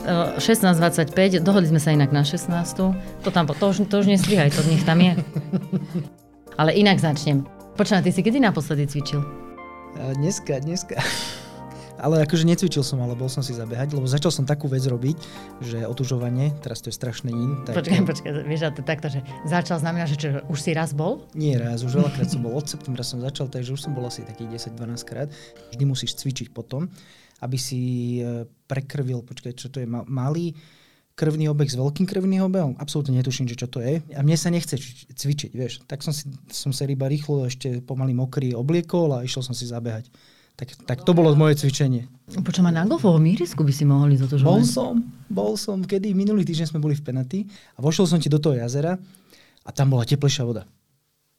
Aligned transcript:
16.25, 0.00 1.44
dohodli 1.44 1.68
sme 1.68 1.80
sa 1.80 1.92
inak 1.92 2.10
na 2.10 2.24
16. 2.24 2.48
To 3.22 3.28
tam, 3.28 3.44
to 3.48 3.64
už, 3.68 3.84
to 3.86 3.94
už 4.00 4.06
nestrihaj, 4.08 4.48
to 4.52 4.64
nech 4.68 4.84
tam 4.84 4.98
je. 5.00 5.12
Ale 6.60 6.72
inak 6.76 7.00
začnem. 7.00 7.44
Počúvaj, 7.76 8.04
ty 8.04 8.10
si 8.12 8.20
kedy 8.20 8.40
naposledy 8.40 8.84
cvičil? 8.84 9.24
Dneska, 10.16 10.60
dneska. 10.60 11.00
Ale 12.02 12.18
akože 12.26 12.42
necvičil 12.42 12.82
som, 12.82 12.98
ale 12.98 13.14
bol 13.14 13.30
som 13.30 13.46
si 13.46 13.54
zabehať, 13.54 13.94
lebo 13.94 14.10
začal 14.10 14.34
som 14.34 14.42
takú 14.42 14.66
vec 14.66 14.82
robiť, 14.82 15.14
že 15.62 15.86
otužovanie, 15.86 16.50
teraz 16.58 16.82
to 16.82 16.90
je 16.90 16.98
strašné 16.98 17.30
in. 17.30 17.62
Tak 17.62 17.78
počkaj, 17.78 18.02
počkaj, 18.02 18.30
vieš, 18.42 18.74
to 18.74 18.82
takto, 18.82 19.06
že 19.06 19.22
začal 19.46 19.78
znamená, 19.78 20.10
že 20.10 20.18
čo, 20.18 20.42
už 20.50 20.58
si 20.58 20.74
raz 20.74 20.90
bol? 20.98 21.22
Nie 21.38 21.62
raz, 21.62 21.86
už 21.86 21.94
veľakrát 22.02 22.26
som 22.26 22.42
bol, 22.42 22.58
od 22.58 22.66
septembra 22.66 23.06
som 23.06 23.22
začal, 23.22 23.46
takže 23.46 23.78
už 23.78 23.86
som 23.86 23.94
bol 23.94 24.02
asi 24.02 24.26
takých 24.26 24.74
10-12 24.74 24.98
krát. 25.06 25.30
Vždy 25.70 25.84
musíš 25.86 26.18
cvičiť 26.18 26.50
potom, 26.50 26.90
aby 27.42 27.58
si 27.58 27.80
e, 28.22 28.46
prekrvil, 28.70 29.26
počkaj, 29.26 29.58
čo 29.58 29.68
to 29.68 29.82
je, 29.82 29.86
malý 29.90 30.54
krvný 31.12 31.50
obeh 31.52 31.68
s 31.68 31.76
veľkým 31.76 32.08
krvným 32.08 32.46
obehom? 32.46 32.72
Absolútne 32.80 33.18
netuším, 33.18 33.50
že 33.50 33.58
čo 33.58 33.68
to 33.68 33.84
je. 33.84 34.00
A 34.16 34.20
mne 34.24 34.38
sa 34.38 34.48
nechce 34.48 34.78
cvičiť, 35.12 35.50
vieš. 35.52 35.84
Tak 35.84 36.00
som, 36.00 36.14
si, 36.14 36.30
som 36.48 36.72
sa 36.72 36.88
iba 36.88 37.04
rýchlo 37.04 37.44
ešte 37.44 37.84
pomaly 37.84 38.16
mokrý 38.16 38.56
obliekol 38.56 39.12
a 39.12 39.26
išiel 39.26 39.44
som 39.44 39.52
si 39.52 39.68
zabehať. 39.68 40.08
Tak, 40.56 40.68
tak 40.84 40.98
to 41.04 41.12
bolo 41.16 41.32
moje 41.32 41.60
cvičenie. 41.64 42.08
Počo 42.44 42.60
ma 42.60 42.72
na 42.72 42.84
golfovom 42.84 43.24
ihrisku 43.24 43.64
by 43.64 43.72
si 43.72 43.84
mohli 43.88 44.20
za 44.20 44.28
to, 44.28 44.36
že... 44.36 44.44
Bol 44.44 44.64
som, 44.64 45.00
bol 45.32 45.56
som, 45.56 45.80
kedy 45.80 46.12
minulý 46.12 46.44
týždeň 46.44 46.76
sme 46.76 46.80
boli 46.80 46.92
v 46.92 47.04
Penaty 47.04 47.40
a 47.76 47.78
vošiel 47.80 48.04
som 48.08 48.20
ti 48.20 48.28
do 48.28 48.36
toho 48.40 48.56
jazera 48.60 49.00
a 49.64 49.70
tam 49.72 49.92
bola 49.92 50.04
teplejšia 50.04 50.44
voda. 50.44 50.68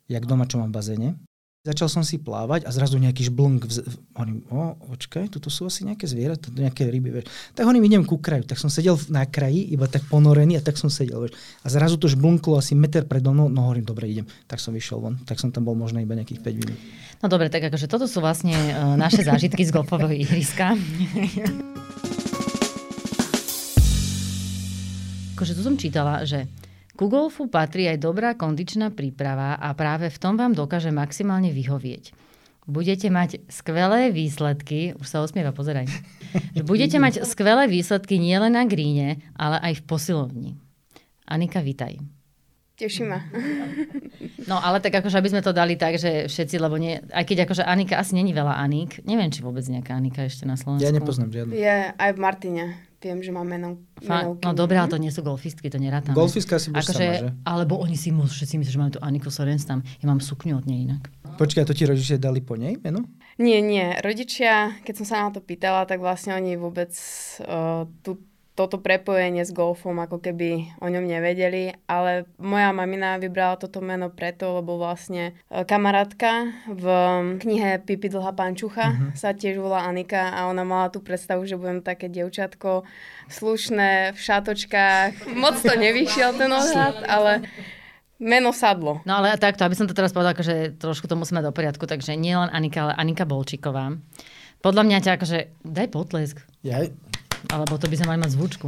Jak 0.10 0.26
doma, 0.26 0.50
čo 0.50 0.58
mám 0.60 0.74
v 0.74 0.78
bazéne. 0.78 1.10
Začal 1.64 1.88
som 1.88 2.04
si 2.04 2.20
plávať 2.20 2.68
a 2.68 2.76
zrazu 2.76 3.00
nejaký 3.00 3.32
žblnk. 3.32 3.64
Vz... 3.64 3.88
Hovorím, 4.20 4.44
o, 4.52 4.76
počkaj, 4.84 5.32
toto 5.32 5.48
sú 5.48 5.64
asi 5.72 5.88
nejaké 5.88 6.04
zvieratá, 6.12 6.52
nejaké 6.52 6.84
ryby. 6.92 7.08
Vieš. 7.08 7.32
Tak 7.56 7.64
hovorím, 7.64 7.88
idem 7.88 8.04
ku 8.04 8.20
kraju. 8.20 8.44
Tak 8.44 8.60
som 8.60 8.68
sedel 8.68 9.00
na 9.08 9.24
kraji, 9.24 9.72
iba 9.72 9.88
tak 9.88 10.04
ponorený 10.12 10.60
a 10.60 10.62
tak 10.62 10.76
som 10.76 10.92
sedel. 10.92 11.24
Vieš. 11.24 11.40
A 11.64 11.72
zrazu 11.72 11.96
to 11.96 12.12
žblnklo 12.12 12.60
asi 12.60 12.76
meter 12.76 13.08
predo 13.08 13.32
mnou. 13.32 13.48
No 13.48 13.72
hovorím, 13.72 13.88
dobre, 13.88 14.12
idem. 14.12 14.28
Tak 14.44 14.60
som 14.60 14.76
vyšiel 14.76 15.00
von. 15.00 15.16
Tak 15.24 15.40
som 15.40 15.56
tam 15.56 15.64
bol 15.64 15.72
možno 15.72 16.04
iba 16.04 16.12
nejakých 16.20 16.44
5 16.44 16.52
minút. 16.52 16.76
No 17.24 17.32
dobre, 17.32 17.48
tak 17.48 17.64
akože 17.72 17.88
toto 17.88 18.12
sú 18.12 18.20
vlastne 18.20 18.52
uh, 18.52 19.00
naše 19.00 19.24
zážitky 19.24 19.64
z 19.64 19.72
golfového 19.72 20.12
ihriska. 20.20 20.76
akože 25.40 25.56
tu 25.56 25.64
som 25.64 25.80
čítala, 25.80 26.28
že 26.28 26.44
ku 26.94 27.10
golfu 27.10 27.50
patrí 27.50 27.90
aj 27.90 27.98
dobrá 28.02 28.38
kondičná 28.38 28.94
príprava 28.94 29.58
a 29.58 29.74
práve 29.74 30.10
v 30.10 30.18
tom 30.22 30.38
vám 30.38 30.54
dokáže 30.54 30.94
maximálne 30.94 31.50
vyhovieť. 31.50 32.14
Budete 32.64 33.12
mať 33.12 33.44
skvelé 33.52 34.08
výsledky, 34.16 34.96
už 34.96 35.04
sa 35.04 35.20
osmieva, 35.20 35.52
pozeraj. 35.52 35.84
Budete 36.64 36.96
mať 36.96 37.28
skvelé 37.28 37.68
výsledky 37.68 38.16
nielen 38.16 38.56
na 38.56 38.64
gríne, 38.64 39.20
ale 39.36 39.60
aj 39.60 39.84
v 39.84 39.84
posilovni. 39.84 40.52
Anika, 41.28 41.60
vítaj. 41.60 42.00
Teší 42.80 43.04
ma. 43.06 43.20
No 44.50 44.58
ale 44.58 44.82
tak 44.82 44.96
akože, 44.98 45.20
aby 45.20 45.30
sme 45.30 45.46
to 45.46 45.54
dali 45.54 45.78
tak, 45.78 46.00
že 46.00 46.26
všetci, 46.26 46.56
lebo 46.58 46.80
nie, 46.80 46.98
aj 47.12 47.24
keď 47.28 47.46
akože 47.46 47.64
Anika, 47.68 48.00
asi 48.00 48.18
není 48.18 48.34
veľa 48.34 48.56
Anik, 48.56 49.04
neviem, 49.06 49.30
či 49.30 49.46
vôbec 49.46 49.62
nejaká 49.68 49.94
Anika 49.94 50.26
ešte 50.26 50.48
na 50.48 50.58
Slovensku. 50.58 50.88
Ja 50.88 50.96
nepoznám 50.96 51.30
žiadnu. 51.30 51.52
Je 51.54 51.78
aj 51.94 52.12
v 52.16 52.20
Martine. 52.20 52.64
Viem, 53.04 53.20
že 53.20 53.36
má 53.36 53.44
meno. 53.44 53.84
Fa- 54.00 54.32
no 54.32 54.52
dobré, 54.56 54.80
ale 54.80 54.88
to 54.88 54.96
nie 54.96 55.12
sú 55.12 55.20
golfistky, 55.20 55.68
to 55.68 55.76
nerátame. 55.76 56.16
Golfistka 56.16 56.56
si 56.56 56.72
budeš 56.72 56.96
akože, 56.96 57.04
sama, 57.04 57.20
že? 57.20 57.30
Alebo 57.44 57.84
oni 57.84 58.00
si 58.00 58.16
všetci 58.16 58.56
myslia, 58.64 58.72
že 58.72 58.80
máme 58.80 58.96
tu 58.96 59.02
Aniku 59.04 59.28
Sorens 59.28 59.68
tam. 59.68 59.84
Ja 60.00 60.08
mám 60.08 60.24
sukňu 60.24 60.64
od 60.64 60.66
nej 60.66 60.88
inak. 60.88 61.12
Počkaj, 61.36 61.68
to 61.68 61.76
ti 61.76 61.84
rodičia 61.84 62.16
dali 62.16 62.40
po 62.40 62.56
nej 62.56 62.80
meno? 62.80 63.04
Nie, 63.36 63.60
nie. 63.60 64.00
Rodičia, 64.00 64.80
keď 64.88 64.94
som 65.04 65.06
sa 65.06 65.16
na 65.28 65.30
to 65.36 65.44
pýtala, 65.44 65.84
tak 65.84 66.00
vlastne 66.00 66.38
oni 66.38 66.56
vôbec 66.56 66.96
uh, 67.44 67.84
tú 68.06 68.24
toto 68.54 68.78
prepojenie 68.78 69.42
s 69.42 69.50
golfom, 69.50 69.98
ako 69.98 70.22
keby 70.22 70.78
o 70.78 70.86
ňom 70.86 71.10
nevedeli, 71.10 71.74
ale 71.90 72.30
moja 72.38 72.70
mamina 72.70 73.18
vybrala 73.18 73.58
toto 73.58 73.82
meno 73.82 74.14
preto, 74.14 74.62
lebo 74.62 74.78
vlastne 74.78 75.34
e, 75.50 75.66
kamarátka 75.66 76.54
v 76.70 76.86
knihe 77.42 77.82
Pipi 77.82 78.14
dlhá 78.14 78.30
pančucha 78.38 78.94
uh-huh. 78.94 79.18
sa 79.18 79.34
tiež 79.34 79.58
volá 79.58 79.90
Anika 79.90 80.30
a 80.30 80.46
ona 80.46 80.62
mala 80.62 80.94
tú 80.94 81.02
predstavu, 81.02 81.50
že 81.50 81.58
budem 81.58 81.82
také 81.82 82.14
dievčatko 82.14 82.86
slušné 83.34 84.14
v 84.14 84.20
šatočkách. 84.22 85.34
Moc 85.34 85.58
to 85.58 85.74
nevyšiel 85.74 86.38
ten 86.38 86.54
odhad, 86.54 87.02
ale 87.10 87.50
meno 88.22 88.54
sadlo. 88.54 89.02
No 89.02 89.18
ale 89.18 89.34
takto, 89.42 89.66
aby 89.66 89.74
som 89.74 89.90
to 89.90 89.98
teraz 89.98 90.14
povedala, 90.14 90.38
že 90.38 90.78
trošku 90.78 91.10
to 91.10 91.18
musíme 91.18 91.42
do 91.42 91.50
poriadku, 91.50 91.90
takže 91.90 92.14
nie 92.14 92.38
len 92.38 92.54
Anika, 92.54 92.86
ale 92.86 92.94
Anika 93.02 93.26
Bolčíková. 93.26 93.98
Podľa 94.62 94.84
mňa 94.86 94.98
ťa 95.04 95.12
akože, 95.20 95.40
daj 95.66 95.88
potlesk. 95.92 96.38
Ja, 96.64 96.88
alebo 97.52 97.76
to 97.82 97.88
by 97.90 97.96
sme 97.98 98.08
mali 98.14 98.20
mať 98.22 98.32
zvučku. 98.36 98.68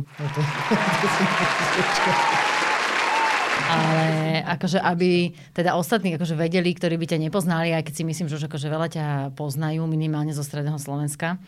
Ale 3.65 4.05
akože, 4.45 4.77
aby 4.77 5.33
teda 5.55 5.73
ostatní 5.73 6.13
akože 6.15 6.37
vedeli, 6.37 6.75
ktorí 6.75 7.01
by 7.01 7.05
ťa 7.09 7.23
nepoznali, 7.29 7.73
aj 7.73 7.89
keď 7.89 7.93
si 7.97 8.03
myslím, 8.05 8.27
že 8.29 8.37
už 8.37 8.45
akože 8.51 8.67
veľa 8.69 8.87
ťa 8.93 9.05
poznajú, 9.33 9.89
minimálne 9.89 10.31
zo 10.37 10.45
stredného 10.45 10.77
Slovenska, 10.77 11.41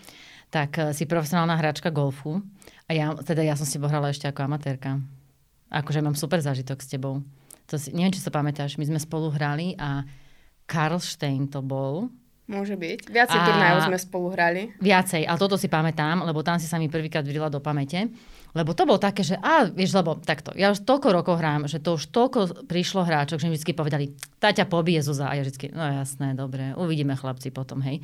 tak 0.50 0.80
eh, 0.80 0.96
si 0.96 1.06
profesionálna 1.06 1.60
hráčka 1.60 1.94
golfu. 1.94 2.42
A 2.88 2.96
ja, 2.96 3.12
teda 3.14 3.44
ja 3.44 3.54
som 3.60 3.68
s 3.68 3.76
tebou 3.76 3.92
hrala 3.92 4.10
ešte 4.10 4.32
ako 4.32 4.48
amatérka. 4.48 5.04
Akože 5.68 6.00
mám 6.00 6.16
super 6.16 6.40
zážitok 6.40 6.80
s 6.80 6.88
tebou. 6.88 7.20
To 7.68 7.76
si, 7.76 7.92
neviem, 7.92 8.16
či 8.16 8.24
sa 8.24 8.32
pamätáš, 8.32 8.80
my 8.80 8.88
sme 8.88 9.00
spolu 9.04 9.28
hrali 9.28 9.76
a 9.76 10.08
Karl 10.64 11.04
Stein 11.04 11.52
to 11.52 11.60
bol, 11.60 12.08
Môže 12.48 12.80
byť. 12.80 13.12
Viacej 13.12 13.40
a... 13.40 13.44
turnajov 13.44 13.80
sme 13.92 13.98
spolu 14.00 14.28
hrali. 14.32 14.72
Viacej, 14.80 15.28
ale 15.28 15.36
toto 15.36 15.60
si 15.60 15.68
pamätám, 15.68 16.24
lebo 16.24 16.40
tam 16.48 16.56
si 16.56 16.64
sa 16.64 16.80
mi 16.80 16.88
prvýkrát 16.88 17.28
vrila 17.28 17.52
do 17.52 17.60
pamäte. 17.60 18.08
Lebo 18.56 18.72
to 18.72 18.88
bolo 18.88 18.98
také, 18.98 19.22
že 19.22 19.36
a 19.38 19.68
vieš, 19.68 19.94
lebo 19.94 20.16
takto, 20.18 20.56
ja 20.56 20.72
už 20.72 20.88
toľko 20.88 21.12
rokov 21.12 21.36
hrám, 21.38 21.68
že 21.68 21.84
to 21.84 22.00
už 22.00 22.08
toľko 22.10 22.66
prišlo 22.66 23.04
hráčok, 23.04 23.44
že 23.44 23.52
mi 23.52 23.60
vždy 23.60 23.74
povedali, 23.76 24.16
tá 24.40 24.56
ťa 24.56 24.66
pobije 24.66 25.04
Zuza. 25.04 25.28
A 25.28 25.36
ja 25.36 25.44
vždy, 25.44 25.76
no 25.76 25.84
jasné, 25.84 26.34
dobre, 26.34 26.72
uvidíme 26.80 27.14
chlapci 27.20 27.52
potom, 27.52 27.84
hej. 27.84 28.00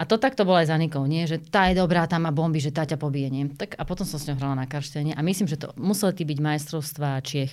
A 0.00 0.08
to 0.08 0.16
takto 0.16 0.48
bolo 0.48 0.60
aj 0.60 0.72
za 0.72 0.76
Nikou, 0.80 1.04
nie? 1.04 1.28
Že 1.28 1.44
tá 1.48 1.68
je 1.68 1.80
dobrá, 1.80 2.08
tam 2.08 2.24
má 2.24 2.32
bomby, 2.32 2.60
že 2.60 2.72
tá 2.72 2.88
ťa 2.88 2.96
pobije, 2.96 3.28
nie? 3.28 3.48
Tak 3.52 3.76
a 3.76 3.84
potom 3.84 4.08
som 4.08 4.16
s 4.16 4.28
ňou 4.28 4.36
hrala 4.36 4.56
na 4.56 4.66
Karštene 4.68 5.12
a 5.12 5.20
myslím, 5.20 5.48
že 5.48 5.60
to 5.60 5.72
museli 5.76 6.24
byť 6.24 6.38
majstrovstvá 6.40 7.20
Čiech. 7.20 7.52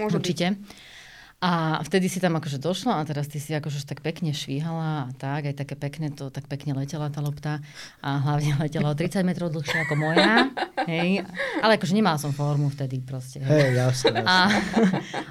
Môže 0.00 0.16
Určite. 0.20 0.46
Byť. 0.52 0.95
A 1.36 1.84
vtedy 1.84 2.08
si 2.08 2.16
tam 2.16 2.40
akože 2.40 2.56
došla 2.56 2.96
a 2.96 3.04
teraz 3.04 3.28
ty 3.28 3.36
si 3.36 3.52
akože 3.52 3.84
tak 3.84 4.00
pekne 4.00 4.32
švíhala 4.32 5.04
a 5.04 5.12
tak, 5.20 5.52
aj 5.52 5.60
také 5.60 5.76
pekne 5.76 6.08
to, 6.08 6.32
tak 6.32 6.48
pekne 6.48 6.72
letela 6.72 7.12
tá 7.12 7.20
lopta 7.20 7.60
a 8.00 8.16
hlavne 8.24 8.56
letela 8.64 8.88
o 8.88 8.96
30 8.96 9.20
metrov 9.20 9.52
dlhšie 9.52 9.84
ako 9.84 10.00
moja. 10.00 10.48
Hej. 10.88 11.28
Ale 11.60 11.76
akože 11.76 11.92
nemala 11.92 12.16
som 12.16 12.32
formu 12.32 12.72
vtedy 12.72 13.04
proste. 13.04 13.44
Hej, 13.44 13.76
jasne, 13.76 14.24
jasne. 14.24 14.24
A, 14.24 14.48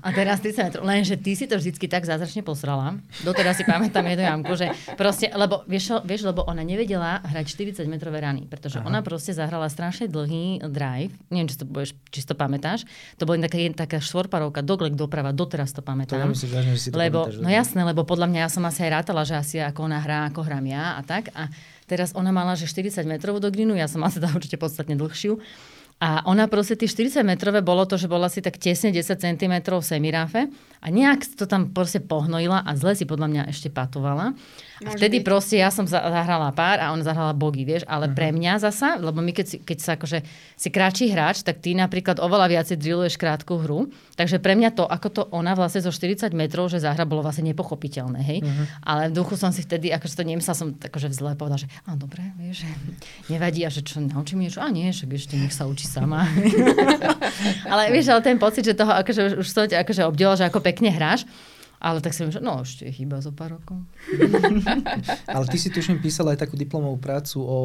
a 0.05 0.07
teraz 0.13 0.45
30 0.45 0.69
metrov, 0.69 0.83
lenže 0.85 1.17
ty 1.17 1.33
si 1.33 1.49
to 1.49 1.57
vždycky 1.57 1.89
tak 1.89 2.05
zázračne 2.05 2.45
posrala. 2.45 3.01
Doteraz 3.25 3.57
si 3.57 3.66
pamätám 3.66 4.05
jednu 4.05 4.29
jamku, 4.29 4.53
že 4.53 4.77
proste, 4.93 5.33
lebo 5.33 5.66
vieš, 5.66 6.05
vieš, 6.05 6.29
lebo 6.29 6.45
ona 6.45 6.61
nevedela 6.61 7.17
hrať 7.25 7.81
40 7.81 7.89
metrové 7.89 8.22
rany, 8.22 8.45
pretože 8.45 8.77
Aha. 8.77 8.85
ona 8.85 9.01
proste 9.01 9.33
zahrala 9.33 9.73
strašne 9.73 10.05
dlhý 10.05 10.69
drive, 10.69 11.17
neviem, 11.33 11.49
či 11.49 11.57
to, 11.57 11.66
budeš, 11.66 11.97
či 12.13 12.22
to 12.22 12.37
pamätáš, 12.37 12.85
to 13.17 13.25
bola 13.25 13.41
taká, 13.41 13.57
taká 13.73 13.97
štvorparovka, 13.97 14.61
doglek 14.61 14.93
doprava, 14.93 15.33
doteraz 15.33 15.73
to 15.73 15.81
pamätáš 15.81 15.95
pamätám. 16.05 16.21
To 16.21 16.25
nemyslíš, 16.31 16.51
že 16.53 16.79
si 16.79 16.89
to 16.93 16.97
lebo, 16.97 17.25
pamätáš, 17.25 17.41
no 17.41 17.49
jasné, 17.49 17.81
lebo 17.81 18.01
podľa 18.05 18.27
mňa 18.29 18.39
ja 18.45 18.49
som 18.49 18.63
asi 18.63 18.79
aj 18.85 18.91
rátala, 19.01 19.21
že 19.25 19.35
asi 19.35 19.55
ako 19.59 19.89
ona 19.89 19.99
hrá, 19.99 20.29
ako 20.29 20.45
hrám 20.45 20.66
ja 20.69 20.95
a 20.95 21.01
tak. 21.01 21.33
A 21.33 21.49
teraz 21.89 22.13
ona 22.13 22.29
mala, 22.29 22.53
že 22.53 22.69
40 22.69 23.03
metrov 23.09 23.41
do 23.41 23.49
grinu, 23.49 23.73
ja 23.73 23.89
som 23.89 23.99
asi 24.05 24.21
teda 24.21 24.31
určite 24.31 24.61
podstatne 24.61 24.93
dlhšiu. 24.95 25.41
A 25.95 26.27
ona 26.27 26.51
proste 26.51 26.75
tie 26.75 26.91
40 26.91 27.23
metrové 27.23 27.63
bolo 27.63 27.88
to, 27.88 27.95
že 27.95 28.11
bola 28.11 28.27
si 28.27 28.43
tak 28.43 28.59
tesne 28.59 28.91
10 28.91 29.16
cm 29.16 29.53
v 29.63 29.79
semiráfe 29.79 30.51
a 30.83 30.88
nejak 30.91 31.23
to 31.39 31.47
tam 31.47 31.71
proste 31.71 32.03
pohnojila 32.03 32.67
a 32.67 32.72
zle 32.75 32.99
si 32.99 33.07
podľa 33.07 33.31
mňa 33.31 33.43
ešte 33.47 33.72
patovala. 33.72 34.35
A 34.84 34.91
vtedy 34.91 35.24
byť. 35.24 35.28
proste 35.28 35.56
ja 35.56 35.72
som 35.72 35.88
zahrala 35.88 36.52
pár 36.52 36.84
a 36.84 36.91
on 36.91 37.00
zahrala 37.00 37.31
bogy, 37.31 37.63
vieš, 37.63 37.88
ale 37.88 38.12
uh-huh. 38.12 38.18
pre 38.18 38.36
mňa 38.36 38.59
zasa, 38.59 39.00
lebo 39.00 39.24
my 39.24 39.31
keď, 39.31 39.46
si, 39.47 39.58
keď 39.63 39.78
sa 39.80 39.91
akože 39.96 40.19
si 40.59 40.68
kratší 40.68 41.16
hráč, 41.16 41.47
tak 41.47 41.64
ty 41.64 41.72
napríklad 41.72 42.20
oveľa 42.20 42.52
viacej 42.52 42.76
drilluješ 42.76 43.16
krátku 43.16 43.55
hru, 43.64 43.88
takže 44.20 44.44
pre 44.44 44.59
mňa 44.59 44.76
to, 44.76 44.84
ako 44.84 45.08
to 45.08 45.22
ona 45.32 45.55
vlastne 45.55 45.79
zo 45.79 45.96
40 45.96 46.35
metrov, 46.35 46.67
že 46.67 46.84
zahra, 46.84 47.08
bolo 47.08 47.23
vlastne 47.23 47.47
nepochopiteľné, 47.47 48.20
hej. 48.20 48.40
Uh-huh. 48.44 48.66
Ale 48.84 49.14
v 49.14 49.16
duchu 49.16 49.40
som 49.40 49.55
si 49.55 49.64
vtedy, 49.64 49.96
akože 49.96 50.14
to 50.20 50.23
nemyslela 50.28 50.58
som 50.58 50.70
akože 50.76 51.08
vzle 51.08 51.40
povedala, 51.40 51.64
že 51.64 51.72
a 51.88 51.96
dobre, 51.96 52.35
vieš, 52.35 52.67
že 52.67 52.70
nevadí 53.32 53.64
a 53.64 53.72
že 53.72 53.79
čo, 53.79 54.03
naučím 54.03 54.44
niečo, 54.44 54.59
a 54.59 54.67
nie, 54.67 54.91
že 54.91 55.08
ešte 55.08 55.40
nech 55.40 55.55
sa 55.55 55.70
učí 55.70 55.88
sama. 55.88 56.28
ale 57.72 57.94
vieš, 57.96 58.11
ale 58.11 58.22
ten 58.26 58.35
pocit, 58.35 58.67
že 58.67 58.76
toho 58.76 58.91
akože 58.91 59.40
už 59.40 59.47
som 59.47 59.64
ťa 59.64 59.88
akože 59.88 60.03
obdela, 60.03 60.35
že 60.35 60.46
ako 60.47 60.59
pekne 60.59 60.91
hráš, 60.91 61.23
ale 61.85 62.02
tak 62.02 62.17
si 62.17 62.26
myslím, 62.26 62.34
že 62.34 62.41
no 62.41 62.66
ešte 62.66 62.90
je 62.90 62.97
chyba 62.97 63.22
zo 63.22 63.29
pár 63.29 63.61
rokov. 63.61 63.78
Ale 65.37 65.46
ty 65.46 65.61
si 65.61 65.70
tuším 65.70 66.02
písala 66.02 66.34
aj 66.34 66.41
takú 66.41 66.58
diplomovú 66.58 66.97
prácu 66.97 67.37
o 67.46 67.59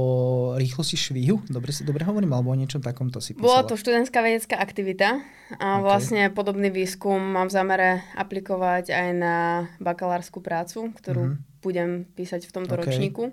rýchlosti 0.61 1.01
švihu. 1.01 1.41
Dobre, 1.49 1.73
si, 1.73 1.89
dobre 1.89 2.05
hovorím, 2.05 2.37
alebo 2.37 2.53
o 2.53 2.61
niečom 2.61 2.85
takomto 2.85 3.25
si 3.25 3.33
písala. 3.33 3.49
Bola 3.49 3.63
to 3.65 3.81
študentská 3.81 4.21
vedecká 4.21 4.61
aktivita 4.61 5.25
a 5.57 5.81
okay. 5.81 5.81
vlastne 5.81 6.23
podobný 6.29 6.69
výskum 6.69 7.17
mám 7.17 7.49
v 7.49 7.57
zamere 7.57 7.89
aplikovať 8.13 8.93
aj 8.93 9.09
na 9.17 9.37
bakalárskú 9.81 10.45
prácu, 10.45 10.93
ktorú 11.01 11.23
uh-huh. 11.33 11.65
budem 11.65 12.05
písať 12.13 12.45
v 12.45 12.53
tomto 12.53 12.77
okay. 12.77 12.93
ročníku. 12.93 13.33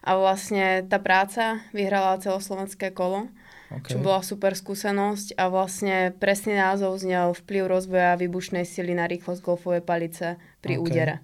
a 0.00 0.10
vlastne 0.16 0.80
tá 0.88 0.96
práca 0.96 1.60
vyhrala 1.76 2.16
celoslovenské 2.24 2.88
kolo, 2.96 3.28
okay. 3.78 3.94
čo 3.94 3.98
bola 4.02 4.20
super 4.20 4.52
skúsenosť 4.52 5.38
a 5.38 5.48
vlastne 5.48 6.12
presný 6.16 6.58
názov 6.58 7.00
znel 7.00 7.32
vplyv 7.32 7.64
rozvoja 7.68 8.18
výbušnej 8.18 8.68
sily 8.68 8.92
na 8.92 9.08
rýchlosť 9.08 9.40
golfovej 9.40 9.82
palice 9.84 10.36
pri 10.60 10.76
okay. 10.76 10.84
údere. 10.84 11.14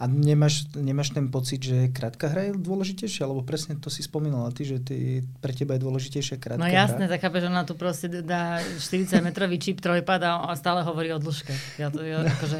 A 0.00 0.04
nemáš, 0.08 0.68
nemáš 0.74 1.12
ten 1.12 1.28
pocit, 1.28 1.62
že 1.62 1.88
krátka 1.92 2.28
hra 2.28 2.50
je 2.50 2.52
dôležitejšia? 2.58 3.28
Lebo 3.28 3.44
presne 3.44 3.78
to 3.78 3.92
si 3.92 4.02
spomínala 4.02 4.50
ty, 4.50 4.64
že 4.64 4.82
ty, 4.82 5.22
pre 5.40 5.52
teba 5.52 5.76
je 5.76 5.80
dôležitejšia 5.84 6.36
krátka 6.36 6.60
No 6.60 6.66
jasné, 6.66 7.06
hra. 7.06 7.16
tak 7.16 7.28
chápeš, 7.28 7.46
ona 7.46 7.62
tu 7.62 7.78
proste 7.78 8.10
dá 8.10 8.58
40 8.58 9.22
metrový 9.22 9.62
čip 9.62 9.78
trojpad 9.78 10.20
a 10.26 10.52
stále 10.58 10.82
hovorí 10.82 11.12
o 11.14 11.20
dĺžke. 11.22 11.54
Ja 11.78 11.92
to, 11.92 12.02
ja, 12.02 12.24
akože, 12.26 12.58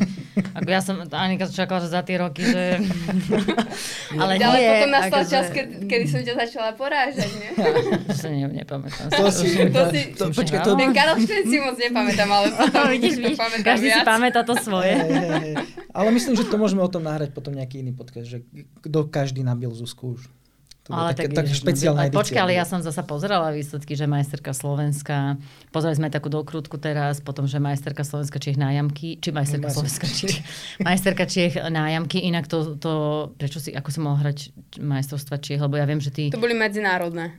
ako 0.54 0.68
ja 0.68 0.80
som, 0.84 0.96
Anika 1.10 1.50
čakala, 1.50 1.82
že 1.82 1.90
za 1.90 2.00
tie 2.06 2.16
roky, 2.20 2.46
že... 2.46 2.78
ale 4.22 4.38
nie, 4.38 4.46
ale 4.46 4.56
potom 4.62 4.90
nastal 4.92 5.20
akože... 5.24 5.32
čas, 5.32 5.46
keď, 5.50 5.66
kedy 5.88 6.04
som 6.06 6.20
ťa 6.22 6.34
začala 6.46 6.70
porážať, 6.78 7.30
nie? 7.36 7.50
Ja, 7.58 7.70
si 8.14 8.26
ne, 8.30 8.46
nepamätám. 8.48 9.06
To 9.12 9.28
si, 9.34 9.46
to, 9.68 9.82
si, 9.90 10.00
to, 10.14 10.24
počkaj, 10.30 10.60
to... 10.62 10.78
Ten 10.78 10.92
Karol 10.94 11.16
si 11.26 11.56
moc 11.58 11.76
nepamätám, 11.76 12.28
ale 12.30 12.46
potom 12.54 12.84
Vidíš, 12.94 13.14
vidíš, 13.18 13.38
každý 13.64 13.88
viac. 13.88 13.98
si 13.98 14.06
pamätá 14.06 14.40
to 14.44 14.54
svoje. 14.60 14.94
Hey, 14.94 15.10
hey, 15.10 15.30
hey. 15.32 15.54
Ale 15.92 16.08
myslím, 16.12 16.36
že 16.36 16.48
to 16.48 16.56
môžeme 16.56 16.80
o 16.80 16.88
tom 16.88 17.04
nahrať 17.04 17.31
potom 17.32 17.56
nejaký 17.56 17.80
iný 17.80 17.96
podcast, 17.96 18.28
že 18.28 18.44
kto 18.84 19.08
každý 19.08 19.40
nabil 19.40 19.72
Zuzku 19.72 20.20
už. 20.20 20.28
To 20.82 20.98
ale 20.98 21.14
také, 21.14 21.30
tak, 21.30 21.46
také 21.46 21.54
špeciálna 21.54 22.10
edícia. 22.10 22.18
Počkaj, 22.18 22.42
ale 22.42 22.58
ja 22.58 22.66
som 22.66 22.82
zasa 22.82 23.06
pozerala 23.06 23.54
výsledky, 23.54 23.94
že 23.94 24.10
majsterka 24.10 24.50
Slovenska, 24.50 25.38
pozreli 25.70 25.94
sme 25.94 26.10
takú 26.10 26.26
dokrutku 26.26 26.74
teraz, 26.74 27.22
potom, 27.22 27.46
že 27.46 27.62
majsterka 27.62 28.02
Slovenska 28.02 28.42
Čiech 28.42 28.58
nájamky, 28.58 29.22
či 29.22 29.30
majsterka 29.30 29.70
no, 29.70 29.74
Slovenska 29.78 30.10
Čiech, 30.10 30.42
majsterka 30.82 31.24
Čiech 31.30 31.54
nájamky, 31.70 32.26
inak 32.26 32.50
to, 32.50 32.74
to, 32.82 32.92
prečo 33.38 33.62
si, 33.62 33.70
ako 33.70 33.88
si 33.94 33.98
mohol 34.02 34.26
hrať 34.26 34.38
majstrovstva 34.82 35.38
Čiech, 35.38 35.62
lebo 35.62 35.78
ja 35.78 35.86
viem, 35.86 36.02
že 36.02 36.10
ty... 36.10 36.34
To 36.34 36.42
boli 36.42 36.58
medzinárodné. 36.58 37.30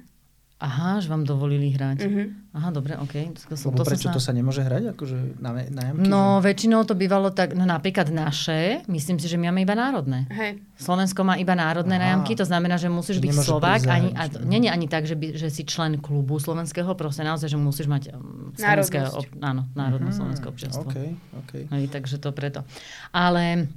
Aha, 0.61 1.03
že 1.03 1.11
vám 1.11 1.27
dovolili 1.27 1.75
hrať. 1.75 1.97
Uh-huh. 2.07 2.31
Aha, 2.55 2.71
dobre, 2.71 2.95
OK. 2.95 3.35
To, 3.35 3.55
Lebo 3.67 3.83
to 3.83 3.83
prečo 3.83 4.07
sa... 4.07 4.15
to 4.15 4.21
sa 4.23 4.31
nemôže 4.31 4.63
hrať? 4.63 4.95
Akože 4.95 5.35
na, 5.41 5.59
na 5.67 5.81
jamky, 5.91 6.07
no, 6.07 6.39
že... 6.39 6.47
väčšinou 6.47 6.88
to 6.88 6.95
bývalo 6.95 7.35
tak, 7.35 7.51
no 7.51 7.67
napríklad 7.67 8.07
naše, 8.07 8.79
myslím 8.88 9.19
si, 9.19 9.27
že 9.27 9.35
my 9.35 9.51
máme 9.51 9.67
iba 9.67 9.75
národné. 9.75 10.23
Hej. 10.31 10.63
Slovensko 10.79 11.27
má 11.27 11.35
iba 11.35 11.51
národné 11.51 12.00
Aha. 12.00 12.03
nájamky, 12.15 12.39
to 12.39 12.47
znamená, 12.47 12.79
že 12.79 12.88
musíš 12.88 13.19
že 13.19 13.23
byť 13.27 13.31
Slovák. 13.44 13.81
Ani, 13.91 14.15
a, 14.15 14.23
nie, 14.47 14.63
nie 14.63 14.71
ani 14.71 14.88
tak, 14.88 15.03
že, 15.03 15.19
by, 15.19 15.35
že 15.35 15.51
si 15.51 15.67
člen 15.67 16.00
klubu 16.00 16.39
slovenského, 16.39 16.95
proste 16.95 17.27
naozaj, 17.27 17.51
že 17.51 17.59
musíš 17.59 17.91
mať 17.91 18.15
um, 18.15 18.55
slovenské, 18.55 19.03
ob, 19.11 19.27
áno, 19.44 19.67
národné 19.75 20.15
uh-huh. 20.15 20.19
slovenské 20.23 20.47
občianstvo. 20.47 20.88
Okay, 20.88 21.19
okay. 21.44 21.63
Hej, 21.75 21.91
takže 21.91 22.23
to 22.23 22.31
preto. 22.31 22.63
Ale 23.11 23.67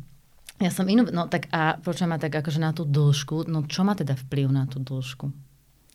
ja 0.63 0.71
som 0.71 0.87
inú, 0.87 1.05
no 1.11 1.27
tak 1.27 1.51
a 1.51 1.83
počujem 1.83 2.15
ma 2.15 2.23
tak 2.23 2.33
akože 2.33 2.63
na 2.63 2.71
tú 2.71 2.87
dĺžku, 2.87 3.51
no 3.51 3.67
čo 3.67 3.83
má 3.83 3.99
teda 3.99 4.15
vplyv 4.15 4.55
na 4.55 4.65
tú 4.71 4.79
dĺžku? 4.79 5.46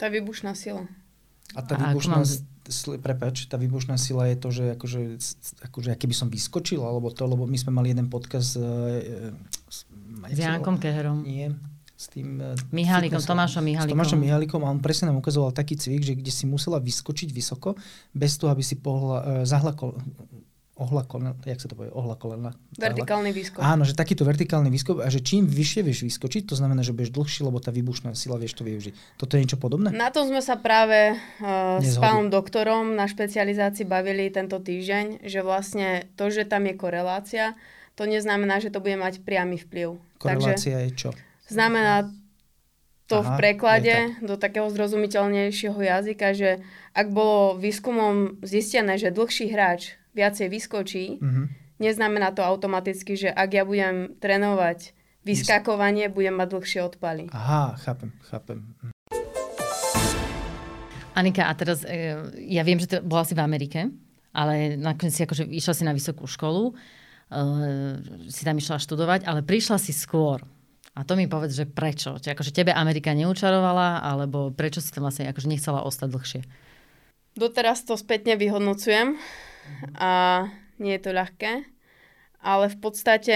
Tá 0.02 0.10
výbušná 0.10 0.58
sila. 0.58 0.90
A 1.54 1.62
tá 1.62 1.78
a 1.78 1.94
výbušná, 1.94 2.26
mám... 2.26 2.98
prepač, 3.06 3.46
tá 3.46 3.62
výbušná 3.62 4.02
sila 4.02 4.26
je 4.34 4.36
to, 4.42 4.50
že 4.50 4.64
akože, 4.74 5.02
akože 5.70 5.90
keby 5.94 6.16
som 6.18 6.26
vyskočil, 6.34 6.82
alebo 6.82 7.14
to, 7.14 7.22
lebo 7.30 7.46
my 7.46 7.54
sme 7.54 7.70
mali 7.70 7.94
jeden 7.94 8.10
podcast 8.10 8.58
uh, 8.58 8.98
s, 9.70 9.86
s 10.26 10.38
Jankom 10.42 10.82
Keherom. 10.82 11.22
Nie, 11.22 11.54
s 11.94 12.10
tým... 12.10 12.42
Uh, 12.42 12.58
Mihalikom, 12.74 13.22
Tomášom 13.22 13.62
Mihalikom. 13.62 13.94
S 13.94 13.94
Tomášom 13.94 14.20
Mihalikom 14.26 14.66
a 14.66 14.74
on 14.74 14.82
presne 14.82 15.14
nám 15.14 15.22
ukazoval 15.22 15.54
taký 15.54 15.78
cvik, 15.78 16.02
že 16.02 16.18
kde 16.18 16.34
si 16.34 16.50
musela 16.50 16.82
vyskočiť 16.82 17.30
vysoko, 17.30 17.78
bez 18.10 18.42
toho, 18.42 18.50
aby 18.50 18.66
si 18.66 18.82
pohla, 18.82 19.22
uh, 19.22 19.26
zahla 19.46 19.78
ohla 20.82 21.06
kolena, 21.06 21.38
jak 21.46 21.62
sa 21.62 21.70
to 21.70 21.78
povie, 21.78 21.94
ohla 21.94 22.18
kolena. 22.18 22.58
Vertikálny 22.74 23.30
výskok. 23.30 23.62
Áno, 23.62 23.86
že 23.86 23.94
takýto 23.94 24.26
vertikálny 24.26 24.74
výskok 24.74 25.06
a 25.06 25.08
že 25.14 25.22
čím 25.22 25.46
vyššie 25.46 25.82
vieš 25.86 26.02
vyskočiť, 26.10 26.50
to 26.50 26.58
znamená, 26.58 26.82
že 26.82 26.98
budeš 26.98 27.14
dlhší, 27.14 27.46
lebo 27.46 27.62
tá 27.62 27.70
výbušná 27.70 28.18
sila 28.18 28.42
vieš 28.42 28.58
to 28.58 28.66
využiť. 28.66 29.22
Toto 29.22 29.38
je 29.38 29.46
niečo 29.46 29.62
podobné? 29.62 29.94
Na 29.94 30.10
tom 30.10 30.26
sme 30.26 30.42
sa 30.42 30.58
práve 30.58 31.14
uh, 31.14 31.78
s 31.78 32.02
pánom 32.02 32.34
doktorom 32.34 32.98
na 32.98 33.06
špecializácii 33.06 33.86
bavili 33.86 34.34
tento 34.34 34.58
týždeň, 34.58 35.22
že 35.22 35.46
vlastne 35.46 36.10
to, 36.18 36.34
že 36.34 36.50
tam 36.50 36.66
je 36.66 36.74
korelácia, 36.74 37.54
to 37.94 38.10
neznamená, 38.10 38.58
že 38.58 38.74
to 38.74 38.82
bude 38.82 38.98
mať 38.98 39.22
priamy 39.22 39.62
vplyv. 39.62 40.02
Korelácia 40.18 40.74
Takže 40.74 40.90
je 40.90 40.92
čo? 40.98 41.10
Znamená 41.46 42.10
to 43.12 43.20
Aha, 43.20 43.28
v 43.28 43.30
preklade 43.38 43.96
tak. 44.16 44.24
do 44.24 44.36
takého 44.40 44.72
zrozumiteľnejšieho 44.72 45.76
jazyka, 45.76 46.32
že 46.32 46.64
ak 46.96 47.12
bolo 47.12 47.60
výskumom 47.60 48.40
zistené, 48.40 48.96
že 48.96 49.12
dlhší 49.12 49.52
hráč 49.52 50.01
viacej 50.12 50.48
vyskočí, 50.52 51.06
mm-hmm. 51.20 51.46
neznamená 51.80 52.32
to 52.36 52.44
automaticky, 52.44 53.16
že 53.16 53.30
ak 53.32 53.50
ja 53.52 53.64
budem 53.64 54.18
trénovať 54.20 54.96
vyskakovanie, 55.22 56.10
budem 56.10 56.34
mať 56.34 56.48
dlhšie 56.58 56.80
odpaly. 56.82 57.30
Aha, 57.32 57.78
chápem, 57.82 58.10
chápem. 58.26 58.60
Mhm. 58.82 58.92
Anika, 61.12 61.52
a 61.52 61.54
teraz 61.54 61.84
e, 61.84 62.16
ja 62.48 62.64
viem, 62.64 62.80
že 62.80 62.88
to 62.88 62.98
bola 63.04 63.28
si 63.28 63.36
v 63.36 63.44
Amerike, 63.44 63.92
ale 64.32 64.80
nakoniec 64.80 65.12
si 65.12 65.22
akože 65.28 65.44
išla 65.44 65.74
si 65.76 65.84
na 65.84 65.92
vysokú 65.92 66.24
školu, 66.24 66.72
uh, 66.72 68.00
si 68.32 68.48
tam 68.48 68.56
išla 68.56 68.80
študovať, 68.80 69.28
ale 69.28 69.44
prišla 69.44 69.76
si 69.76 69.92
skôr. 69.92 70.40
A 70.96 71.08
to 71.08 71.16
mi 71.16 71.28
povedz, 71.28 71.56
že 71.56 71.68
prečo? 71.68 72.20
Čiže 72.20 72.36
akože 72.36 72.52
tebe 72.56 72.72
Amerika 72.76 73.16
neučarovala, 73.16 74.04
alebo 74.04 74.52
prečo 74.52 74.84
si 74.84 74.92
tam 74.92 75.08
vlastne 75.08 75.28
akože 75.32 75.48
nechcela 75.52 75.84
ostať 75.84 76.08
dlhšie? 76.12 76.42
Doteraz 77.36 77.88
to 77.88 77.96
spätne 77.96 78.36
vyhodnocujem 78.36 79.16
a 79.96 80.46
nie 80.82 80.98
je 80.98 81.02
to 81.02 81.12
ľahké. 81.14 81.66
Ale 82.42 82.66
v 82.74 82.78
podstate, 82.82 83.36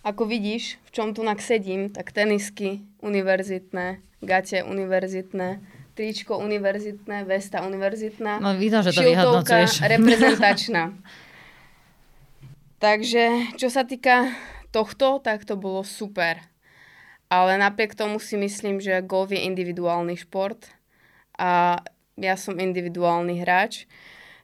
ako 0.00 0.24
vidíš, 0.24 0.80
v 0.88 0.90
čom 0.90 1.12
tu 1.12 1.20
nak 1.20 1.44
sedím, 1.44 1.92
tak 1.92 2.12
tenisky 2.12 2.80
univerzitné, 3.04 4.00
gate 4.24 4.64
univerzitné, 4.64 5.60
tričko 5.94 6.40
univerzitné, 6.40 7.28
vesta 7.28 7.62
univerzitná, 7.62 8.40
no, 8.40 8.56
vidno, 8.56 8.82
že 8.82 8.96
to 8.96 9.04
reprezentačná. 9.92 10.96
Takže, 12.82 13.56
čo 13.56 13.72
sa 13.72 13.86
týka 13.88 14.28
tohto, 14.74 15.22
tak 15.22 15.46
to 15.46 15.56
bolo 15.56 15.86
super. 15.86 16.36
Ale 17.32 17.56
napriek 17.56 17.96
tomu 17.96 18.20
si 18.20 18.36
myslím, 18.36 18.82
že 18.82 19.00
golf 19.00 19.32
je 19.32 19.40
individuálny 19.40 20.20
šport 20.20 20.68
a 21.38 21.80
ja 22.18 22.34
som 22.38 22.58
individuálny 22.58 23.42
hráč. 23.42 23.90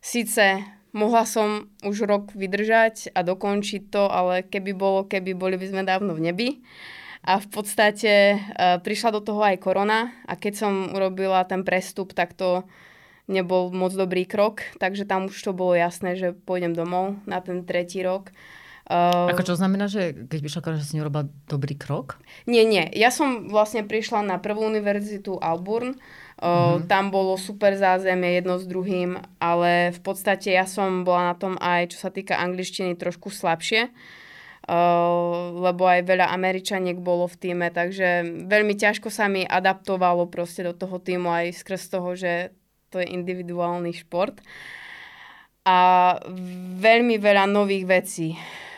Sice 0.02 0.64
mohla 0.90 1.22
som 1.26 1.70
už 1.86 2.06
rok 2.06 2.24
vydržať 2.34 3.14
a 3.14 3.22
dokončiť 3.22 3.82
to, 3.90 4.10
ale 4.10 4.42
keby 4.42 4.74
bolo, 4.74 5.06
keby 5.06 5.34
boli 5.38 5.54
by 5.54 5.66
sme 5.70 5.82
dávno 5.86 6.14
v 6.14 6.30
nebi. 6.30 6.48
A 7.20 7.36
v 7.36 7.48
podstate 7.52 8.40
uh, 8.40 8.80
prišla 8.80 9.12
do 9.12 9.20
toho 9.20 9.44
aj 9.44 9.60
korona 9.60 10.08
a 10.24 10.40
keď 10.40 10.52
som 10.56 10.72
urobila 10.96 11.44
ten 11.44 11.68
prestup, 11.68 12.16
tak 12.16 12.32
to 12.32 12.64
nebol 13.28 13.68
moc 13.70 13.92
dobrý 13.94 14.24
krok, 14.26 14.64
takže 14.80 15.06
tam 15.06 15.28
už 15.30 15.36
to 15.38 15.52
bolo 15.54 15.76
jasné, 15.76 16.16
že 16.16 16.34
pôjdem 16.34 16.74
domov 16.74 17.20
na 17.28 17.38
ten 17.44 17.62
tretí 17.62 18.02
rok. 18.02 18.32
Uh, 18.90 19.30
Ako 19.30 19.46
čo 19.46 19.54
znamená, 19.54 19.86
že 19.86 20.26
keď 20.26 20.38
by 20.42 20.48
šla 20.50 20.62
že 20.74 20.88
si 20.88 20.98
nerobila 20.98 21.30
dobrý 21.46 21.78
krok? 21.78 22.18
Nie, 22.50 22.66
nie. 22.66 22.90
Ja 22.98 23.14
som 23.14 23.46
vlastne 23.46 23.86
prišla 23.86 24.26
na 24.26 24.42
prvú 24.42 24.66
univerzitu 24.66 25.38
Alburn, 25.38 25.94
Mm-hmm. 26.40 26.88
Tam 26.88 27.12
bolo 27.12 27.36
super 27.36 27.76
zázemie 27.76 28.40
jedno 28.40 28.56
s 28.56 28.64
druhým, 28.64 29.20
ale 29.36 29.92
v 29.92 30.00
podstate 30.00 30.56
ja 30.56 30.64
som 30.64 31.04
bola 31.04 31.32
na 31.32 31.34
tom 31.36 31.60
aj, 31.60 31.92
čo 31.92 32.08
sa 32.08 32.10
týka 32.10 32.40
angličtiny, 32.40 32.96
trošku 32.96 33.28
slabšie. 33.28 33.92
Uh, 34.70 35.56
lebo 35.56 35.88
aj 35.88 36.06
veľa 36.06 36.30
Američaniek 36.30 36.94
bolo 37.00 37.26
v 37.26 37.36
týme, 37.42 37.68
takže 37.74 38.22
veľmi 38.46 38.78
ťažko 38.78 39.10
sa 39.10 39.26
mi 39.26 39.42
adaptovalo 39.42 40.30
proste 40.30 40.62
do 40.62 40.76
toho 40.76 41.00
týmu 41.02 41.26
aj 41.26 41.58
skrz 41.64 41.90
toho, 41.90 42.14
že 42.14 42.54
to 42.92 43.02
je 43.02 43.08
individuálny 43.08 43.90
šport. 43.96 44.38
A 45.66 46.16
veľmi 46.80 47.18
veľa 47.18 47.50
nových 47.50 47.84
vecí, 47.88 48.28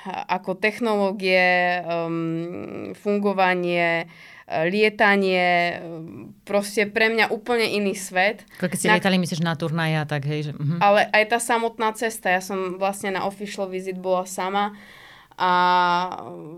ako 0.06 0.58
technológie, 0.58 1.78
um, 1.84 2.90
fungovanie, 2.96 4.08
lietanie, 4.48 5.78
proste 6.42 6.90
pre 6.90 7.08
mňa 7.08 7.30
úplne 7.30 7.66
iný 7.66 7.94
svet. 7.94 8.42
Keď 8.58 8.78
ste 8.78 8.88
na... 8.90 8.96
lietali, 8.98 9.16
myslíš 9.22 9.42
na 9.42 9.54
turnaja, 9.54 10.02
tak 10.04 10.26
hej. 10.26 10.50
Že, 10.50 10.52
uh-huh. 10.58 10.78
Ale 10.82 11.06
aj 11.08 11.24
tá 11.30 11.38
samotná 11.38 11.94
cesta, 11.94 12.28
ja 12.28 12.42
som 12.42 12.76
vlastne 12.76 13.14
na 13.14 13.24
official 13.24 13.70
visit 13.70 13.96
bola 13.96 14.26
sama 14.26 14.74
a 15.38 15.52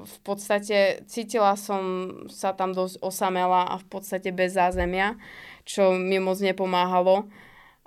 v 0.03 0.17
podstate 0.27 1.07
cítila 1.07 1.55
som 1.55 2.11
sa 2.27 2.51
tam 2.57 2.75
dosť 2.75 2.99
osamela 3.01 3.71
a 3.71 3.79
v 3.79 3.87
podstate 3.87 4.35
bez 4.35 4.59
zázemia, 4.59 5.15
čo 5.63 5.95
mi 5.95 6.19
moc 6.19 6.43
nepomáhalo. 6.43 7.31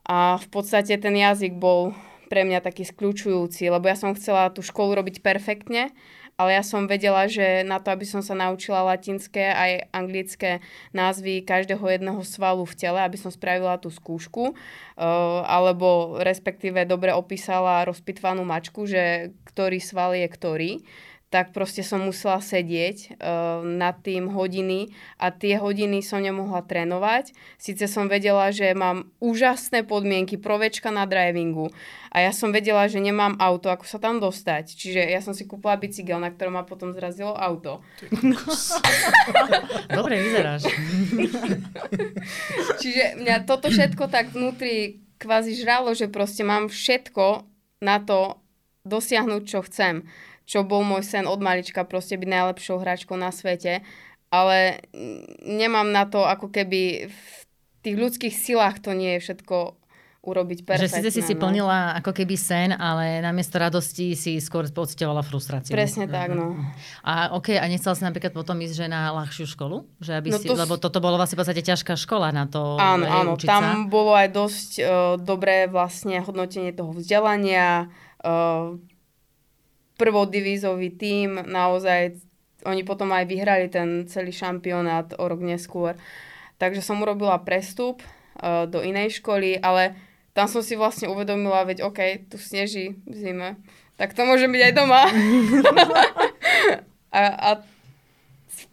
A 0.08 0.40
v 0.40 0.48
podstate 0.48 0.96
ten 0.96 1.20
jazyk 1.20 1.60
bol 1.60 1.92
pre 2.32 2.48
mňa 2.48 2.64
taký 2.64 2.88
skľúčujúci, 2.88 3.68
lebo 3.68 3.88
ja 3.92 4.00
som 4.00 4.16
chcela 4.16 4.52
tú 4.52 4.64
školu 4.64 4.96
robiť 5.04 5.20
perfektne 5.20 5.92
ale 6.38 6.54
ja 6.54 6.62
som 6.62 6.86
vedela, 6.86 7.26
že 7.26 7.66
na 7.66 7.82
to, 7.82 7.90
aby 7.90 8.06
som 8.06 8.22
sa 8.22 8.38
naučila 8.38 8.86
latinské 8.86 9.50
aj 9.50 9.90
anglické 9.90 10.62
názvy 10.94 11.42
každého 11.42 11.82
jedného 11.82 12.22
svalu 12.22 12.62
v 12.62 12.78
tele, 12.78 13.02
aby 13.02 13.18
som 13.18 13.34
spravila 13.34 13.82
tú 13.82 13.90
skúšku, 13.90 14.54
uh, 14.54 15.42
alebo 15.50 16.22
respektíve 16.22 16.86
dobre 16.86 17.10
opísala 17.10 17.90
rozpitvanú 17.90 18.46
mačku, 18.46 18.86
že 18.86 19.34
ktorý 19.50 19.82
sval 19.82 20.14
je 20.14 20.28
ktorý, 20.30 20.72
tak 21.28 21.52
proste 21.52 21.84
som 21.84 22.08
musela 22.08 22.40
sedieť 22.40 23.20
uh, 23.20 23.60
nad 23.60 24.00
tým 24.00 24.32
hodiny 24.32 24.96
a 25.20 25.28
tie 25.28 25.60
hodiny 25.60 26.00
som 26.00 26.24
nemohla 26.24 26.64
trénovať. 26.64 27.36
Sice 27.60 27.92
som 27.92 28.08
vedela, 28.08 28.48
že 28.56 28.72
mám 28.72 29.12
úžasné 29.20 29.84
podmienky, 29.84 30.40
provečka 30.40 30.88
na 30.88 31.04
drivingu 31.04 31.68
a 32.16 32.24
ja 32.24 32.32
som 32.32 32.56
vedela, 32.56 32.88
že 32.88 33.04
nemám 33.04 33.36
auto, 33.44 33.68
ako 33.68 33.84
sa 33.84 34.00
tam 34.00 34.24
dostať. 34.24 34.72
Čiže 34.72 35.02
ja 35.04 35.20
som 35.20 35.36
si 35.36 35.44
kúpila 35.44 35.76
bicykel, 35.76 36.16
na 36.16 36.32
ktorom 36.32 36.56
ma 36.56 36.64
potom 36.64 36.96
zrazilo 36.96 37.36
auto. 37.36 37.84
Dobre 39.98 40.24
vyzeráš. 40.24 40.72
Čiže 42.82 43.20
mňa 43.20 43.44
toto 43.44 43.68
všetko 43.68 44.08
tak 44.08 44.32
vnútri 44.32 45.04
kvázi 45.20 45.60
žralo, 45.60 45.92
že 45.92 46.08
proste 46.08 46.48
mám 46.48 46.72
všetko 46.72 47.44
na 47.84 48.00
to 48.00 48.40
dosiahnuť, 48.88 49.44
čo 49.44 49.60
chcem 49.68 50.08
čo 50.48 50.64
bol 50.64 50.88
môj 50.88 51.04
sen 51.04 51.28
od 51.28 51.44
malička, 51.44 51.84
proste 51.84 52.16
byť 52.16 52.30
najlepšou 52.32 52.80
hráčkou 52.80 53.20
na 53.20 53.36
svete. 53.36 53.84
Ale 54.32 54.80
nemám 55.44 55.92
na 55.92 56.08
to, 56.08 56.24
ako 56.24 56.52
keby 56.52 57.12
v 57.12 57.22
tých 57.84 57.96
ľudských 57.96 58.36
silách 58.36 58.80
to 58.80 58.96
nie 58.96 59.20
je 59.20 59.24
všetko 59.28 59.76
urobiť 60.28 60.68
perfektne. 60.68 61.08
Že 61.08 61.12
si 61.16 61.22
si 61.24 61.34
no. 61.40 61.48
plnila 61.48 61.96
ako 62.04 62.12
keby 62.12 62.36
sen, 62.36 62.76
ale 62.76 63.24
namiesto 63.24 63.56
radosti 63.56 64.12
si 64.12 64.36
skôr 64.44 64.68
pocitovala 64.68 65.24
frustráciu. 65.24 65.72
Presne 65.72 66.12
tak, 66.12 66.36
no. 66.36 66.60
A 67.08 67.32
OK, 67.32 67.56
a 67.56 67.64
nechcela 67.72 67.96
si 67.96 68.04
napríklad 68.04 68.36
potom 68.36 68.60
ísť 68.60 68.76
že 68.76 68.88
na 68.92 69.16
ľahšiu 69.16 69.48
školu? 69.48 69.88
Že 70.04 70.12
aby 70.20 70.30
no 70.36 70.38
si, 70.44 70.48
to... 70.52 70.60
Lebo 70.60 70.76
toto 70.76 71.00
bolo 71.00 71.16
vlastne 71.16 71.40
v 71.40 71.48
podstate 71.48 71.64
ťažká 71.64 71.96
škola 71.96 72.36
na 72.36 72.44
to 72.44 72.76
Áno, 72.76 73.08
áno, 73.08 73.32
tam 73.40 73.64
sa. 73.64 73.88
bolo 73.88 74.12
aj 74.12 74.28
dosť 74.36 74.70
uh, 74.84 74.88
dobré 75.16 75.72
vlastne 75.72 76.20
hodnotenie 76.20 76.76
toho 76.76 76.92
vzdelania, 76.92 77.88
uh, 78.20 78.76
prvodivizový 79.98 80.94
tím, 80.94 81.42
naozaj 81.44 82.22
oni 82.66 82.82
potom 82.82 83.10
aj 83.14 83.26
vyhrali 83.26 83.68
ten 83.70 84.06
celý 84.10 84.34
šampionát 84.34 85.14
o 85.18 85.24
rok 85.26 85.42
neskôr. 85.42 85.98
Takže 86.58 86.82
som 86.82 87.02
urobila 87.02 87.38
prestup 87.42 88.02
uh, 88.02 88.66
do 88.66 88.82
inej 88.82 89.22
školy, 89.22 89.62
ale 89.62 89.94
tam 90.34 90.50
som 90.50 90.62
si 90.62 90.78
vlastne 90.78 91.10
uvedomila, 91.10 91.66
veď 91.66 91.86
OK, 91.86 92.30
tu 92.30 92.38
sneží 92.38 92.98
v 93.06 93.14
zime, 93.14 93.50
tak 93.98 94.14
to 94.14 94.22
môže 94.26 94.46
byť 94.46 94.62
aj 94.70 94.74
doma. 94.74 95.02
a, 97.18 97.22
a 97.34 97.50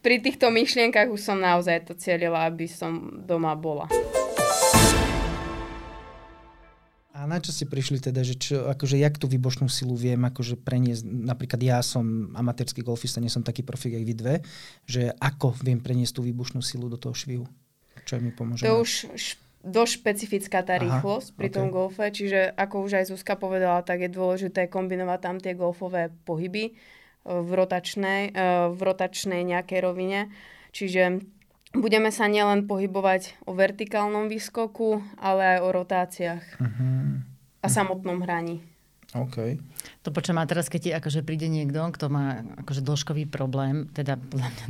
pri 0.04 0.20
týchto 0.20 0.52
myšlienkach 0.52 1.08
už 1.08 1.20
som 1.20 1.40
naozaj 1.40 1.88
to 1.88 1.96
cieľila, 1.96 2.48
aby 2.48 2.68
som 2.68 3.24
doma 3.24 3.56
bola. 3.56 3.88
A 7.14 7.30
na 7.30 7.38
čo 7.38 7.54
ste 7.54 7.70
prišli 7.70 8.02
teda, 8.02 8.26
že 8.26 8.34
čo, 8.34 8.66
akože 8.66 8.98
jak 8.98 9.22
tú 9.22 9.30
výbočnú 9.30 9.70
silu 9.70 9.94
viem 9.94 10.18
akože 10.18 10.58
preniesť, 10.58 11.06
napríklad 11.06 11.62
ja 11.62 11.78
som 11.78 12.34
amatérsky 12.34 12.82
golfista, 12.82 13.22
nie 13.22 13.30
som 13.30 13.46
taký 13.46 13.62
profik, 13.62 13.94
jak 13.94 14.02
vy 14.02 14.14
dve, 14.18 14.34
že 14.82 15.14
ako 15.22 15.54
viem 15.62 15.78
preniesť 15.78 16.18
tú 16.18 16.26
výbušnú 16.26 16.58
silu 16.58 16.90
do 16.90 16.98
toho 16.98 17.14
švihu? 17.14 17.46
Čo 18.02 18.18
mi 18.18 18.34
pomôže? 18.34 18.66
To 18.66 18.82
už 18.82 19.06
dosť 19.64 19.92
špecifická 20.02 20.60
tá 20.60 20.74
rýchlosť 20.76 21.28
Aha, 21.32 21.36
pri 21.38 21.48
okay. 21.48 21.56
tom 21.56 21.66
golfe, 21.70 22.04
čiže 22.10 22.52
ako 22.52 22.84
už 22.84 22.92
aj 22.98 23.04
Zuzka 23.14 23.38
povedala, 23.38 23.80
tak 23.86 24.04
je 24.04 24.10
dôležité 24.12 24.68
kombinovať 24.68 25.18
tam 25.22 25.36
tie 25.38 25.54
golfové 25.56 26.12
pohyby 26.28 26.64
e, 26.68 26.72
v 27.24 27.50
rotačnej, 27.54 28.34
e, 28.34 28.74
v 28.74 28.80
rotačnej 28.84 29.40
nejakej 29.40 29.80
rovine. 29.80 30.34
Čiže 30.74 31.24
budeme 31.74 32.08
sa 32.14 32.30
nielen 32.30 32.70
pohybovať 32.70 33.44
o 33.44 33.52
vertikálnom 33.52 34.30
výskoku, 34.30 35.02
ale 35.18 35.58
aj 35.58 35.58
o 35.60 35.68
rotáciách 35.74 36.44
uh-huh. 36.62 37.20
a 37.60 37.66
samotnom 37.66 38.22
hraní. 38.22 38.62
Okay. 39.14 39.62
To 40.04 40.12
počujem, 40.12 40.36
a 40.36 40.44
teraz 40.44 40.68
keď 40.68 40.80
ti 40.84 40.90
akože 40.92 41.24
príde 41.24 41.48
niekto, 41.48 41.80
kto 41.80 42.12
má 42.12 42.44
akože 42.60 42.84
dĺžkový 42.84 43.24
problém, 43.24 43.88
teda 43.96 44.20
podľa 44.20 44.52
mňa 44.52 44.64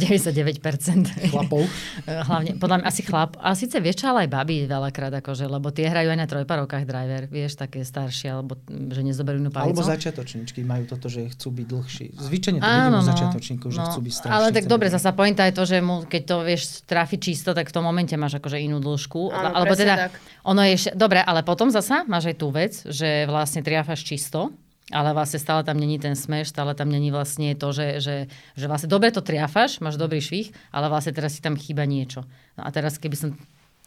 99%. 0.00 1.12
Chlapov? 1.32 1.68
Hlavne, 2.32 2.56
podľa 2.56 2.80
mňa 2.80 2.86
asi 2.88 3.04
chlap. 3.04 3.36
A 3.36 3.52
síce 3.52 3.76
vieš, 3.84 4.00
ale 4.08 4.24
aj 4.24 4.32
baby 4.32 4.64
veľakrát, 4.64 5.12
akože, 5.20 5.44
lebo 5.44 5.68
tie 5.68 5.92
hrajú 5.92 6.08
aj 6.08 6.18
na 6.24 6.24
trojparovkách 6.24 6.88
driver, 6.88 7.28
vieš, 7.28 7.60
také 7.60 7.84
staršie, 7.84 8.32
alebo 8.32 8.56
že 8.64 9.04
nezoberú 9.04 9.36
inú 9.36 9.52
palicu. 9.52 9.76
Alebo 9.76 9.84
začiatočníčky 9.84 10.64
majú 10.64 10.88
toto, 10.88 11.12
že 11.12 11.28
chcú 11.36 11.52
byť 11.52 11.66
dlhší. 11.68 12.06
Zvyčajne 12.16 12.58
to 12.58 12.64
Áno, 12.64 13.04
no, 13.04 13.04
začiatočníkov, 13.04 13.68
že 13.68 13.80
no, 13.84 13.92
chcú 13.92 14.00
byť 14.08 14.14
starší. 14.24 14.32
Ale 14.40 14.46
tak 14.56 14.64
dobre, 14.72 14.88
zasa 14.88 15.12
pointa 15.12 15.44
je 15.44 15.52
to, 15.52 15.68
že 15.68 15.84
mu, 15.84 16.08
keď 16.08 16.22
to 16.24 16.36
vieš 16.48 16.80
trafiť 16.88 17.20
čisto, 17.20 17.52
tak 17.52 17.68
v 17.68 17.76
tom 17.76 17.84
momente 17.84 18.16
máš 18.16 18.40
akože 18.40 18.56
inú 18.56 18.80
dĺžku. 18.80 19.36
Áno, 19.36 19.52
alebo 19.52 19.76
teda, 19.76 20.08
tak. 20.08 20.16
ono 20.48 20.64
je, 20.64 20.96
dobre, 20.96 21.20
ale 21.20 21.44
potom 21.44 21.68
zasa 21.68 22.08
máš 22.08 22.32
aj 22.32 22.36
tú 22.40 22.48
vec, 22.48 22.72
že 22.88 23.28
vlastne 23.28 23.60
triafaš 23.60 24.00
čisto, 24.00 24.56
ale 24.88 25.12
vlastne 25.12 25.36
stále 25.36 25.60
tam 25.64 25.76
není 25.76 26.00
ten 26.00 26.16
smeš, 26.16 26.48
stále 26.48 26.72
tam 26.72 26.88
není 26.88 27.12
vlastne 27.12 27.52
to, 27.52 27.72
že, 27.76 28.00
že, 28.00 28.16
že 28.56 28.66
vlastne 28.66 28.88
dobre 28.88 29.12
to 29.12 29.20
triafaš, 29.20 29.84
máš 29.84 30.00
dobrý 30.00 30.20
švih, 30.24 30.48
ale 30.72 30.88
vlastne 30.88 31.12
teraz 31.12 31.36
si 31.36 31.44
tam 31.44 31.60
chýba 31.60 31.84
niečo. 31.84 32.24
No 32.56 32.64
a 32.64 32.72
teraz 32.72 32.96
keby 32.96 33.16
som, 33.16 33.28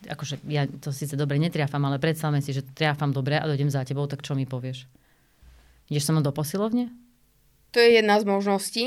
akože 0.06 0.46
ja 0.46 0.70
to 0.70 0.94
síce 0.94 1.18
dobre 1.18 1.42
netriafam, 1.42 1.82
ale 1.90 1.98
predstavme 1.98 2.38
si, 2.46 2.54
že 2.54 2.62
triafam 2.62 3.10
dobre 3.10 3.42
a 3.42 3.50
dojdem 3.50 3.74
za 3.74 3.82
tebou, 3.82 4.06
tak 4.06 4.22
čo 4.22 4.38
mi 4.38 4.46
povieš? 4.46 4.86
Ideš 5.90 6.08
sa 6.08 6.16
do 6.16 6.32
posilovne? 6.32 6.94
To 7.74 7.82
je 7.82 8.00
jedna 8.00 8.20
z 8.22 8.28
možností, 8.28 8.86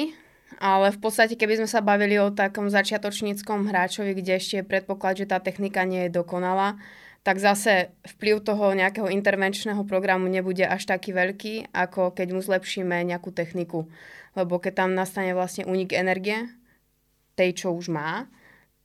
ale 0.63 0.95
v 0.95 0.99
podstate, 1.03 1.35
keby 1.35 1.61
sme 1.61 1.69
sa 1.69 1.83
bavili 1.83 2.17
o 2.21 2.31
takom 2.31 2.71
začiatočníckom 2.71 3.67
hráčovi, 3.69 4.15
kde 4.15 4.39
ešte 4.39 4.55
je 4.61 4.65
predpoklad, 4.65 5.19
že 5.19 5.27
tá 5.27 5.43
technika 5.43 5.83
nie 5.83 6.07
je 6.07 6.15
dokonalá, 6.15 6.79
tak 7.25 7.41
zase 7.41 7.97
vplyv 8.05 8.45
toho 8.45 8.77
nejakého 8.77 9.09
intervenčného 9.09 9.81
programu 9.89 10.29
nebude 10.29 10.69
až 10.69 10.85
taký 10.85 11.17
veľký, 11.17 11.73
ako 11.73 12.13
keď 12.13 12.29
mu 12.37 12.45
zlepšíme 12.45 13.01
nejakú 13.01 13.33
techniku. 13.33 13.89
Lebo 14.37 14.61
keď 14.61 14.85
tam 14.85 14.91
nastane 14.93 15.33
vlastne 15.33 15.65
únik 15.65 15.97
energie, 15.97 16.53
tej, 17.35 17.65
čo 17.65 17.73
už 17.73 17.89
má, 17.89 18.29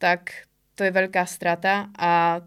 tak 0.00 0.48
to 0.74 0.88
je 0.88 0.90
veľká 0.90 1.22
strata 1.28 1.92
a 1.94 2.40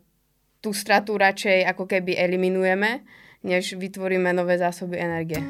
tú 0.59 0.73
stratu 0.73 1.13
radšej 1.13 1.69
ako 1.69 1.85
keby 1.85 2.17
eliminujeme, 2.17 3.05
než 3.45 3.77
vytvoríme 3.77 4.33
nové 4.33 4.57
zásoby 4.57 4.97
energie. 4.97 5.43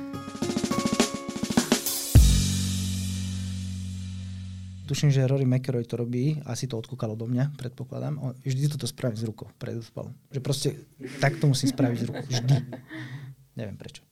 Tuším, 4.93 5.09
že 5.09 5.25
Rory 5.25 5.49
McIlroy 5.49 5.89
to 5.89 5.97
robí, 5.97 6.37
asi 6.45 6.69
to 6.69 6.77
odkúkalo 6.77 7.17
do 7.17 7.25
mňa, 7.25 7.57
predpokladám. 7.57 8.21
On 8.21 8.29
vždy 8.45 8.77
toto 8.77 8.85
spraví 8.85 9.17
z 9.17 9.25
rukou 9.25 9.49
pred 9.57 9.81
odpalom. 9.81 10.13
Že 10.29 10.39
proste 10.45 10.69
tak 11.17 11.41
to 11.41 11.49
musím 11.49 11.73
spraviť 11.73 11.97
z 11.97 12.05
rukou. 12.13 12.25
Vždy. 12.29 12.55
Neviem 13.57 13.73
prečo. 13.73 14.05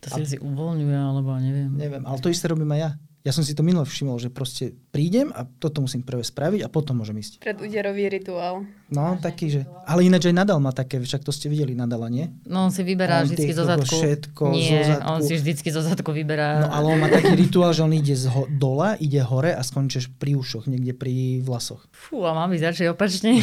To 0.00 0.16
si 0.16 0.24
si 0.24 0.36
uvoľňuje, 0.40 0.96
alebo 0.96 1.36
neviem. 1.36 1.68
Neviem, 1.76 2.02
ale 2.08 2.16
to 2.24 2.32
isté 2.32 2.48
robím 2.48 2.72
aj 2.72 2.80
ja. 2.80 2.90
Ja 3.22 3.30
som 3.30 3.46
si 3.46 3.54
to 3.54 3.62
minule 3.62 3.86
všimol, 3.86 4.18
že 4.18 4.34
proste 4.34 4.74
prídem 4.90 5.30
a 5.30 5.46
toto 5.46 5.78
musím 5.78 6.02
prvé 6.02 6.26
spraviť 6.26 6.66
a 6.66 6.68
potom 6.68 6.98
môžem 6.98 7.22
ísť. 7.22 7.38
Predúderový 7.38 8.10
rituál. 8.10 8.66
No, 8.90 9.14
taký, 9.14 9.46
že... 9.46 9.60
Ale 9.86 10.02
ináč 10.02 10.26
aj 10.26 10.42
Nadal 10.42 10.58
má 10.58 10.74
také, 10.74 10.98
však 10.98 11.22
to 11.22 11.30
ste 11.30 11.46
videli 11.46 11.78
Nadala, 11.78 12.10
nie? 12.10 12.34
No, 12.50 12.66
on 12.66 12.74
si 12.74 12.82
vyberá 12.82 13.22
on 13.22 13.30
vždycky 13.30 13.54
zo 13.54 13.62
zadku. 13.62 13.94
Všetko 13.94 14.42
nie, 14.50 14.74
zo 14.74 14.98
zadku. 14.98 15.06
on 15.06 15.20
si 15.22 15.34
vždycky 15.38 15.68
zo 15.70 15.82
zadku 15.86 16.10
vyberá. 16.10 16.66
No, 16.66 16.74
ale 16.74 16.86
on 16.90 16.98
má 16.98 17.06
taký 17.06 17.38
rituál, 17.38 17.70
že 17.70 17.86
on 17.86 17.94
ide 17.94 18.10
z 18.18 18.26
ho- 18.26 18.50
dola, 18.50 18.98
ide 18.98 19.22
hore 19.22 19.54
a 19.54 19.62
skončíš 19.62 20.10
pri 20.18 20.34
ušoch, 20.34 20.66
niekde 20.66 20.90
pri 20.90 21.46
vlasoch. 21.46 21.86
Fú, 21.94 22.26
a 22.26 22.34
mám 22.34 22.50
ísť 22.50 22.74
radšej 22.74 22.86
opačne. 22.90 23.38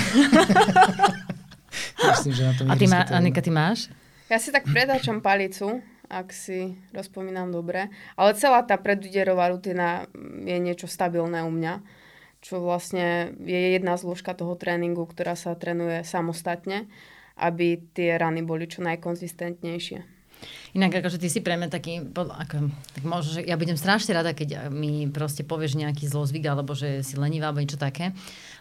Myslím, 2.04 2.34
že 2.36 2.44
na 2.44 2.52
to 2.52 2.62
A 2.68 2.76
ty 2.76 2.84
má, 2.92 3.08
Anika, 3.16 3.40
ty 3.40 3.48
máš? 3.48 3.88
Ja 4.28 4.44
si 4.44 4.52
tak 4.52 4.68
predáčam 4.68 5.24
palicu 5.24 5.80
ak 6.10 6.34
si 6.34 6.76
rozpomínam 6.92 7.54
dobre. 7.54 7.94
Ale 8.18 8.34
celá 8.36 8.66
tá 8.66 8.76
predúderová 8.82 9.54
rutina 9.54 10.10
je 10.44 10.58
niečo 10.58 10.90
stabilné 10.90 11.46
u 11.46 11.52
mňa, 11.54 11.86
čo 12.42 12.60
vlastne 12.60 13.38
je 13.40 13.78
jedna 13.78 13.96
zložka 13.96 14.34
toho 14.34 14.58
tréningu, 14.58 15.06
ktorá 15.06 15.38
sa 15.38 15.56
trénuje 15.56 16.04
samostatne, 16.04 16.90
aby 17.38 17.80
tie 17.96 18.18
rany 18.20 18.44
boli 18.44 18.68
čo 18.68 18.84
najkonzistentnejšie. 18.84 20.19
Inak 20.78 21.02
akože 21.02 21.18
ty 21.18 21.28
si 21.28 21.42
pre 21.42 21.58
mňa 21.58 21.70
taký, 21.74 22.06
ako, 22.14 22.70
tak 22.94 23.04
možno, 23.04 23.40
že 23.40 23.42
ja 23.44 23.58
budem 23.58 23.76
strašne 23.76 24.14
rada, 24.14 24.38
keď 24.38 24.70
mi 24.70 25.10
proste 25.10 25.42
povieš 25.42 25.80
nejaký 25.80 26.06
zlozvyk, 26.06 26.46
alebo 26.46 26.78
že 26.78 27.02
si 27.02 27.18
lenivá, 27.18 27.50
alebo 27.50 27.64
niečo 27.64 27.82
také 27.82 28.14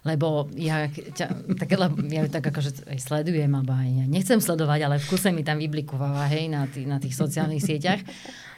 lebo 0.06 0.46
ja, 0.54 0.86
ťa, 0.88 1.58
tak, 1.58 1.70
lebo 1.74 1.98
ja 2.06 2.30
tak 2.30 2.46
akože 2.48 2.86
aj 2.86 2.98
sledujem, 3.02 3.50
alebo 3.50 3.74
aj 3.74 3.88
ja 3.88 4.06
nechcem 4.06 4.38
sledovať, 4.38 4.80
ale 4.86 4.96
v 5.02 5.08
kuse 5.10 5.34
mi 5.34 5.42
tam 5.42 5.58
vyblikováva, 5.58 6.30
hej, 6.30 6.46
na, 6.46 6.70
tý, 6.70 6.86
na 6.86 7.02
tých 7.02 7.18
sociálnych 7.18 7.64
sieťach. 7.64 8.02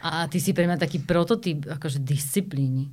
A 0.04 0.28
ty 0.28 0.40
si 0.40 0.52
pre 0.52 0.68
mňa 0.68 0.80
taký 0.80 1.00
prototyp 1.00 1.64
akože 1.68 2.00
disciplíny. 2.04 2.92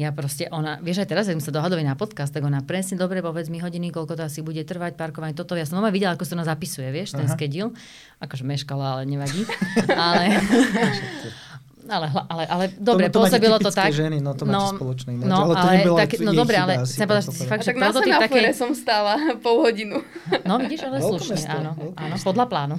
Ja 0.00 0.16
proste, 0.16 0.48
ona, 0.48 0.80
vieš 0.80 1.04
aj 1.04 1.08
teraz, 1.12 1.28
keď 1.28 1.36
sme 1.36 1.44
sa 1.44 1.52
dohadovali 1.60 1.84
na 1.84 1.92
podcast, 1.92 2.32
tak 2.32 2.40
ona 2.40 2.64
presne 2.64 2.96
dobre 2.96 3.20
povedz 3.20 3.52
mi 3.52 3.60
hodiny, 3.60 3.92
koľko 3.92 4.16
to 4.16 4.22
asi 4.24 4.40
bude 4.40 4.64
trvať, 4.64 4.96
parkovanie, 4.96 5.36
toto. 5.36 5.52
Ja 5.52 5.68
som 5.68 5.76
doma 5.76 5.92
videla, 5.92 6.16
ako 6.16 6.24
sa 6.24 6.40
ona 6.40 6.48
zapisuje, 6.48 6.88
vieš, 6.88 7.20
ten 7.20 7.28
schedule. 7.28 7.76
Akože 8.16 8.48
meškala, 8.48 8.96
ale 8.96 9.02
nevadí. 9.04 9.44
ale, 9.92 10.40
ale, 11.90 12.06
ale, 12.30 12.44
ale 12.46 12.64
dobre, 12.78 13.10
to, 13.10 13.18
to 13.18 13.26
pôsobilo 13.26 13.58
to 13.58 13.74
tak. 13.74 13.90
ženy, 13.90 14.22
no 14.22 14.38
to 14.38 14.46
máte 14.46 14.70
no, 14.70 14.78
spoločné 14.78 15.10
no, 15.18 15.50
ale 15.50 15.54
to 15.58 15.66
ale, 15.66 15.74
nebola 15.82 15.98
tak, 15.98 16.10
no 16.22 16.30
dobre, 16.30 16.56
ale 16.56 16.72
chcem 16.86 17.06
povedať, 17.10 17.24
že 17.26 17.32
si 17.34 17.44
fakt, 17.50 17.62
že 17.66 17.74
tak 17.74 17.82
na 17.82 17.90
semafore 17.90 18.22
také... 18.30 18.54
som 18.54 18.70
stála 18.70 19.18
pol 19.44 19.66
hodinu. 19.66 19.98
No 20.46 20.62
vidíš, 20.62 20.86
ale 20.86 21.02
slušne, 21.02 21.34
mesto, 21.34 21.50
áno, 21.50 21.70
áno, 21.98 22.14
podľa 22.22 22.46
plánu. 22.46 22.76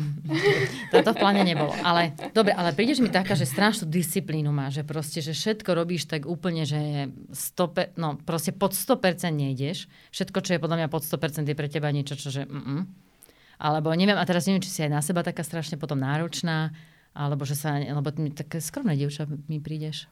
Toto 0.96 1.10
v 1.12 1.18
pláne 1.20 1.44
nebolo. 1.44 1.76
Ale 1.84 2.16
dobre, 2.32 2.56
ale 2.56 2.72
prídeš 2.72 3.04
mi 3.04 3.12
taká, 3.12 3.36
že 3.36 3.44
strašnú 3.44 3.92
disciplínu 3.92 4.50
má, 4.56 4.72
že 4.72 4.88
proste, 4.88 5.20
že 5.20 5.36
všetko 5.36 5.70
robíš 5.76 6.08
tak 6.08 6.24
úplne, 6.24 6.64
že 6.64 7.12
100, 7.36 8.00
no 8.00 8.16
proste 8.24 8.56
pod 8.56 8.72
100% 8.72 9.28
nejdeš. 9.36 9.92
Všetko, 10.16 10.40
čo 10.40 10.56
je 10.56 10.60
podľa 10.64 10.78
mňa 10.84 10.88
pod 10.88 11.04
100% 11.04 11.44
je 11.44 11.56
pre 11.58 11.68
teba 11.68 11.92
niečo, 11.92 12.16
čo 12.16 12.32
že 12.32 12.48
mm, 12.48 12.84
Alebo 13.60 13.92
neviem, 13.92 14.16
a 14.16 14.24
teraz 14.24 14.48
neviem, 14.48 14.64
či 14.64 14.72
si 14.72 14.80
aj 14.88 14.92
na 14.92 15.02
seba 15.04 15.22
taká 15.22 15.44
strašne 15.44 15.76
potom 15.76 16.00
náročná, 16.00 16.72
alebo 17.12 17.44
že 17.44 17.56
sa, 17.60 17.76
lebo 17.78 18.08
ty 18.12 18.32
také 18.32 18.64
skromné 18.64 18.96
dievča 18.96 19.28
mi 19.28 19.60
prídeš. 19.60 20.08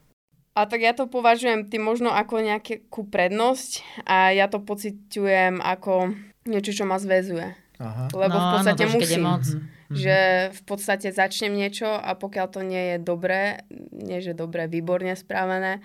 A 0.58 0.66
tak 0.66 0.82
ja 0.82 0.92
to 0.92 1.06
považujem 1.06 1.70
tým 1.70 1.86
možno 1.86 2.10
ako 2.10 2.42
nejakú 2.42 3.06
prednosť 3.06 4.02
a 4.02 4.34
ja 4.34 4.50
to 4.50 4.58
pociťujem 4.58 5.62
ako 5.62 6.12
niečo, 6.44 6.74
čo 6.74 6.84
ma 6.84 6.98
zväzuje. 6.98 7.54
Aha. 7.80 8.12
Lebo 8.12 8.36
no, 8.36 8.42
v 8.42 8.48
podstate 8.58 8.82
áno, 8.84 8.92
to, 8.92 8.96
musím. 8.98 9.22
moc. 9.24 9.44
Mm-hmm. 9.46 9.96
Že 9.96 10.18
v 10.54 10.62
podstate 10.68 11.08
začnem 11.10 11.54
niečo 11.54 11.88
a 11.88 12.14
pokiaľ 12.14 12.46
to 12.52 12.60
nie 12.62 12.94
je 12.94 12.96
dobré, 13.00 13.64
nie 13.90 14.20
že 14.20 14.36
dobré, 14.36 14.68
výborne 14.68 15.16
spravené. 15.16 15.80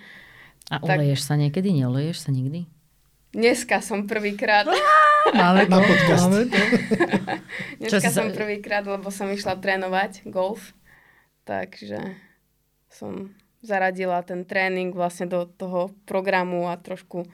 A 0.67 0.81
tak- 0.81 0.97
oleješ 0.97 1.23
sa 1.25 1.37
niekedy? 1.37 1.71
Neoleješ 1.71 2.27
sa 2.27 2.29
nikdy? 2.33 2.67
Dneska 3.35 3.79
som 3.79 4.07
prvýkrát, 4.09 4.65
Máme 5.33 5.65
Na 5.65 5.81
podcast. 5.81 6.29
Máme 6.29 6.45
to. 6.45 6.59
dneska 7.81 8.09
som 8.13 8.29
prvýkrát, 8.29 8.85
lebo 8.85 9.09
som 9.09 9.25
išla 9.33 9.57
trénovať 9.57 10.29
golf. 10.29 10.77
Takže 11.45 12.17
som 12.89 13.33
zaradila 13.61 14.21
ten 14.21 14.45
tréning 14.45 14.93
vlastne 14.93 15.29
do 15.29 15.45
toho 15.45 15.93
programu 16.09 16.69
a 16.69 16.77
trošku 16.77 17.25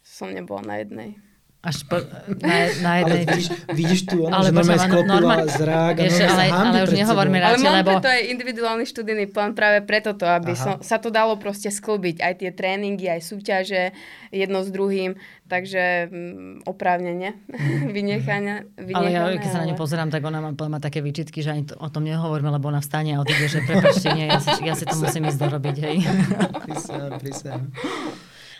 som 0.00 0.32
nebola 0.32 0.64
na 0.64 0.76
jednej. 0.80 1.16
Až 1.60 1.84
po, 1.84 2.00
na, 2.40 2.72
na 2.80 2.92
jednej... 2.96 3.04
Ale 3.04 3.16
vidíš, 3.20 3.46
vidíš 3.76 4.00
tu, 4.08 4.24
ona, 4.24 4.40
Ale 4.40 4.48
že 4.48 4.56
normálne 4.56 4.80
sklopila 4.80 5.34
zrák 5.44 5.92
a 5.92 6.02
Vieš, 6.08 6.16
ale- 6.24 6.48
ale 6.48 6.78
už 6.88 6.92
nehovorme 6.96 7.36
Ale 7.36 7.44
Radšej, 7.52 7.64
mám 7.68 7.76
lebo- 7.76 7.90
preto 7.92 8.08
aj 8.08 8.22
individuálny 8.32 8.84
študijný 8.88 9.24
plán 9.28 9.52
práve 9.52 9.84
preto 9.84 10.16
to, 10.16 10.24
aby 10.24 10.56
som, 10.56 10.80
sa 10.80 10.96
to 10.96 11.12
dalo 11.12 11.36
proste 11.36 11.68
sklbiť. 11.68 12.24
Aj 12.24 12.32
tie 12.32 12.48
tréningy, 12.48 13.12
aj 13.12 13.20
súťaže, 13.20 13.92
jedno 14.32 14.64
s 14.64 14.72
druhým. 14.72 15.20
Takže 15.52 16.08
mm, 16.08 16.64
oprávnene 16.64 17.36
vynechania. 17.96 18.64
Ale 18.96 19.12
ja, 19.12 19.28
keď 19.28 19.50
sa 19.52 19.60
na 19.60 19.68
ňu 19.68 19.76
pozerám, 19.76 20.08
tak 20.08 20.24
ona 20.24 20.40
má, 20.40 20.56
má 20.56 20.78
také 20.80 21.04
výčitky, 21.04 21.44
že 21.44 21.52
ani 21.52 21.68
to, 21.68 21.76
o 21.76 21.92
tom 21.92 22.08
nehovoríme, 22.08 22.48
lebo 22.48 22.72
ona 22.72 22.80
vstane 22.80 23.12
a 23.12 23.20
odíde, 23.20 23.52
že 23.52 23.60
prepačte, 23.60 24.08
nie, 24.16 24.32
ja 24.32 24.40
si, 24.40 24.48
ja 24.64 24.72
si 24.72 24.88
to 24.88 24.96
musím 24.96 25.28
ísť 25.28 25.36
dorobiť, 25.44 25.76
hej. 25.76 25.96
Prísam, 26.64 27.20
prísam. 27.20 27.60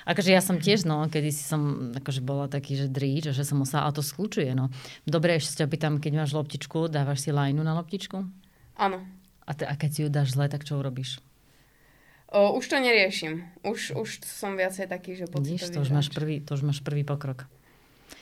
Akože 0.08 0.30
ja 0.32 0.40
som 0.40 0.56
tiež, 0.56 0.88
no, 0.88 1.04
kedy 1.08 1.30
si 1.32 1.44
som 1.44 1.92
akože 1.92 2.20
bola 2.24 2.48
taký, 2.48 2.76
že 2.76 2.86
dríč, 2.88 3.32
že 3.32 3.44
som 3.44 3.60
musela, 3.60 3.84
a 3.84 3.92
to 3.92 4.00
skľúčuje, 4.00 4.52
no. 4.56 4.72
Dobre, 5.04 5.36
ešte 5.36 5.60
sa 5.60 5.66
pýtam, 5.68 6.00
keď 6.00 6.24
máš 6.24 6.32
loptičku, 6.32 6.88
dávaš 6.88 7.28
si 7.28 7.30
lajnu 7.30 7.60
na 7.60 7.76
loptičku? 7.76 8.24
Áno. 8.80 8.98
A, 9.44 9.52
te, 9.52 9.68
a 9.68 9.74
keď 9.76 9.90
si 9.92 10.00
ju 10.06 10.08
dáš 10.08 10.38
zle, 10.38 10.48
tak 10.48 10.64
čo 10.64 10.78
urobíš? 10.78 11.20
O, 12.30 12.54
už 12.54 12.70
to 12.70 12.78
neriešim. 12.78 13.42
Už, 13.66 13.98
už 13.98 14.22
som 14.22 14.54
viacej 14.54 14.86
taký, 14.86 15.18
že 15.18 15.26
Vidíš, 15.26 15.66
pocitový 15.66 15.74
to 15.74 15.80
už, 15.82 15.90
máš 15.90 16.08
prvý, 16.14 16.36
to 16.38 16.50
už 16.54 16.62
máš 16.62 16.78
prvý 16.80 17.02
pokrok. 17.02 17.50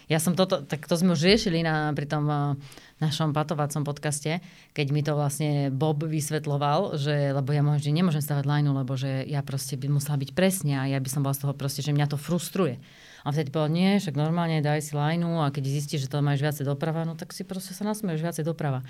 Ja 0.08 0.18
som 0.18 0.32
toto, 0.32 0.64
tak 0.64 0.88
to 0.88 0.96
sme 0.96 1.12
už 1.12 1.20
riešili 1.20 1.60
na, 1.60 1.92
pri 1.92 2.08
tom 2.08 2.24
uh, 2.24 2.56
našom 2.98 3.36
patovacom 3.36 3.84
podcaste, 3.84 4.40
keď 4.72 4.86
mi 4.88 5.04
to 5.04 5.12
vlastne 5.12 5.68
Bob 5.68 6.00
vysvetloval, 6.00 6.96
že, 6.96 7.36
lebo 7.36 7.52
ja 7.52 7.60
možno, 7.60 7.84
že 7.84 7.92
nemôžem 7.92 8.24
stavať 8.24 8.48
lineu, 8.48 8.72
lebo 8.72 8.96
že 8.96 9.28
ja 9.28 9.44
proste 9.44 9.76
by 9.76 9.92
musela 9.92 10.16
byť 10.16 10.30
presne 10.32 10.80
a 10.80 10.88
ja 10.88 10.98
by 10.98 11.08
som 11.12 11.20
bola 11.20 11.36
z 11.36 11.44
toho 11.44 11.52
proste, 11.52 11.84
že 11.84 11.92
mňa 11.92 12.08
to 12.08 12.16
frustruje. 12.16 12.80
A 13.22 13.30
vtedy 13.30 13.52
povedal, 13.52 13.76
nie, 13.76 14.00
však 14.00 14.16
normálne 14.16 14.64
daj 14.64 14.80
si 14.80 14.92
lineu 14.96 15.44
a 15.44 15.52
keď 15.52 15.68
zistíš, 15.68 16.08
že 16.08 16.10
to 16.10 16.24
máš 16.24 16.40
viacej 16.40 16.64
doprava, 16.64 17.04
no 17.04 17.12
tak 17.12 17.36
si 17.36 17.44
proste 17.44 17.76
sa 17.76 17.84
nasmeješ 17.84 18.24
viacej 18.24 18.44
doprava. 18.48 18.80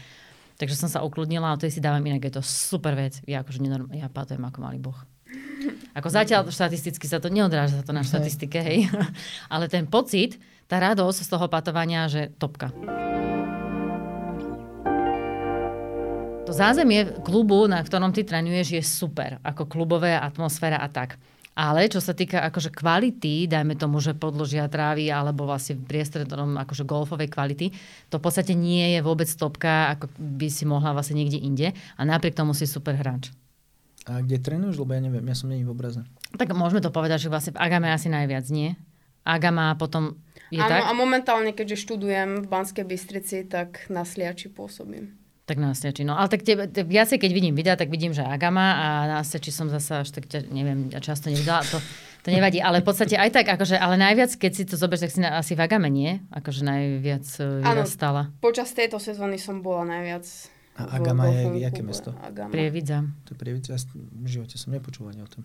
Takže 0.58 0.74
som 0.74 0.90
sa 0.90 1.02
ukludnila 1.06 1.54
a 1.54 1.58
to 1.58 1.70
si 1.70 1.78
dávam 1.78 2.02
inak, 2.02 2.26
je 2.26 2.38
to 2.38 2.42
super 2.42 2.98
vec. 2.98 3.22
Ja 3.26 3.46
akože 3.46 3.62
nenorm- 3.62 3.90
ja 3.94 4.10
patujem 4.10 4.42
ako 4.42 4.58
malý 4.58 4.78
boh. 4.82 4.98
Ako 5.94 6.08
zatiaľ 6.10 6.50
štatisticky 6.54 7.06
sa 7.06 7.22
to 7.22 7.30
neodráža 7.30 7.82
sa 7.82 7.84
to 7.86 7.94
na 7.94 8.02
štatistike, 8.02 8.58
hej. 8.58 8.90
Ale 9.54 9.70
ten 9.70 9.86
pocit, 9.86 10.38
tá 10.68 10.76
radosť 10.76 11.24
z 11.24 11.28
toho 11.32 11.48
patovania, 11.48 12.04
že 12.12 12.28
topka. 12.36 12.68
To 16.44 16.52
zázemie 16.52 17.24
klubu, 17.24 17.64
na 17.68 17.80
ktorom 17.80 18.12
ty 18.12 18.24
trénuješ, 18.24 18.76
je 18.76 18.82
super. 18.84 19.40
Ako 19.44 19.68
klubové 19.68 20.16
atmosféra 20.16 20.80
a 20.80 20.88
tak. 20.88 21.16
Ale 21.58 21.90
čo 21.90 21.98
sa 21.98 22.14
týka 22.14 22.38
akože 22.46 22.70
kvality, 22.70 23.50
dajme 23.50 23.74
tomu, 23.74 23.98
že 23.98 24.14
podložia 24.14 24.70
trávy 24.70 25.10
alebo 25.10 25.42
vlastne 25.42 25.74
tom 26.30 26.54
akože 26.54 26.86
golfovej 26.86 27.34
kvality, 27.34 27.74
to 28.06 28.22
v 28.22 28.22
podstate 28.22 28.54
nie 28.54 28.94
je 28.94 29.00
vôbec 29.02 29.26
topka, 29.26 29.90
ako 29.98 30.06
by 30.16 30.46
si 30.46 30.62
mohla 30.68 30.94
vlastne 30.94 31.18
niekde 31.18 31.42
inde. 31.42 31.74
A 31.98 32.00
napriek 32.06 32.38
tomu 32.38 32.54
si 32.54 32.68
super 32.68 32.94
hráč. 32.94 33.34
A 34.06 34.22
kde 34.22 34.38
trénuješ? 34.38 34.78
Lebo 34.78 34.94
ja 34.94 35.02
neviem, 35.02 35.24
ja 35.26 35.36
som 35.36 35.50
není 35.50 35.66
v 35.66 35.74
obraze. 35.74 36.06
Tak 36.38 36.54
môžeme 36.54 36.80
to 36.80 36.94
povedať, 36.94 37.26
že 37.26 37.32
vlastne 37.32 37.52
v 37.58 37.60
Agame 37.60 37.90
asi 37.90 38.08
najviac, 38.08 38.46
nie? 38.54 38.78
Agama 39.28 39.76
potom 39.76 40.16
je 40.48 40.60
Áno, 40.60 40.70
tak? 40.70 40.80
a 40.84 40.90
momentálne, 40.96 41.52
keďže 41.52 41.88
študujem 41.88 42.44
v 42.44 42.46
Banskej 42.48 42.84
Bystrici, 42.88 43.44
tak 43.44 43.84
na 43.92 44.04
Sliači 44.04 44.48
pôsobím. 44.48 45.16
Tak 45.48 45.56
na 45.56 45.72
Sliači. 45.72 46.04
No 46.04 46.12
ale 46.12 46.28
tak 46.28 46.44
tebe, 46.44 46.68
te, 46.68 46.84
viacej, 46.84 47.16
keď 47.16 47.30
vidím 47.32 47.56
videa, 47.56 47.76
tak 47.76 47.88
vidím, 47.88 48.12
že 48.12 48.20
Agama 48.20 48.76
a 48.76 48.86
na 49.08 49.20
Sliači 49.24 49.48
som 49.48 49.72
zasa 49.72 50.04
až 50.04 50.12
tak, 50.12 50.28
neviem, 50.52 50.92
ja 50.92 51.00
často 51.00 51.32
nevidela. 51.32 51.64
To, 51.72 51.80
to 52.20 52.28
nevadí, 52.28 52.60
ale 52.60 52.84
v 52.84 52.86
podstate 52.92 53.16
aj 53.16 53.32
tak, 53.32 53.46
akože, 53.48 53.80
ale 53.80 53.96
najviac, 53.96 54.36
keď 54.36 54.52
si 54.52 54.68
to 54.68 54.76
zoberieš, 54.76 55.08
tak 55.08 55.12
si 55.16 55.20
na, 55.24 55.40
asi 55.40 55.56
v 55.56 55.64
Agame, 55.64 55.88
nie? 55.88 56.20
Akože 56.28 56.68
najviac 56.68 57.24
Áno. 57.40 57.64
vyrastala. 57.64 58.22
Počas 58.44 58.76
tejto 58.76 59.00
sezóny 59.00 59.40
som 59.40 59.64
bola 59.64 59.88
najviac 59.88 60.28
A 60.78 60.94
Agama 60.94 61.26
je 61.26 61.58
jaké 61.58 61.82
klube. 61.82 61.90
mesto? 61.90 62.14
Agama. 62.22 62.54
Prievidza. 62.54 63.02
To 63.26 63.34
je 63.34 63.38
prievidza. 63.38 63.74
Ja 63.74 63.80
v 63.98 64.28
živote 64.30 64.54
som 64.54 64.70
nepočul 64.70 65.10
ani 65.10 65.26
o 65.26 65.28
tom. 65.28 65.42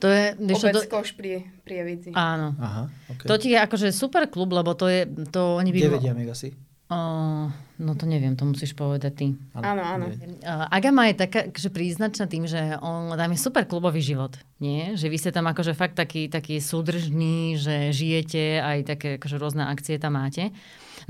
To 0.00 0.08
je, 0.08 0.32
Obec 0.40 0.72
to, 0.72 0.88
Koš 0.88 1.12
pri 1.12 1.44
Prievidzi. 1.60 2.16
áno. 2.16 2.56
Aha, 2.56 2.88
okay. 3.12 3.28
To 3.28 3.36
ti 3.36 3.52
je 3.52 3.60
akože 3.60 3.92
super 3.92 4.24
klub, 4.24 4.56
lebo 4.56 4.72
to 4.72 4.88
je, 4.88 5.04
to 5.28 5.60
oni 5.60 5.68
by... 5.68 5.78
Kde 5.84 5.92
vedia 6.00 6.12
meg 6.16 6.32
asi? 6.32 6.56
Uh, 6.90 7.46
no 7.78 7.94
to 7.94 8.02
neviem, 8.02 8.34
to 8.34 8.42
musíš 8.42 8.74
povedať 8.74 9.12
ty. 9.14 9.26
Áno, 9.54 9.78
áno. 9.78 10.10
Uh, 10.10 10.66
Agama 10.74 11.06
je 11.06 11.22
taká 11.22 11.46
že 11.54 11.70
príznačná 11.70 12.26
tým, 12.26 12.50
že 12.50 12.58
on 12.82 13.14
tam 13.14 13.30
je 13.30 13.38
super 13.38 13.62
klubový 13.62 14.02
život. 14.02 14.34
Nie? 14.58 14.98
Že 14.98 15.06
vy 15.06 15.16
ste 15.22 15.30
tam 15.30 15.46
akože 15.46 15.70
fakt 15.78 15.94
taký, 15.94 16.26
taký 16.26 16.58
súdržný, 16.58 17.54
že 17.62 17.94
žijete, 17.94 18.58
aj 18.58 18.78
také 18.90 19.08
akože 19.22 19.36
rôzne 19.38 19.70
akcie 19.70 20.02
tam 20.02 20.18
máte. 20.18 20.50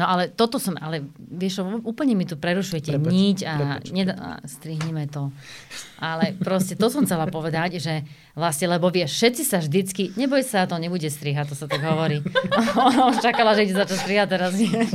No 0.00 0.08
ale 0.08 0.32
toto 0.32 0.56
som, 0.56 0.80
ale 0.80 1.04
vieš, 1.20 1.60
úplne 1.84 2.16
mi 2.16 2.24
tu 2.24 2.40
prerušujete 2.40 2.96
Prepač, 2.96 3.12
niť 3.12 3.38
a, 3.44 3.52
prepač. 3.52 3.84
neda, 3.92 4.14
a 4.16 4.28
strihnime 4.48 5.04
to. 5.12 5.28
Ale 6.00 6.32
proste 6.40 6.72
to 6.72 6.88
som 6.88 7.04
chcela 7.04 7.28
povedať, 7.28 7.76
že 7.76 8.08
vlastne, 8.32 8.72
lebo 8.72 8.88
vieš, 8.88 9.20
všetci 9.20 9.42
sa 9.44 9.60
vždycky, 9.60 10.16
neboj 10.16 10.40
sa, 10.40 10.64
to 10.64 10.80
nebude 10.80 11.04
strihať, 11.04 11.52
to 11.52 11.56
sa 11.60 11.68
tak 11.68 11.84
hovorí. 11.84 12.24
Ona 12.88 13.12
už 13.12 13.20
čakala, 13.20 13.52
že 13.52 13.68
ide 13.68 13.76
začať 13.76 13.98
strihať 14.00 14.28
teraz. 14.32 14.56
Nie. 14.56 14.88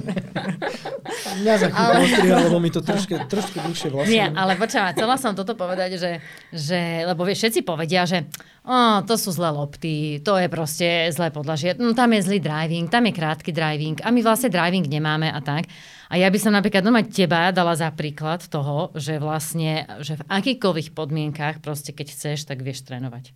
Mňa 1.46 1.54
za 1.62 1.68
chvíľku 1.70 2.02
ostriha, 2.02 2.38
lebo 2.50 2.58
mi 2.58 2.70
to 2.74 2.82
trošku, 2.82 3.14
trošku 3.30 3.62
dlhšie 3.62 3.90
vlastne. 3.94 4.10
Nie, 4.10 4.26
ale 4.34 4.58
počkaj, 4.58 4.98
chcela 4.98 5.22
som 5.22 5.38
toto 5.38 5.54
povedať, 5.54 6.02
že, 6.02 6.12
že 6.50 7.06
lebo 7.06 7.22
vieš, 7.22 7.46
všetci 7.46 7.62
povedia, 7.62 8.10
že 8.10 8.26
oh, 8.66 8.98
to 9.06 9.16
sú 9.16 9.30
zlé 9.32 9.50
lopty, 9.54 10.20
to 10.26 10.36
je 10.36 10.50
proste 10.50 11.14
zlé 11.14 11.30
podlažie, 11.30 11.78
no, 11.78 11.94
tam 11.94 12.12
je 12.18 12.26
zlý 12.26 12.42
driving, 12.42 12.90
tam 12.90 13.06
je 13.06 13.14
krátky 13.14 13.54
driving 13.54 14.02
a 14.02 14.10
my 14.10 14.20
vlastne 14.26 14.50
driving 14.50 14.86
nemáme 14.90 15.30
a 15.30 15.40
tak. 15.40 15.70
A 16.10 16.22
ja 16.22 16.30
by 16.30 16.38
som 16.38 16.54
napríklad 16.54 16.86
doma 16.86 17.02
teba 17.02 17.50
dala 17.50 17.74
za 17.74 17.90
príklad 17.90 18.46
toho, 18.46 18.94
že 18.94 19.18
vlastne, 19.18 19.90
že 20.02 20.22
v 20.22 20.26
akýkoľvek 20.30 20.94
podmienkách 20.94 21.66
proste 21.66 21.94
keď 21.94 22.14
chceš, 22.14 22.46
tak 22.46 22.62
vieš 22.62 22.86
trénovať. 22.86 23.34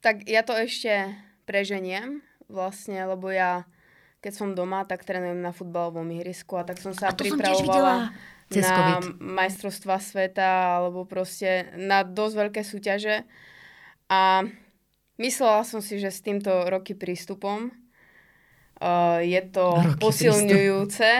Tak 0.00 0.26
ja 0.26 0.42
to 0.42 0.56
ešte 0.56 1.14
preženiem 1.44 2.24
vlastne, 2.48 3.04
lebo 3.04 3.30
ja 3.30 3.68
keď 4.20 4.32
som 4.36 4.52
doma, 4.52 4.84
tak 4.84 5.08
trénujem 5.08 5.40
na 5.40 5.48
futbalovom 5.50 6.04
ihrisku 6.12 6.60
a 6.60 6.64
tak 6.64 6.76
som 6.76 6.92
sa 6.92 7.08
A 7.08 7.16
to 7.16 7.24
som 7.24 7.40
tiež 7.40 7.64
pripravovala 7.64 8.12
cez 8.52 8.68
na 8.68 9.00
majstrovstva 9.16 9.96
sveta 9.96 10.76
alebo 10.76 11.08
proste 11.08 11.72
na 11.80 12.04
dosť 12.04 12.34
veľké 12.36 12.60
súťaže. 12.60 13.24
A 14.10 14.42
myslela 15.22 15.62
som 15.62 15.78
si, 15.78 16.02
že 16.02 16.10
s 16.10 16.18
týmto 16.18 16.50
roky 16.66 16.98
prístupom 16.98 17.70
uh, 17.70 19.22
je 19.22 19.42
to 19.54 19.78
Roky 19.78 20.02
posilňujúce, 20.02 21.10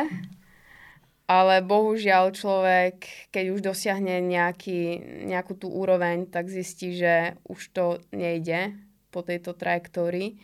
ale 1.30 1.54
bohužiaľ 1.62 2.34
človek, 2.34 3.30
keď 3.30 3.44
už 3.54 3.60
dosiahne 3.62 4.18
nejaký, 4.18 4.98
nejakú 5.30 5.54
tú 5.54 5.70
úroveň, 5.70 6.26
tak 6.26 6.50
zistí, 6.50 6.98
že 6.98 7.38
už 7.46 7.60
to 7.70 7.84
nejde 8.10 8.74
po 9.14 9.22
tejto 9.22 9.54
trajektórii. 9.54 10.42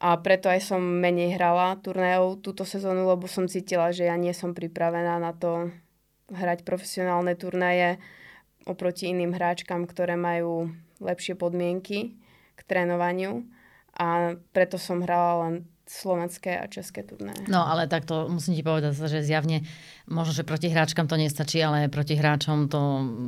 A 0.00 0.16
preto 0.16 0.48
aj 0.48 0.64
som 0.64 0.80
menej 0.80 1.36
hrala 1.36 1.76
turnajov 1.76 2.40
túto 2.40 2.64
sezónu, 2.64 3.04
lebo 3.04 3.28
som 3.28 3.44
cítila, 3.44 3.92
že 3.92 4.08
ja 4.08 4.16
nie 4.16 4.32
som 4.32 4.56
pripravená 4.56 5.20
na 5.20 5.36
to 5.36 5.68
hrať 6.32 6.64
profesionálne 6.64 7.36
turnaje. 7.36 8.00
oproti 8.64 9.12
iným 9.12 9.36
hráčkam, 9.36 9.84
ktoré 9.84 10.16
majú 10.16 10.72
lepšie 11.00 11.34
podmienky 11.34 12.14
k 12.54 12.60
trénovaniu 12.68 13.48
a 13.96 14.36
preto 14.52 14.76
som 14.78 15.02
hrala 15.02 15.48
len 15.48 15.54
slovenské 15.90 16.54
a 16.54 16.70
české 16.70 17.02
turné. 17.02 17.34
No 17.50 17.66
ale 17.66 17.90
takto 17.90 18.30
musím 18.30 18.54
ti 18.54 18.62
povedať, 18.62 18.94
že 18.94 19.26
zjavne 19.26 19.66
možno, 20.06 20.30
že 20.30 20.46
proti 20.46 20.70
hráčkam 20.70 21.10
to 21.10 21.18
nestačí, 21.18 21.58
ale 21.58 21.90
proti 21.90 22.14
hráčom 22.14 22.70
to 22.70 22.80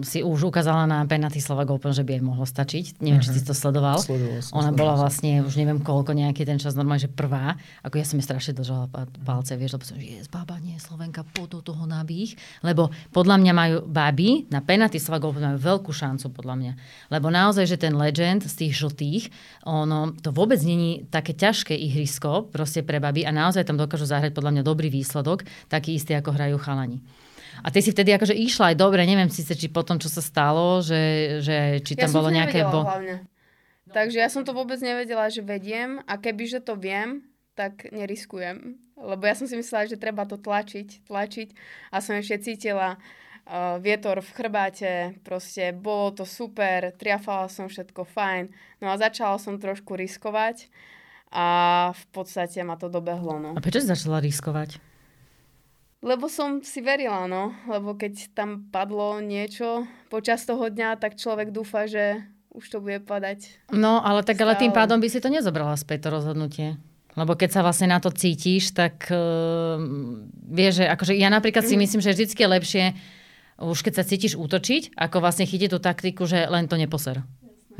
si 0.06 0.22
už 0.22 0.54
ukázala 0.54 0.86
na 0.86 1.02
penalty 1.02 1.42
Slovak 1.42 1.74
Open, 1.74 1.90
že 1.90 2.06
by 2.06 2.18
jej 2.18 2.22
mohlo 2.22 2.46
stačiť. 2.46 3.02
Neviem, 3.02 3.18
uh-huh. 3.18 3.34
či 3.34 3.38
si 3.38 3.42
to 3.42 3.54
sledoval. 3.54 3.98
Sledoval 3.98 4.38
som, 4.46 4.62
Ona 4.62 4.70
sledoval 4.70 4.78
bola 4.78 4.94
vlastne, 5.02 5.42
už 5.42 5.54
neviem 5.58 5.82
koľko, 5.82 6.14
nejaký 6.14 6.46
ten 6.46 6.62
čas 6.62 6.78
normálne, 6.78 7.02
že 7.02 7.10
prvá. 7.10 7.58
Ako 7.82 7.98
ja 7.98 8.06
som 8.06 8.18
mi 8.18 8.22
strašne 8.22 8.54
držala 8.54 8.86
palce, 9.26 9.58
vieš, 9.58 9.74
lebo 9.74 9.84
som, 9.86 9.98
že 9.98 10.06
je 10.06 10.22
baba, 10.30 10.62
nie, 10.62 10.78
Slovenka, 10.78 11.26
po 11.26 11.50
do 11.50 11.66
toho 11.66 11.82
nabých. 11.82 12.38
Lebo 12.62 12.94
podľa 13.10 13.42
mňa 13.42 13.52
majú 13.54 13.76
baby 13.90 14.46
na 14.54 14.62
penalty 14.62 15.02
Slovak 15.02 15.26
Open 15.26 15.42
majú 15.42 15.58
veľkú 15.58 15.90
šancu, 15.90 16.30
podľa 16.30 16.54
mňa. 16.54 16.72
Lebo 17.10 17.26
naozaj, 17.26 17.66
že 17.66 17.78
ten 17.78 17.98
legend 17.98 18.46
z 18.46 18.54
tých 18.54 18.78
žltých, 18.78 19.22
ono, 19.66 20.14
to 20.14 20.30
vôbec 20.30 20.62
není 20.62 21.06
také 21.10 21.34
ťažké 21.34 21.74
ihrisko 21.74 22.51
proste 22.52 22.84
pre 22.84 23.00
baby 23.00 23.24
a 23.24 23.32
naozaj 23.32 23.64
tam 23.64 23.80
dokážu 23.80 24.04
zahrať 24.04 24.36
podľa 24.36 24.60
mňa 24.60 24.62
dobrý 24.62 24.92
výsledok, 24.92 25.48
taký 25.72 25.96
istý, 25.96 26.12
ako 26.12 26.36
hrajú 26.36 26.60
chalani. 26.60 27.00
A 27.60 27.68
ty 27.68 27.84
si 27.84 27.92
vtedy 27.92 28.12
akože 28.16 28.32
išla 28.32 28.72
aj 28.72 28.76
dobre, 28.80 29.04
neviem 29.04 29.28
síce, 29.28 29.52
či 29.56 29.68
potom, 29.68 30.00
čo 30.00 30.08
sa 30.08 30.24
stalo, 30.24 30.80
že, 30.80 31.36
že 31.44 31.84
či 31.84 31.96
tam 31.96 32.08
ja 32.08 32.16
bolo 32.16 32.28
som 32.32 32.36
nejaké... 32.36 32.60
Bo... 32.64 32.84
hlavne. 32.84 33.16
Takže 33.92 34.18
ja 34.24 34.28
som 34.32 34.40
to 34.40 34.56
vôbec 34.56 34.80
nevedela, 34.80 35.28
že 35.28 35.44
vediem 35.44 36.00
a 36.08 36.16
keby, 36.16 36.48
že 36.48 36.64
to 36.64 36.80
viem, 36.80 37.28
tak 37.52 37.92
neriskujem. 37.92 38.80
Lebo 38.96 39.22
ja 39.28 39.36
som 39.36 39.44
si 39.44 39.52
myslela, 39.52 39.90
že 39.90 40.00
treba 40.00 40.24
to 40.24 40.40
tlačiť, 40.40 41.04
tlačiť 41.04 41.48
a 41.92 42.00
som 42.00 42.16
ešte 42.16 42.40
cítila 42.40 42.96
uh, 42.96 43.76
vietor 43.82 44.24
v 44.24 44.30
chrbáte, 44.32 44.92
proste 45.20 45.76
bolo 45.76 46.16
to 46.16 46.24
super, 46.24 46.96
triafala 46.96 47.52
som 47.52 47.68
všetko 47.68 48.08
fajn. 48.08 48.48
No 48.80 48.88
a 48.88 48.96
začala 48.96 49.36
som 49.36 49.60
trošku 49.60 49.92
riskovať 49.92 50.72
a 51.32 51.48
v 51.90 52.04
podstate 52.12 52.60
ma 52.60 52.76
to 52.76 52.86
dobehlo. 52.86 53.40
No. 53.40 53.50
A 53.56 53.60
prečo 53.60 53.80
si 53.80 53.88
začala 53.88 54.20
riskovať? 54.20 54.76
Lebo 56.02 56.26
som 56.26 56.60
si 56.60 56.82
verila, 56.82 57.24
no. 57.24 57.54
Lebo 57.64 57.94
keď 57.94 58.34
tam 58.34 58.68
padlo 58.68 59.16
niečo 59.18 59.86
počas 60.06 60.42
toho 60.42 60.66
dňa, 60.66 60.98
tak 60.98 61.14
človek 61.14 61.48
dúfa, 61.48 61.86
že 61.86 62.20
už 62.52 62.64
to 62.68 62.78
bude 62.82 63.06
padať. 63.06 63.70
No, 63.70 64.02
ale 64.02 64.20
tak 64.20 64.36
ale 64.38 64.52
tým 64.54 64.74
Stále. 64.74 64.80
pádom 64.84 64.98
by 65.00 65.08
si 65.08 65.18
to 65.18 65.30
nezobrala 65.30 65.72
späť, 65.72 66.04
to 66.04 66.08
rozhodnutie. 66.12 66.76
Lebo 67.12 67.32
keď 67.32 67.48
sa 67.48 67.60
vlastne 67.62 67.88
na 67.88 68.00
to 68.00 68.08
cítiš, 68.08 68.72
tak 68.72 69.08
uh, 69.08 69.76
vieš, 70.42 70.82
že 70.82 70.84
akože 70.84 71.12
ja 71.14 71.28
napríklad 71.28 71.64
si 71.64 71.76
Mhm. 71.76 71.80
myslím, 71.80 72.00
že 72.02 72.12
vždycky 72.12 72.40
je 72.40 72.48
lepšie, 72.50 72.84
už 73.62 73.78
keď 73.80 73.92
sa 73.94 74.04
cítiš 74.04 74.32
útočiť, 74.34 74.96
ako 74.96 75.16
vlastne 75.20 75.46
chytiť 75.46 75.70
tú 75.70 75.78
taktiku, 75.78 76.26
že 76.26 76.44
len 76.44 76.66
to 76.66 76.74
neposer. 76.74 77.22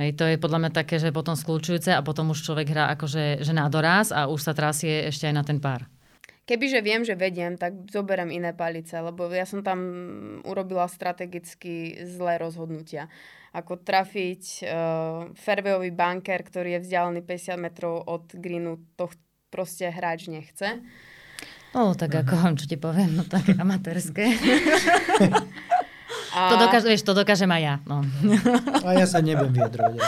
Hej, 0.01 0.17
to 0.17 0.25
je 0.25 0.41
podľa 0.41 0.59
mňa 0.67 0.71
také, 0.73 0.97
že 0.97 1.13
potom 1.13 1.37
skľúčujúce 1.37 1.93
a 1.93 2.01
potom 2.01 2.33
už 2.33 2.41
človek 2.41 2.73
hrá 2.73 2.89
akože 2.97 3.45
že 3.45 3.53
na 3.53 3.69
doraz 3.69 4.09
a 4.09 4.25
už 4.25 4.41
sa 4.41 4.57
trasie 4.57 5.13
ešte 5.13 5.29
aj 5.29 5.35
na 5.37 5.45
ten 5.45 5.61
pár. 5.61 5.85
Kebyže 6.43 6.83
viem, 6.83 7.07
že 7.07 7.15
vediem, 7.15 7.55
tak 7.55 7.87
zoberiem 7.87 8.33
iné 8.35 8.51
palice, 8.51 8.99
lebo 8.99 9.31
ja 9.31 9.47
som 9.47 9.63
tam 9.63 9.79
urobila 10.43 10.91
strategicky 10.91 12.03
zlé 12.03 12.35
rozhodnutia. 12.43 13.07
Ako 13.55 13.79
trafiť 13.79 14.43
uh, 14.65 15.31
fairwayový 15.39 15.93
bunker, 15.95 16.41
ktorý 16.43 16.81
je 16.81 16.83
vzdialený 16.89 17.21
50 17.23 17.63
metrov 17.63 18.03
od 18.09 18.27
greenu, 18.35 18.83
to 18.99 19.13
ch- 19.13 19.21
proste 19.55 19.87
hráč 19.87 20.33
nechce. 20.33 20.83
O, 21.79 21.95
tak 21.95 22.11
ako, 22.11 22.35
čo 22.61 22.67
ti 22.67 22.75
poviem, 22.75 23.17
no 23.17 23.23
tak 23.23 23.55
amatérske. 23.55 24.25
A, 26.33 26.53
To 26.53 26.57
dokáže, 26.57 26.87
vieš, 26.89 27.05
to 27.05 27.13
dokážem 27.13 27.51
aj 27.53 27.63
ja. 27.63 27.75
No. 27.85 28.01
A 28.83 28.97
ja 28.97 29.07
sa 29.07 29.21
nebudem 29.21 29.53
vyjadrovať. 29.53 30.01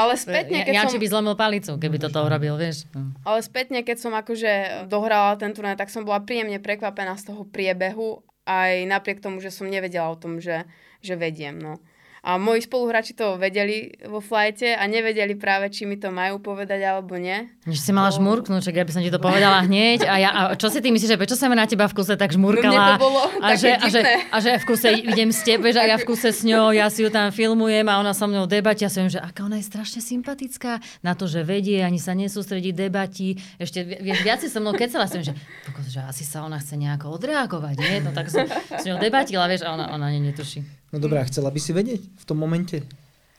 ale 0.00 0.12
spätne, 0.16 0.64
keď 0.64 0.74
ja, 0.74 0.84
som... 0.88 0.96
by 0.96 1.06
zlomil 1.06 1.36
palicu, 1.36 1.76
keby 1.76 1.96
toto 2.00 2.24
urobil, 2.24 2.56
vieš. 2.56 2.88
No. 2.96 3.12
Ale 3.28 3.44
spätne, 3.44 3.84
keď 3.84 3.96
som 4.00 4.12
akože 4.16 4.86
dohrala 4.88 5.36
ten 5.36 5.52
turnaj, 5.52 5.76
tak 5.76 5.92
som 5.92 6.08
bola 6.08 6.24
príjemne 6.24 6.56
prekvapená 6.56 7.14
z 7.20 7.32
toho 7.32 7.44
priebehu, 7.44 8.24
aj 8.44 8.84
napriek 8.88 9.20
tomu, 9.20 9.40
že 9.40 9.52
som 9.52 9.68
nevedela 9.68 10.08
o 10.12 10.20
tom, 10.20 10.40
že, 10.40 10.64
že 11.00 11.16
vediem. 11.16 11.56
No. 11.56 11.80
A 12.24 12.34
moji 12.34 12.62
spoluhráči 12.62 13.12
to 13.12 13.36
vedeli 13.36 13.76
vo 14.02 14.16
flajte 14.16 14.72
a 14.72 14.80
nevedeli 14.82 15.34
práve, 15.34 15.68
či 15.68 15.84
mi 15.84 15.94
to 15.94 16.08
majú 16.08 16.40
povedať 16.40 16.80
alebo 16.82 17.14
nie. 17.14 17.52
Že 17.62 17.76
si 17.78 17.90
mala 17.90 18.08
No. 18.08 18.16
žmurknúť, 18.16 18.64
čak 18.64 18.74
ja 18.74 18.82
by 18.82 18.90
som 18.90 19.00
ti 19.00 19.08
to 19.08 19.18
povedala 19.18 19.60
hneď. 19.60 20.02
A, 20.02 20.14
ja, 20.16 20.30
a 20.30 20.40
čo 20.54 20.66
si 20.66 20.78
ty 20.78 20.88
myslíš, 20.88 21.04
že 21.06 21.20
prečo 21.20 21.34
sa 21.34 21.46
ma 21.46 21.54
na 21.54 21.64
teba 21.64 21.84
v 21.84 21.92
kuse 21.92 22.14
tak 22.14 22.32
No 22.32 22.40
žmurkala? 22.40 22.96
to 22.96 23.04
bolo 23.04 23.28
a, 23.38 23.52
že, 23.54 23.70
a, 23.72 23.86
že, 23.86 24.00
a 24.26 24.36
že 24.38 24.56
v 24.56 24.64
kuse 24.64 24.88
idem 24.96 25.28
s 25.28 25.40
tebe, 25.40 25.68
že 25.68 25.78
ja 25.78 25.94
v 25.94 26.06
kuse 26.06 26.30
s 26.30 26.40
ňou, 26.42 26.72
ja 26.72 26.88
si 26.88 27.00
ju 27.00 27.10
tam 27.10 27.28
filmujem 27.28 27.84
a 27.84 27.98
ona 27.98 28.10
so 28.10 28.24
mnou 28.24 28.44
debati. 28.44 28.82
Ja 28.82 28.90
som 28.90 29.04
že 29.04 29.20
aká 29.20 29.44
ona 29.44 29.56
je 29.56 29.66
strašne 29.66 30.00
sympatická 30.00 30.72
na 31.00 31.12
to, 31.12 31.26
že 31.26 31.42
vedie, 31.42 31.78
ani 31.78 31.98
sa 31.98 32.12
nesústredí, 32.12 32.72
debati. 32.72 33.36
Ešte 33.54 33.82
vi- 33.82 34.00
vieš, 34.02 34.18
viac 34.22 34.38
si 34.38 34.48
so 34.48 34.58
mnou 34.58 34.72
kecela. 34.72 35.04
Som, 35.04 35.20
že, 35.20 35.36
že 35.84 36.00
asi 36.00 36.22
sa 36.22 36.40
ona 36.40 36.56
chce 36.56 36.74
nejako 36.74 37.12
odreagovať, 37.12 37.76
nie? 37.76 38.00
No 38.00 38.10
tak 38.10 38.26
som 38.26 38.48
s 38.48 38.82
ňou 38.82 38.96
debatila, 38.96 39.44
vieš, 39.44 39.60
a 39.62 39.72
ona, 39.72 39.90
ona 39.90 40.08
netuší. 40.08 40.64
No 40.94 41.02
dobré, 41.02 41.18
a 41.18 41.26
chcela 41.26 41.50
by 41.50 41.58
si 41.58 41.74
vedieť 41.74 42.06
v 42.06 42.22
tom 42.22 42.38
momente? 42.38 42.86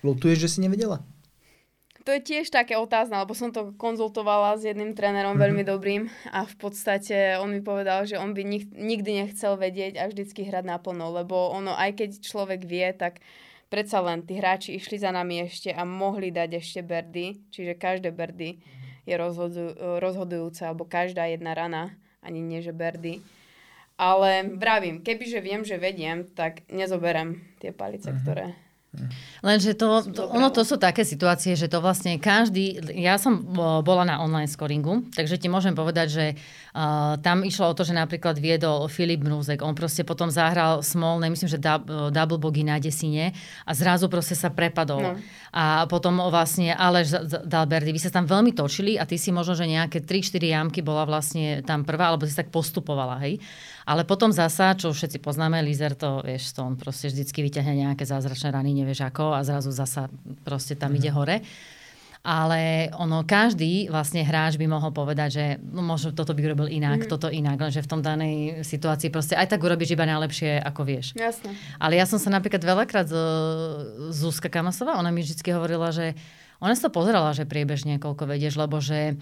Lutuješ, 0.03 0.43
že 0.43 0.51
si 0.51 0.59
nevedela? 0.59 0.99
To 2.03 2.11
je 2.11 2.19
tiež 2.19 2.51
také 2.51 2.75
otázne, 2.75 3.15
lebo 3.15 3.31
som 3.31 3.55
to 3.55 3.71
konzultovala 3.79 4.59
s 4.59 4.67
jedným 4.67 4.91
trénerom 4.91 5.39
veľmi 5.39 5.63
dobrým 5.63 6.11
a 6.35 6.43
v 6.43 6.55
podstate 6.59 7.39
on 7.39 7.55
mi 7.55 7.63
povedal, 7.63 8.03
že 8.03 8.19
on 8.19 8.35
by 8.35 8.43
nik- 8.43 8.75
nikdy 8.75 9.23
nechcel 9.23 9.55
vedieť 9.55 9.95
a 9.95 10.11
vždycky 10.11 10.43
hrať 10.43 10.67
naplno, 10.67 11.15
lebo 11.15 11.55
ono, 11.55 11.71
aj 11.71 11.95
keď 11.95 12.09
človek 12.19 12.67
vie, 12.67 12.91
tak 12.91 13.23
predsa 13.71 14.03
len 14.03 14.27
tí 14.27 14.35
hráči 14.35 14.75
išli 14.75 14.99
za 14.99 15.15
nami 15.15 15.47
ešte 15.47 15.71
a 15.71 15.87
mohli 15.87 16.35
dať 16.35 16.59
ešte 16.59 16.83
berdy, 16.83 17.39
čiže 17.55 17.79
každé 17.79 18.11
berdy 18.11 18.59
je 19.07 19.15
rozhodu- 19.15 19.79
rozhodujúce, 20.03 20.67
alebo 20.67 20.83
každá 20.83 21.23
jedna 21.31 21.55
rana, 21.55 21.95
ani 22.19 22.43
nie 22.43 22.59
že 22.59 22.75
berdy. 22.75 23.23
Ale 23.95 24.43
vravím, 24.59 24.99
kebyže 24.99 25.39
viem, 25.39 25.63
že 25.63 25.79
vediem, 25.79 26.27
tak 26.35 26.67
nezoberem 26.67 27.39
tie 27.63 27.71
palice, 27.71 28.11
ktoré 28.11 28.51
Lenže 29.43 29.77
to, 29.77 30.01
to, 30.09 30.25
ono 30.25 30.49
to 30.49 30.65
sú 30.65 30.79
také 30.81 31.05
situácie, 31.05 31.53
že 31.53 31.69
to 31.69 31.83
vlastne 31.83 32.17
každý... 32.17 32.79
Ja 32.95 33.21
som 33.21 33.43
bola 33.83 34.03
na 34.07 34.17
online 34.17 34.49
scoringu, 34.49 35.05
takže 35.13 35.37
ti 35.37 35.47
môžem 35.51 35.77
povedať, 35.77 36.07
že 36.09 36.25
uh, 36.33 37.19
tam 37.21 37.45
išlo 37.45 37.69
o 37.71 37.77
to, 37.77 37.85
že 37.85 37.93
napríklad 37.93 38.39
viedol 38.41 38.89
Filip 38.89 39.21
Mrúzek. 39.21 39.61
On 39.61 39.77
proste 39.77 40.01
potom 40.01 40.31
zahral 40.33 40.81
smolné, 40.81 41.29
myslím, 41.29 41.49
že 41.51 41.61
dub, 41.61 41.85
double 42.09 42.41
bogy 42.41 42.65
na 42.65 42.81
desine 42.81 43.35
a 43.67 43.71
zrazu 43.77 44.09
proste 44.09 44.33
sa 44.33 44.49
prepadol. 44.49 45.01
No. 45.03 45.11
A 45.55 45.87
potom 45.87 46.19
vlastne 46.27 46.75
Aleš 46.75 47.15
z- 47.15 47.23
z- 47.31 47.43
dal 47.47 47.63
Berdy. 47.63 47.95
Vy 47.95 48.03
sa 48.03 48.11
tam 48.11 48.27
veľmi 48.27 48.51
točili 48.51 48.99
a 48.99 49.07
ty 49.07 49.15
si 49.15 49.31
možno, 49.31 49.55
že 49.55 49.63
nejaké 49.63 50.03
3-4 50.03 50.51
jamky 50.51 50.83
bola 50.83 51.07
vlastne 51.07 51.63
tam 51.63 51.87
prvá, 51.87 52.11
alebo 52.11 52.27
si 52.27 52.35
tak 52.35 52.51
postupovala, 52.51 53.23
hej. 53.23 53.39
Ale 53.87 54.03
potom 54.03 54.35
zasa, 54.35 54.75
čo 54.75 54.91
všetci 54.91 55.23
poznáme, 55.23 55.63
Lizer 55.63 55.95
to, 55.95 56.19
vieš, 56.27 56.51
to 56.51 56.59
on 56.59 56.75
proste 56.75 57.07
vždycky 57.07 57.39
vyťahne 57.39 57.87
nejaké 57.87 58.03
zázračné 58.03 58.51
rany, 58.51 58.75
nevieš 58.75 59.07
ako, 59.07 59.31
a 59.31 59.47
zrazu 59.47 59.71
zasa 59.71 60.11
proste 60.43 60.75
tam 60.75 60.91
ide 60.91 61.07
hore. 61.15 61.39
Ale 62.25 62.89
ono, 62.97 63.21
každý 63.21 63.85
vlastne 63.85 64.25
hráč 64.25 64.57
by 64.57 64.65
mohol 64.65 64.89
povedať, 64.89 65.29
že 65.29 65.45
no, 65.61 65.85
možno 65.85 66.09
toto 66.09 66.33
by 66.33 66.41
urobil 66.41 66.65
inak, 66.65 67.05
mm. 67.05 67.09
toto 67.09 67.29
inak, 67.29 67.61
lenže 67.61 67.85
v 67.85 67.91
tom 67.93 68.01
danej 68.01 68.65
situácii 68.65 69.13
proste 69.13 69.37
aj 69.37 69.53
tak 69.53 69.61
urobíš 69.61 69.93
iba 69.93 70.09
najlepšie, 70.09 70.57
ako 70.57 70.81
vieš. 70.89 71.13
Jasné. 71.13 71.53
Ale 71.77 72.01
ja 72.01 72.09
som 72.09 72.17
sa 72.17 72.33
napríklad 72.33 72.65
veľakrát 72.65 73.05
z 73.05 73.15
Zuzka 74.09 74.49
Kamasová, 74.49 74.97
ona 74.97 75.13
mi 75.13 75.21
vždy 75.21 75.37
hovorila, 75.53 75.93
že 75.93 76.17
ona 76.57 76.73
si 76.73 76.81
to 76.81 76.89
pozerala, 76.89 77.29
že 77.37 77.45
priebežne 77.45 78.01
koľko 78.01 78.25
vedieš, 78.25 78.57
lebo 78.57 78.81
že 78.81 79.13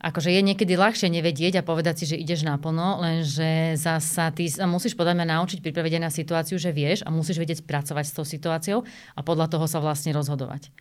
akože 0.00 0.28
je 0.28 0.40
niekedy 0.44 0.76
ľahšie 0.76 1.08
nevedieť 1.12 1.60
a 1.60 1.66
povedať 1.66 2.02
si, 2.02 2.04
že 2.12 2.20
ideš 2.20 2.44
naplno, 2.44 3.00
lenže 3.00 3.80
zasa 3.80 4.32
ty 4.32 4.48
sa 4.52 4.68
musíš 4.68 4.96
podľa 4.96 5.16
mňa 5.16 5.26
naučiť 5.36 5.64
pripraviť 5.64 5.92
na 5.96 6.12
situáciu, 6.12 6.60
že 6.60 6.76
vieš 6.76 7.04
a 7.04 7.12
musíš 7.12 7.40
vedieť 7.40 7.64
pracovať 7.64 8.04
s 8.04 8.16
tou 8.16 8.24
situáciou 8.24 8.84
a 9.16 9.20
podľa 9.20 9.48
toho 9.48 9.64
sa 9.64 9.80
vlastne 9.80 10.12
rozhodovať. 10.16 10.72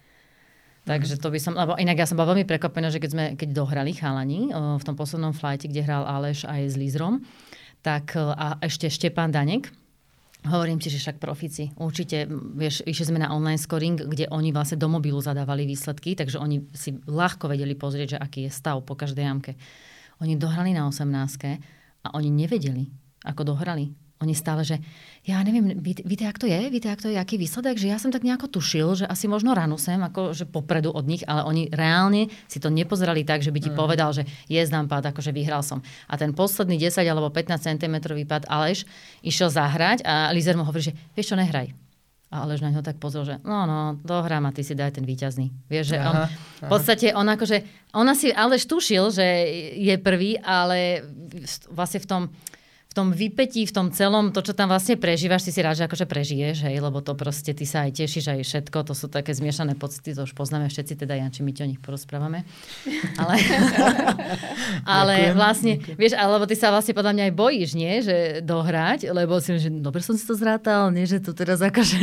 Takže 0.87 1.19
to 1.19 1.29
by 1.29 1.39
som, 1.39 1.53
lebo 1.53 1.75
inak 1.75 2.01
ja 2.01 2.07
som 2.07 2.17
bola 2.17 2.33
veľmi 2.33 2.47
prekvapená, 2.47 2.89
že 2.89 3.03
keď, 3.03 3.09
sme, 3.11 3.25
keď 3.35 3.49
dohrali 3.51 3.93
chalani 3.93 4.49
v 4.53 4.83
tom 4.83 4.95
poslednom 4.95 5.35
flighte, 5.35 5.69
kde 5.69 5.85
hral 5.85 6.07
Aleš 6.07 6.47
aj 6.47 6.61
s 6.71 6.75
Lízrom, 6.79 7.21
tak 7.85 8.15
e, 8.15 8.23
a 8.23 8.57
ešte 8.63 8.89
Štepán 8.89 9.29
Danek, 9.29 9.69
Hovorím 10.39 10.79
ti, 10.79 10.87
že 10.87 11.03
však 11.03 11.19
profici. 11.19 11.67
Určite, 11.75 12.23
vieš, 12.31 12.79
išli 12.87 13.11
sme 13.11 13.19
na 13.19 13.35
online 13.35 13.59
scoring, 13.59 13.99
kde 13.99 14.31
oni 14.31 14.55
vlastne 14.55 14.79
do 14.79 14.87
mobilu 14.87 15.19
zadávali 15.19 15.67
výsledky, 15.67 16.15
takže 16.15 16.39
oni 16.39 16.63
si 16.71 16.95
ľahko 16.95 17.51
vedeli 17.51 17.75
pozrieť, 17.75 18.15
že 18.15 18.21
aký 18.23 18.39
je 18.47 18.51
stav 18.55 18.79
po 18.87 18.95
každej 18.95 19.19
jamke. 19.27 19.59
Oni 20.23 20.39
dohrali 20.39 20.71
na 20.71 20.87
18 20.87 21.59
a 22.07 22.15
oni 22.15 22.31
nevedeli, 22.31 22.87
ako 23.27 23.51
dohrali. 23.51 23.91
Oni 24.23 24.31
stále, 24.31 24.63
že 24.63 24.79
ja 25.29 25.45
neviem, 25.45 25.77
víte, 25.77 26.01
víte, 26.01 26.25
jak 26.25 26.41
to 26.41 26.49
je? 26.49 26.57
Víte, 26.73 26.89
jak 26.89 27.01
to 27.01 27.09
je, 27.13 27.17
aký 27.21 27.37
výsledek? 27.37 27.77
Že 27.77 27.87
ja 27.93 28.01
som 28.01 28.09
tak 28.09 28.25
nejako 28.25 28.49
tušil, 28.49 28.87
že 28.97 29.05
asi 29.05 29.29
možno 29.29 29.53
ranu 29.53 29.77
sem, 29.77 30.01
ako 30.01 30.33
že 30.33 30.49
popredu 30.49 30.89
od 30.89 31.05
nich, 31.05 31.21
ale 31.29 31.45
oni 31.45 31.69
reálne 31.69 32.33
si 32.49 32.57
to 32.57 32.73
nepozerali 32.73 33.21
tak, 33.21 33.45
že 33.45 33.53
by 33.53 33.59
ti 33.61 33.69
mm. 33.69 33.77
povedal, 33.77 34.09
že 34.09 34.25
jezdám 34.49 34.89
pád, 34.89 35.13
akože 35.13 35.29
vyhral 35.29 35.61
som. 35.61 35.85
A 36.09 36.17
ten 36.17 36.33
posledný 36.33 36.81
10 36.81 37.05
alebo 37.05 37.29
15 37.29 37.61
cm 37.61 37.95
pád 38.25 38.49
Aleš 38.49 38.89
išiel 39.21 39.53
zahrať 39.53 40.01
a 40.01 40.33
Lizer 40.33 40.57
mu 40.57 40.65
hovorí, 40.65 40.89
že 40.89 40.97
vieš 41.13 41.31
čo, 41.31 41.37
nehraj. 41.37 41.69
A 42.29 42.45
Aleš 42.45 42.61
na 42.61 42.69
ňo 42.69 42.85
tak 42.85 43.01
pozrel, 43.01 43.25
že 43.25 43.35
no, 43.41 43.65
no, 43.65 43.97
dohrám 44.05 44.45
a 44.49 44.53
ty 44.53 44.61
si 44.61 44.77
daj 44.77 45.01
ten 45.01 45.05
výťazný. 45.05 45.49
Vieš, 45.65 45.85
že 45.93 45.97
on, 45.97 46.13
Aha, 46.13 46.29
v 46.61 46.69
podstate 46.69 47.09
on 47.13 47.25
akože, 47.25 47.89
ona 47.97 48.13
si 48.13 48.29
Aleš 48.29 48.69
tušil, 48.69 49.09
že 49.09 49.25
je 49.77 49.95
prvý, 49.97 50.37
ale 50.37 51.01
vlastne 51.73 51.97
v 52.01 52.07
tom, 52.09 52.21
v 52.89 52.97
tom 52.97 53.13
vypetí, 53.13 53.63
v 53.63 53.71
tom 53.71 53.87
celom, 53.89 54.33
to, 54.33 54.41
čo 54.41 54.51
tam 54.51 54.65
vlastne 54.67 54.97
prežívaš, 54.97 55.45
ty 55.45 55.53
si 55.53 55.61
rád, 55.61 55.77
že 55.77 55.85
akože 55.85 56.09
prežiješ, 56.09 56.65
hej, 56.65 56.81
lebo 56.81 56.99
to 56.99 57.13
proste 57.13 57.53
ty 57.53 57.61
sa 57.61 57.85
aj 57.85 57.93
tešíš, 57.95 58.25
aj 58.27 58.41
všetko, 58.41 58.81
to 58.81 58.97
sú 58.97 59.05
také 59.05 59.29
zmiešané 59.29 59.77
pocity, 59.77 60.09
to 60.11 60.25
už 60.25 60.33
poznáme 60.33 60.65
všetci, 60.65 60.97
teda 60.97 61.13
Janči, 61.13 61.45
my 61.45 61.53
ti 61.53 61.61
o 61.61 61.69
nich 61.69 61.77
porozprávame. 61.77 62.49
Ale, 63.15 63.37
ale 64.99 65.13
Ďakujem, 65.21 65.35
vlastne, 65.35 65.73
ďakujem. 65.77 65.97
vieš, 65.97 66.13
alebo 66.15 66.43
ty 66.43 66.55
sa 66.55 66.69
vlastne 66.69 66.93
podľa 66.93 67.13
mňa 67.13 67.23
aj 67.25 67.33
bojíš, 67.35 67.69
nie, 67.73 67.93
že 68.01 68.15
dohrať, 68.41 68.99
lebo 69.07 69.37
si 69.37 69.53
že 69.55 69.69
dobre 69.69 70.01
som 70.01 70.17
si 70.17 70.25
to 70.25 70.33
zrátal, 70.33 70.89
nie, 70.89 71.05
že 71.05 71.21
to 71.21 71.31
teraz 71.31 71.61
akože... 71.61 71.99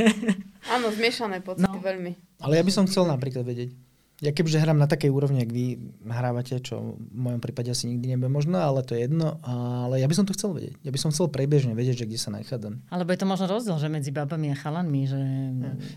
Áno, 0.69 0.87
zmiešané 0.89 1.43
pocity 1.43 1.67
No. 1.67 1.79
veľmi. 1.79 2.15
Ale 2.39 2.53
ja 2.55 2.63
by 2.63 2.71
som 2.71 2.85
chcel 2.85 3.07
napríklad 3.07 3.43
vedieť. 3.43 3.75
Ja 4.25 4.33
kebyže 4.33 4.57
hrám 4.57 4.81
na 4.81 4.89
takej 4.89 5.13
úrovni, 5.13 5.45
ak 5.45 5.53
vy 5.53 5.77
hrávate, 6.09 6.57
čo 6.65 6.97
v 6.97 7.13
mojom 7.13 7.37
prípade 7.37 7.69
asi 7.69 7.85
nikdy 7.93 8.17
nebude 8.17 8.33
možno, 8.33 8.57
ale 8.57 8.81
to 8.81 8.97
je 8.97 9.05
jedno. 9.05 9.37
Ale 9.45 10.01
ja 10.01 10.09
by 10.09 10.17
som 10.17 10.25
to 10.25 10.33
chcel 10.33 10.57
vedieť. 10.57 10.73
Ja 10.81 10.89
by 10.89 10.97
som 10.97 11.13
chcel 11.13 11.29
prebežne 11.29 11.77
vedieť, 11.77 12.01
že 12.01 12.09
kde 12.09 12.17
sa 12.17 12.33
nachádzam. 12.33 12.81
Alebo 12.89 13.13
je 13.13 13.21
to 13.21 13.29
možno 13.29 13.45
rozdiel, 13.45 13.77
že 13.77 13.93
medzi 13.93 14.17
babami 14.17 14.49
a 14.53 14.57
chalanmi, 14.57 15.03
že... 15.05 15.21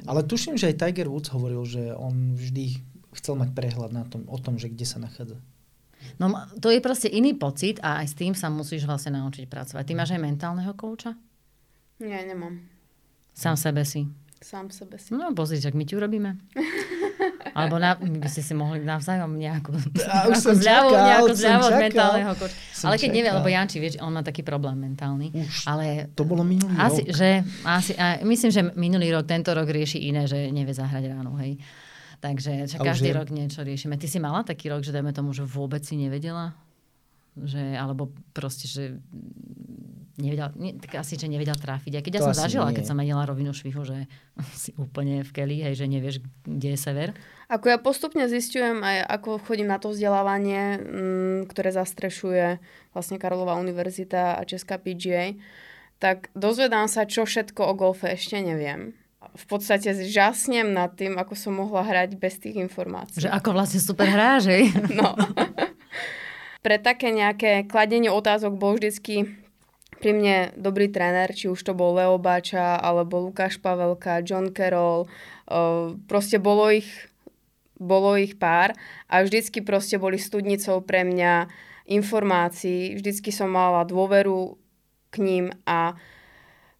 Ale 0.03 0.27
tuším, 0.27 0.59
že 0.59 0.67
aj 0.67 0.83
Tiger 0.83 1.07
Woods 1.07 1.31
hovoril, 1.31 1.63
že 1.63 1.95
on 1.95 2.35
vždy 2.35 2.83
chcel 3.15 3.39
mať 3.39 3.55
prehľad 3.55 3.95
na 3.95 4.03
tom, 4.03 4.27
o 4.27 4.35
tom, 4.35 4.59
že 4.59 4.67
kde 4.67 4.83
sa 4.83 4.99
nachádza. 4.99 5.39
No 6.19 6.31
to 6.59 6.75
je 6.75 6.83
proste 6.83 7.07
iný 7.07 7.39
pocit 7.39 7.79
a 7.79 8.03
aj 8.03 8.07
s 8.11 8.15
tým 8.19 8.35
sa 8.35 8.51
musíš 8.51 8.83
vlastne 8.83 9.15
naučiť 9.15 9.47
pracovať. 9.47 9.83
Ty 9.87 9.93
máš 9.95 10.11
aj 10.15 10.21
mentálneho 10.23 10.75
kouča? 10.75 11.15
Nie, 12.03 12.23
nemám. 12.27 12.59
Sám 13.31 13.55
sebe 13.55 13.87
si. 13.87 14.07
Sám 14.39 14.71
sebe 14.71 14.95
si. 14.99 15.11
No 15.11 15.31
pozri, 15.35 15.59
ak 15.59 15.75
my 15.75 15.83
ti 15.83 15.99
urobíme. 15.99 16.35
Alebo 17.51 17.75
na, 17.77 17.95
my 17.95 18.17
by 18.17 18.29
ste 18.29 18.41
si 18.41 18.53
mohli 18.53 18.81
navzájom 18.81 19.31
nejakú, 19.33 19.71
A 20.05 20.27
už 20.27 20.37
som 20.37 20.53
zľavu, 20.53 20.89
čakal, 20.89 21.05
nejakú 21.05 21.33
zľavu 21.33 21.63
od 21.63 21.75
mentálneho 21.77 22.31
kouča. 22.33 22.55
Som 22.71 22.85
Ale 22.87 22.95
keď 22.97 23.09
nevie, 23.09 23.27
čakal. 23.27 23.37
lebo 23.41 23.47
Janči, 23.49 23.77
vieš, 23.77 23.93
on 23.99 24.11
má 24.11 24.21
taký 24.21 24.41
problém 24.41 24.77
mentálny. 24.77 25.27
Už. 25.31 25.65
Ale 25.65 26.07
To 26.13 26.23
bolo 26.23 26.41
minulý 26.41 26.73
asi, 26.75 27.01
rok. 27.03 27.15
že, 27.15 27.29
asi, 27.63 27.91
a 27.95 28.19
myslím, 28.21 28.49
že 28.49 28.61
minulý 28.73 29.11
rok, 29.11 29.25
tento 29.25 29.49
rok 29.51 29.65
rieši 29.65 30.05
iné, 30.05 30.25
že 30.25 30.49
nevie 30.49 30.71
zahrať 30.71 31.03
ráno, 31.09 31.35
hej. 31.37 31.57
Takže 32.19 32.67
už 32.67 32.83
každý 32.83 33.09
je? 33.09 33.15
rok 33.15 33.27
niečo 33.31 33.63
riešime. 33.63 33.95
Ty 33.95 34.07
si 34.11 34.19
mala 34.19 34.43
taký 34.43 34.67
rok, 34.67 34.83
že 34.83 34.91
dajme 34.91 35.15
tomu, 35.15 35.31
že 35.31 35.47
vôbec 35.47 35.79
si 35.87 35.95
nevedela? 35.95 36.51
Že, 37.39 37.79
alebo 37.79 38.11
proste, 38.35 38.67
že 38.67 38.99
nevedel, 40.19 40.51
nie, 40.59 40.75
tak 40.75 40.99
asi, 40.99 41.15
že 41.15 41.31
nevedel 41.31 41.55
tráfiť. 41.55 41.97
A 41.97 42.03
keď 42.03 42.11
ja 42.11 42.21
To 42.21 42.25
som 42.29 42.35
asi 42.35 42.43
zažila, 42.45 42.67
nie. 42.69 42.77
keď 42.77 42.85
som 42.91 42.97
menila 42.99 43.23
rovinu 43.23 43.55
švihu, 43.55 43.81
že 43.87 44.05
si 44.61 44.75
úplne 44.75 45.23
v 45.23 45.31
keli, 45.31 45.63
hej, 45.63 45.79
že 45.79 45.87
nevieš, 45.87 46.19
kde 46.43 46.75
je 46.75 46.79
sever. 46.79 47.09
Ako 47.49 47.71
ja 47.71 47.77
postupne 47.81 48.27
zistujem 48.29 48.83
aj 48.83 49.09
ako 49.09 49.41
chodím 49.41 49.71
na 49.71 49.81
to 49.81 49.89
vzdelávanie, 49.89 50.77
mm, 50.77 51.39
ktoré 51.49 51.73
zastrešuje 51.73 52.61
vlastne 52.93 53.17
Karlová 53.17 53.57
univerzita 53.57 54.37
a 54.37 54.45
Česká 54.45 54.77
PGA, 54.77 55.33
tak 55.97 56.29
dozvedám 56.37 56.85
sa, 56.87 57.09
čo 57.09 57.25
všetko 57.25 57.59
o 57.63 57.73
golfe 57.73 58.07
ešte 58.11 58.39
neviem. 58.39 58.93
V 59.35 59.45
podstate 59.51 59.91
žasnem 60.07 60.71
nad 60.71 60.95
tým, 60.95 61.19
ako 61.19 61.35
som 61.35 61.53
mohla 61.59 61.83
hrať 61.83 62.15
bez 62.15 62.39
tých 62.39 62.55
informácií. 62.55 63.19
Že 63.27 63.35
ako 63.35 63.49
vlastne 63.51 63.79
super 63.83 64.07
hráš, 64.07 64.47
hej. 64.47 64.71
No. 64.99 65.15
Pre 66.59 66.75
také 66.75 67.15
nejaké 67.15 67.63
kladenie 67.67 68.11
otázok 68.11 68.59
bol 68.59 68.75
vždycky 68.75 69.38
pri 69.99 70.15
mne 70.15 70.55
dobrý 70.55 70.87
tréner, 70.87 71.35
či 71.35 71.51
už 71.51 71.59
to 71.59 71.75
bol 71.75 71.99
Leo 71.99 72.15
Bača, 72.15 72.79
alebo 72.79 73.19
Lukáš 73.19 73.59
Pavelka, 73.59 74.23
John 74.23 74.55
Carroll. 74.55 75.11
Uh, 75.45 75.99
proste 76.07 76.39
bolo 76.39 76.71
ich, 76.71 76.87
bolo 77.75 78.15
ich 78.15 78.39
pár 78.39 78.71
a 79.11 79.21
vždycky 79.21 79.59
proste 79.59 79.99
boli 79.99 80.15
studnicou 80.15 80.79
pre 80.79 81.03
mňa 81.03 81.51
informácií. 81.91 82.95
Vždycky 82.95 83.35
som 83.35 83.51
mala 83.51 83.83
dôveru 83.83 84.55
k 85.11 85.15
ním 85.19 85.45
a 85.67 85.99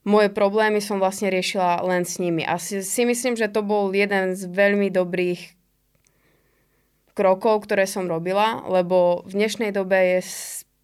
moje 0.08 0.32
problémy 0.32 0.80
som 0.80 1.02
vlastne 1.02 1.28
riešila 1.28 1.84
len 1.84 2.08
s 2.08 2.18
nimi. 2.24 2.46
A 2.48 2.56
si, 2.56 2.82
si 2.86 3.04
myslím, 3.04 3.36
že 3.36 3.52
to 3.52 3.66
bol 3.66 3.92
jeden 3.92 4.34
z 4.34 4.48
veľmi 4.48 4.88
dobrých 4.90 5.60
krokov, 7.20 7.68
ktoré 7.68 7.84
som 7.84 8.08
robila, 8.08 8.64
lebo 8.72 9.28
v 9.28 9.44
dnešnej 9.44 9.76
dobe 9.76 9.98
je 10.18 10.20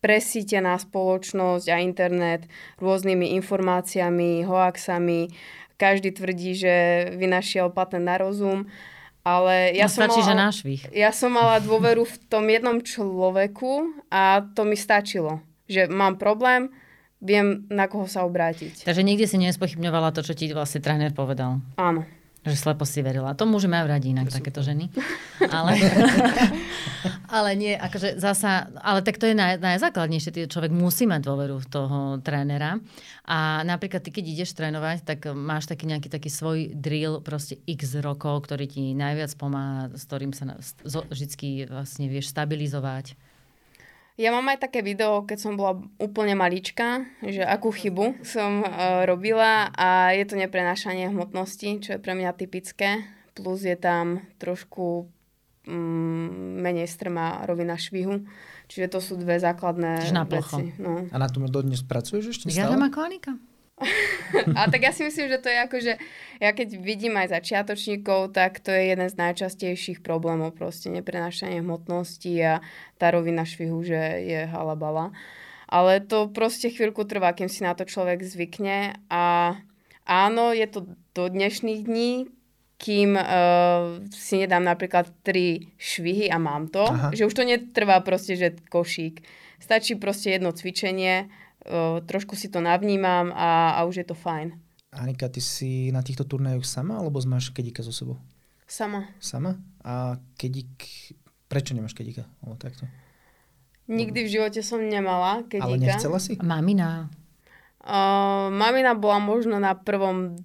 presítená 0.05 0.77
spoločnosť 0.77 1.65
a 1.73 1.81
internet 1.81 2.45
rôznymi 2.77 3.33
informáciami, 3.41 4.45
hoaxami. 4.45 5.33
Každý 5.81 6.13
tvrdí, 6.13 6.53
že 6.53 6.73
vynašiel 7.17 7.73
patent 7.73 8.05
na 8.05 8.21
rozum, 8.21 8.69
ale 9.25 9.73
ja 9.73 9.89
no, 9.89 9.91
som 9.91 10.05
stačí, 10.05 10.21
mala... 10.21 10.53
Ja 10.93 11.09
som 11.09 11.33
mala 11.33 11.57
dôveru 11.57 12.05
v 12.05 12.15
tom 12.29 12.45
jednom 12.45 12.77
človeku 12.77 14.05
a 14.13 14.45
to 14.53 14.61
mi 14.61 14.77
stačilo. 14.77 15.41
Že 15.65 15.89
mám 15.89 16.21
problém, 16.21 16.69
viem, 17.17 17.65
na 17.73 17.89
koho 17.89 18.05
sa 18.05 18.21
obrátiť. 18.21 18.85
Takže 18.85 19.01
nikdy 19.01 19.25
si 19.25 19.41
nespochybňovala 19.41 20.13
to, 20.13 20.21
čo 20.21 20.37
ti 20.37 20.53
vlastne 20.53 20.85
tréner 20.85 21.09
povedal. 21.09 21.57
Áno. 21.81 22.05
Že 22.45 22.55
slepo 22.55 22.85
si 22.85 23.01
verila. 23.01 23.33
To 23.33 23.49
muži 23.49 23.65
majú 23.65 23.89
radi 23.89 24.13
inak, 24.13 24.29
takéto 24.29 24.61
ženy. 24.61 24.93
Ale, 25.55 25.77
ale 27.27 27.49
nie, 27.59 27.73
akože 27.75 28.17
zasa, 28.17 28.71
ale 28.81 29.03
tak 29.05 29.21
to 29.21 29.29
je 29.29 29.35
naj, 29.37 29.61
najzákladnejšie. 29.61 30.31
Ty 30.31 30.39
človek 30.47 30.71
musí 30.73 31.05
mať 31.05 31.21
dôveru 31.21 31.61
v 31.61 31.67
toho 31.69 31.99
trénera. 32.23 32.81
A 33.27 33.61
napríklad 33.61 34.01
ty, 34.01 34.09
keď 34.15 34.25
ideš 34.25 34.57
trénovať, 34.57 35.05
tak 35.05 35.29
máš 35.31 35.69
taký 35.69 35.85
nejaký 35.85 36.07
taký 36.07 36.29
svoj 36.31 36.71
drill, 36.73 37.21
proste 37.21 37.61
x 37.67 37.99
rokov, 38.01 38.47
ktorý 38.49 38.65
ti 38.65 38.95
najviac 38.97 39.31
pomáha, 39.37 39.91
s 39.93 40.03
ktorým 40.07 40.33
sa 40.33 40.55
vždycky 40.85 41.67
vlastne 41.69 42.09
vieš 42.09 42.31
stabilizovať. 42.31 43.17
Ja 44.15 44.31
mám 44.31 44.47
aj 44.47 44.63
také 44.63 44.79
video, 44.79 45.27
keď 45.27 45.37
som 45.43 45.59
bola 45.59 45.75
úplne 45.99 46.39
malička, 46.39 47.03
že 47.19 47.43
akú 47.43 47.67
chybu 47.75 48.23
som 48.23 48.63
uh, 48.63 49.03
robila 49.03 49.67
a 49.75 50.15
je 50.15 50.23
to 50.23 50.39
neprenášanie 50.39 51.11
hmotnosti, 51.11 51.83
čo 51.83 51.89
je 51.95 51.99
pre 51.99 52.15
mňa 52.15 52.31
typické. 52.31 53.03
Plus 53.35 53.67
je 53.67 53.75
tam 53.75 54.23
trošku 54.39 55.11
mm, 55.67 56.63
menej 56.63 56.87
strmá 56.87 57.43
rovina 57.43 57.75
švihu. 57.75 58.23
Čiže 58.71 58.87
to 58.87 58.99
sú 59.03 59.19
dve 59.19 59.35
základné 59.35 60.07
Čiže 60.07 60.15
na 60.15 60.23
plocho. 60.23 60.63
veci. 60.63 60.71
No. 60.79 61.11
A 61.11 61.17
na 61.19 61.27
tom 61.27 61.43
dodnes 61.51 61.83
pracuješ 61.83 62.39
ešte 62.39 62.55
Ja 62.55 62.71
stále? 62.71 62.79
mám 62.79 62.87
ako 62.87 62.99
Anika. 63.03 63.31
A 64.59 64.71
tak 64.71 64.87
ja 64.87 64.91
si 64.95 65.03
myslím, 65.03 65.27
že 65.27 65.39
to 65.43 65.51
je 65.51 65.57
ako, 65.59 65.77
že 65.83 65.93
ja 66.39 66.51
keď 66.55 66.79
vidím 66.79 67.19
aj 67.19 67.35
začiatočníkov, 67.35 68.31
tak 68.31 68.63
to 68.63 68.71
je 68.71 68.95
jeden 68.95 69.07
z 69.11 69.15
najčastejších 69.19 69.99
problémov, 69.99 70.55
proste 70.55 70.87
neprenášanie 70.87 71.59
hmotnosti 71.59 72.33
a 72.39 72.63
tá 72.95 73.11
rovina 73.11 73.43
švihu, 73.43 73.83
že 73.83 73.99
je 74.23 74.41
halabala. 74.47 75.11
Ale 75.67 75.99
to 75.99 76.31
proste 76.31 76.71
chvíľku 76.71 77.03
trvá, 77.03 77.35
kým 77.35 77.51
si 77.51 77.65
na 77.67 77.75
to 77.75 77.83
človek 77.83 78.23
zvykne 78.23 78.95
a 79.11 79.57
áno, 80.07 80.55
je 80.55 80.67
to 80.69 80.79
do 81.11 81.27
dnešných 81.27 81.81
dní, 81.83 82.11
kým 82.75 83.15
uh, 83.15 84.03
si 84.11 84.35
nedám 84.39 84.61
napríklad 84.61 85.09
tri 85.23 85.73
švihy 85.79 86.27
a 86.27 86.37
mám 86.37 86.67
to, 86.67 86.83
Aha. 86.85 87.09
že 87.15 87.25
už 87.25 87.33
to 87.33 87.47
netrvá 87.47 88.03
proste, 88.03 88.35
že 88.35 88.55
košík. 88.67 89.23
Stačí 89.63 89.95
proste 89.95 90.35
jedno 90.35 90.51
cvičenie, 90.51 91.31
uh, 91.69 92.01
trošku 92.05 92.37
si 92.37 92.49
to 92.49 92.61
navnímam 92.61 93.33
a, 93.33 93.77
a 93.77 93.79
už 93.85 94.01
je 94.01 94.07
to 94.07 94.15
fajn. 94.17 94.55
Anika, 94.95 95.27
ty 95.27 95.43
si 95.43 95.91
na 95.91 95.99
týchto 95.99 96.23
turnajoch 96.23 96.63
sama, 96.63 97.03
alebo 97.03 97.19
máš 97.27 97.51
kedíka 97.51 97.83
so 97.83 97.91
sebou? 97.91 98.15
Sama. 98.63 99.11
Sama? 99.19 99.59
A 99.83 100.17
kedík... 100.39 100.71
Prečo 101.45 101.77
nemáš 101.77 101.93
kedíka? 101.93 102.25
O, 102.41 102.57
takto. 102.57 102.89
Nikdy 103.85 104.25
v 104.25 104.29
živote 104.31 104.65
som 104.65 104.81
nemala 104.81 105.45
kedíka. 105.45 105.67
Ale 105.67 105.77
nechcela 105.77 106.17
si? 106.17 106.39
Mamina. 106.41 107.13
Uh, 107.85 108.49
mamina 108.49 108.97
bola 108.97 109.21
možno 109.21 109.61
na 109.61 109.77
prvom, 109.77 110.39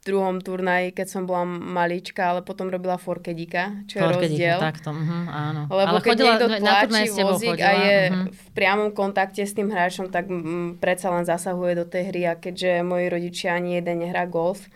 druhom 0.00 0.40
turnaji, 0.40 0.96
keď 0.96 1.06
som 1.12 1.22
bola 1.28 1.44
malička, 1.44 2.32
ale 2.32 2.40
potom 2.40 2.72
robila 2.72 2.96
forkedíka, 2.96 3.84
čo 3.84 4.00
je 4.00 4.02
Forkedíka, 4.02 4.32
rozdiel. 4.32 4.58
Takto, 4.58 4.90
uh-huh, 4.96 5.24
áno. 5.28 5.60
Lebo 5.68 5.92
Ale 5.92 6.00
keď 6.00 6.16
chodila, 6.16 6.32
niekto 6.32 6.46
tlačí 6.56 7.08
vozík 7.20 7.56
chodila, 7.60 7.68
a 7.68 7.72
je 7.76 7.98
mhm. 8.08 8.24
v 8.32 8.48
priamom 8.56 8.88
kontakte 8.96 9.44
s 9.44 9.52
tým 9.52 9.68
hráčom, 9.68 10.08
tak 10.08 10.32
mm, 10.32 10.80
predsa 10.80 11.12
len 11.12 11.28
zasahuje 11.28 11.72
do 11.76 11.84
tej 11.84 12.02
hry 12.08 12.22
a 12.32 12.34
keďže 12.40 12.80
moji 12.80 13.06
rodičia 13.12 13.52
ani 13.52 13.76
jeden 13.76 14.00
nehrá 14.00 14.24
golf, 14.24 14.72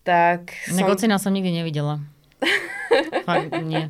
tak 0.00 0.56
som... 0.64 0.88
ocina 0.88 1.20
som 1.20 1.36
nikdy 1.36 1.60
nevidela. 1.60 2.00
Fakt, 3.28 3.52
nie. 3.64 3.88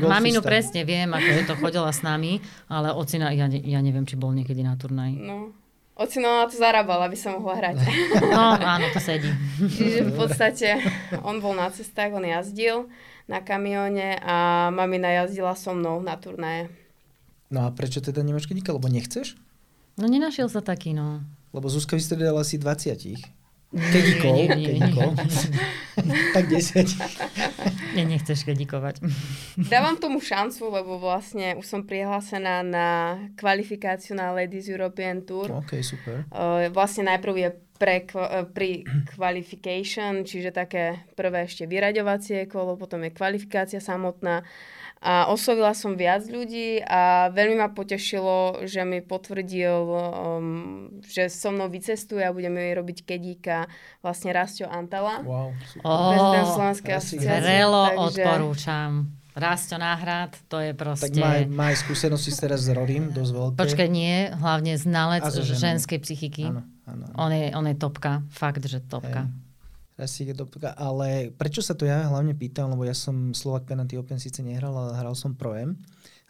Maminu 0.00 0.40
presne 0.40 0.82
viem, 0.82 1.10
akože 1.10 1.42
to 1.46 1.54
chodila 1.58 1.90
s 1.90 2.00
nami, 2.02 2.42
ale 2.66 2.94
ocina, 2.94 3.30
ja, 3.30 3.46
ne- 3.46 3.62
ja 3.62 3.78
neviem, 3.78 4.06
či 4.06 4.18
bol 4.18 4.34
niekedy 4.34 4.62
na 4.64 4.74
turnaji. 4.74 5.22
No, 5.22 5.54
ocino 6.00 6.40
na 6.40 6.48
to 6.48 6.56
zarábal, 6.56 7.04
aby 7.04 7.14
sa 7.14 7.36
mohla 7.36 7.60
hrať. 7.60 7.76
No, 8.32 8.56
áno, 8.56 8.88
to 8.96 9.00
sedí. 9.04 9.28
Čiže 9.60 10.08
v 10.08 10.12
podstate 10.16 10.68
on 11.20 11.44
bol 11.44 11.52
na 11.52 11.68
cestách, 11.68 12.16
on 12.16 12.24
jazdil 12.24 12.88
na 13.28 13.44
kamióne 13.44 14.16
a 14.24 14.68
mamina 14.72 15.12
jazdila 15.22 15.52
so 15.52 15.76
mnou 15.76 16.00
na 16.00 16.16
turnaje. 16.16 16.72
No 17.52 17.66
a 17.66 17.74
prečo 17.74 18.00
teda 18.00 18.24
nemáš 18.24 18.48
kedíka? 18.48 18.72
Lebo 18.72 18.88
nechceš? 18.88 19.36
No 20.00 20.08
nenašiel 20.08 20.48
sa 20.48 20.64
taký, 20.64 20.96
no. 20.96 21.20
Lebo 21.50 21.66
Zuzka 21.66 21.98
vystredala 21.98 22.46
asi 22.46 22.56
20. 22.56 23.39
Kedikov, 23.70 24.34
Nie, 24.34 24.46
nie, 24.50 24.56
nie, 24.58 24.66
kedikov. 24.82 25.14
tak 26.34 26.44
10. 26.50 26.90
Nie, 27.94 28.02
nechceš 28.02 28.42
kedikovať. 28.42 28.98
Dávam 29.70 29.94
tomu 29.94 30.18
šancu, 30.18 30.74
lebo 30.74 30.98
vlastne 30.98 31.54
už 31.54 31.66
som 31.70 31.80
prihlásená 31.86 32.66
na 32.66 32.88
kvalifikáciu 33.38 34.18
na 34.18 34.34
Ladies 34.34 34.66
European 34.66 35.22
Tour. 35.22 35.62
OK, 35.62 35.86
super. 35.86 36.26
Vlastne 36.74 37.14
najprv 37.14 37.34
je 37.38 37.48
pre, 37.80 38.04
uh, 38.12 38.44
pri 38.50 38.84
qualification, 39.14 40.26
čiže 40.26 40.52
také 40.52 41.08
prvé 41.16 41.48
ešte 41.48 41.64
vyraďovacie 41.64 42.50
kolo, 42.50 42.76
potom 42.76 43.06
je 43.06 43.14
kvalifikácia 43.14 43.78
samotná. 43.78 44.44
A 45.00 45.32
oslovila 45.32 45.72
som 45.72 45.96
viac 45.96 46.28
ľudí 46.28 46.84
a 46.84 47.32
veľmi 47.32 47.56
ma 47.56 47.72
potešilo, 47.72 48.68
že 48.68 48.84
mi 48.84 49.00
potvrdil, 49.00 49.80
um, 49.80 50.92
že 51.00 51.32
so 51.32 51.48
mnou 51.48 51.72
vycestuje 51.72 52.20
a 52.20 52.36
budeme 52.36 52.68
robiť 52.76 53.08
kedíka 53.08 53.64
vlastne 54.04 54.36
Rastio 54.36 54.68
Antala. 54.68 55.24
Wow, 55.24 55.56
super. 55.64 55.88
Prezident 55.88 56.44
Ó, 56.44 56.52
Slovenskej 56.52 56.92
asociácie. 57.00 57.64
Takže- 57.64 57.96
odporúčam. 57.96 58.90
Rasto 59.30 59.78
náhrad, 59.80 60.36
to 60.52 60.60
je 60.60 60.74
Tak 60.74 60.80
proste... 60.82 61.16
má, 61.16 61.48
má 61.48 61.64
aj 61.72 61.86
skúsenosti 61.86 62.34
teraz 62.34 62.66
s 62.66 62.68
Rorim, 62.68 63.08
dosť 63.14 63.32
veľké. 63.32 63.56
Počkaj, 63.56 63.88
nie, 63.88 64.28
hlavne 64.36 64.74
znalec 64.76 65.24
ženskej 65.32 66.02
psychiky. 66.02 66.50
Áno, 66.50 66.66
áno. 66.84 67.04
áno. 67.08 67.16
On 67.16 67.30
je, 67.32 67.46
on 67.56 67.64
je 67.64 67.76
topka, 67.78 68.26
fakt, 68.28 68.66
že 68.68 68.84
topka. 68.84 69.30
Hej. 69.30 69.49
Asi 70.00 70.24
to, 70.32 70.48
ale 70.80 71.28
prečo 71.36 71.60
sa 71.60 71.76
to 71.76 71.84
ja 71.84 72.08
hlavne 72.08 72.32
pýtam, 72.32 72.72
lebo 72.72 72.88
ja 72.88 72.96
som 72.96 73.36
Slovak 73.36 73.68
Penalty 73.68 74.00
Open 74.00 74.16
síce 74.16 74.40
nehral, 74.40 74.72
ale 74.72 74.96
hral 74.96 75.12
som 75.12 75.36
Pro-M 75.36 75.76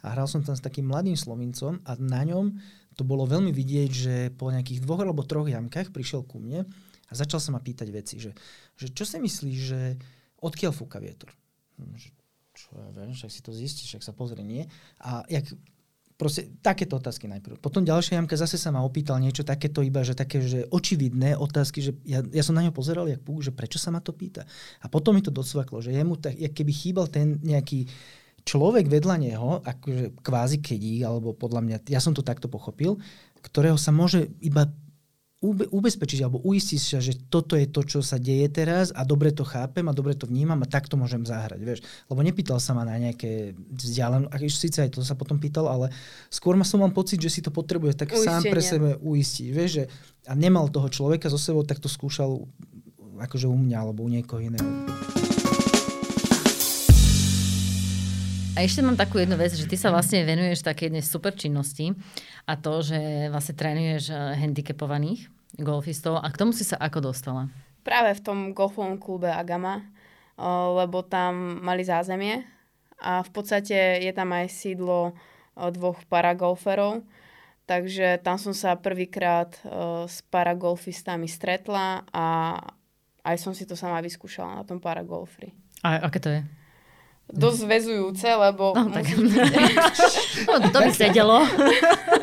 a 0.03 0.11
hral 0.11 0.27
som 0.27 0.43
tam 0.43 0.53
s 0.53 0.59
takým 0.59 0.91
mladým 0.91 1.15
Slovincom 1.15 1.79
a 1.87 1.95
na 1.95 2.27
ňom 2.27 2.51
to 2.99 3.07
bolo 3.07 3.23
veľmi 3.23 3.55
vidieť, 3.55 3.91
že 3.91 4.15
po 4.35 4.51
nejakých 4.51 4.83
dvoch 4.83 4.99
alebo 4.99 5.23
troch 5.23 5.47
jamkách 5.47 5.95
prišiel 5.95 6.27
ku 6.27 6.43
mne 6.43 6.67
a 7.07 7.11
začal 7.15 7.39
sa 7.39 7.55
ma 7.55 7.63
pýtať 7.63 7.87
veci, 7.95 8.19
že, 8.19 8.35
že 8.75 8.91
čo 8.91 9.07
si 9.07 9.17
myslíš, 9.23 9.57
že 9.57 9.81
odkiaľ 10.43 10.71
fúka 10.75 10.99
vietor? 10.99 11.31
Hm, 11.79 11.95
Že, 11.95 12.09
čo 12.51 12.67
ja 12.75 12.89
viem, 12.91 13.15
však 13.15 13.31
si 13.31 13.39
to 13.39 13.55
zistíš, 13.55 13.87
však 13.95 14.03
sa 14.03 14.11
pozrie, 14.11 14.43
nie? 14.43 14.67
A 14.99 15.23
jak, 15.31 15.47
proste 16.21 16.53
takéto 16.61 17.01
otázky 17.01 17.25
najprv. 17.25 17.57
Potom 17.57 17.81
ďalšia 17.81 18.21
jamka 18.21 18.37
zase 18.37 18.61
sa 18.61 18.69
ma 18.69 18.85
opýtal 18.85 19.17
niečo 19.17 19.41
takéto 19.41 19.81
iba, 19.81 20.05
že 20.05 20.13
také, 20.13 20.37
že 20.45 20.69
očividné 20.69 21.33
otázky, 21.33 21.81
že 21.81 21.97
ja, 22.05 22.21
ja 22.21 22.45
som 22.45 22.53
na 22.53 22.61
ňo 22.61 22.69
pozeral, 22.69 23.09
jak 23.09 23.25
púk, 23.25 23.41
že 23.41 23.49
prečo 23.49 23.81
sa 23.81 23.89
ma 23.89 24.05
to 24.05 24.13
pýta. 24.13 24.45
A 24.79 24.85
potom 24.85 25.17
mi 25.17 25.25
to 25.25 25.33
docvaklo, 25.33 25.81
že 25.81 25.89
jemu 25.89 26.21
tak, 26.21 26.37
keby 26.37 26.69
chýbal 26.69 27.09
ten 27.09 27.41
nejaký 27.41 27.89
človek 28.45 28.85
vedľa 28.85 29.15
neho, 29.17 29.65
akože 29.65 30.21
kvázi 30.21 30.61
kedík, 30.61 31.01
alebo 31.09 31.33
podľa 31.33 31.61
mňa, 31.65 31.77
ja 31.89 31.97
som 31.97 32.13
to 32.13 32.21
takto 32.21 32.45
pochopil, 32.45 33.01
ktorého 33.41 33.77
sa 33.81 33.89
môže 33.89 34.29
iba 34.45 34.69
ubezpečiť 35.41 36.21
alebo 36.21 36.37
uistiť 36.45 36.77
sa, 36.77 37.01
že 37.01 37.17
toto 37.17 37.57
je 37.57 37.65
to, 37.65 37.81
čo 37.81 37.99
sa 38.05 38.21
deje 38.21 38.45
teraz 38.53 38.93
a 38.93 39.01
dobre 39.01 39.33
to 39.33 39.41
chápem 39.41 39.81
a 39.89 39.97
dobre 39.97 40.13
to 40.13 40.29
vnímam 40.29 40.61
a 40.61 40.69
takto 40.69 41.01
môžem 41.01 41.25
zahrať, 41.25 41.57
vieš. 41.65 41.79
Lebo 42.05 42.21
nepýtal 42.21 42.61
sa 42.61 42.77
ma 42.77 42.85
na 42.85 43.01
nejaké 43.01 43.57
vzdialené, 43.57 44.29
a 44.29 44.37
síce 44.45 44.85
aj 44.85 44.93
to 44.93 45.01
sa 45.01 45.17
potom 45.17 45.41
pýtal, 45.41 45.65
ale 45.65 45.89
skôr 46.29 46.53
ma 46.53 46.61
som 46.61 46.85
mal 46.85 46.93
pocit, 46.93 47.17
že 47.17 47.33
si 47.33 47.41
to 47.41 47.49
potrebuje 47.49 47.97
tak 47.97 48.13
sám 48.13 48.45
pre 48.45 48.61
Uistenie. 48.61 48.69
sebe 48.69 48.89
uistiť, 49.01 49.47
vieš, 49.49 49.71
že 49.81 49.83
a 50.29 50.37
nemal 50.37 50.69
toho 50.69 50.85
človeka 50.93 51.25
so 51.33 51.41
sebou, 51.41 51.65
tak 51.65 51.81
to 51.81 51.89
skúšal 51.89 52.45
akože 53.17 53.49
u 53.49 53.57
mňa 53.57 53.77
alebo 53.81 54.05
u 54.05 54.09
niekoho 54.13 54.45
iného. 54.45 55.20
A 58.51 58.67
ešte 58.67 58.83
mám 58.83 58.99
takú 58.99 59.15
jednu 59.15 59.39
vec, 59.39 59.55
že 59.55 59.63
ty 59.63 59.79
sa 59.79 59.95
vlastne 59.95 60.27
venuješ 60.27 60.67
také 60.67 60.91
jednej 60.91 60.99
super 60.99 61.31
činnosti 61.31 61.95
a 62.43 62.59
to, 62.59 62.83
že 62.83 63.31
vlastne 63.31 63.55
trénuješ 63.55 64.11
eh, 64.11 64.35
handicapovaných 64.43 65.31
golfistov. 65.55 66.19
A 66.19 66.27
k 66.27 66.35
tomu 66.35 66.51
si 66.51 66.67
sa 66.67 66.75
ako 66.75 67.11
dostala? 67.11 67.47
Práve 67.87 68.11
v 68.11 68.21
tom 68.21 68.39
golfovom 68.51 68.99
klube 68.99 69.31
Agama, 69.31 69.87
o, 70.35 70.77
lebo 70.77 71.01
tam 71.01 71.63
mali 71.63 71.81
zázemie 71.81 72.45
a 73.01 73.23
v 73.23 73.29
podstate 73.33 74.03
je 74.03 74.11
tam 74.13 74.29
aj 74.35 74.51
sídlo 74.53 75.11
o, 75.11 75.65
dvoch 75.71 75.97
paragolferov, 76.11 77.01
takže 77.65 78.19
tam 78.19 78.37
som 78.37 78.53
sa 78.53 78.77
prvýkrát 78.77 79.57
s 80.05 80.21
paragolfistami 80.29 81.25
stretla 81.25 82.05
a 82.13 82.53
aj 83.25 83.35
som 83.41 83.55
si 83.57 83.65
to 83.65 83.73
sama 83.73 83.97
vyskúšala 84.03 84.61
na 84.61 84.63
tom 84.67 84.77
paragolfri. 84.77 85.57
A 85.81 86.05
aké 86.05 86.19
to 86.21 86.29
je? 86.29 86.60
Dosť 87.31 87.57
zväzujúce, 87.61 88.27
lebo 88.29 88.71
No, 88.71 88.87
tak. 88.87 89.07
musíš, 89.09 89.47
no, 90.47 90.59
to 90.67 90.77
by 90.77 90.91
sedelo. 90.91 91.39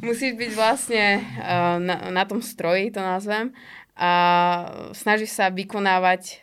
musíš 0.00 0.32
byť 0.34 0.50
vlastne 0.52 1.04
uh, 1.18 1.76
na, 1.78 2.08
na 2.08 2.22
tom 2.22 2.38
stroji, 2.38 2.88
to 2.88 2.98
nazvem, 2.98 3.50
a 3.92 4.10
snažíš 4.92 5.32
sa 5.32 5.48
vykonávať 5.48 6.40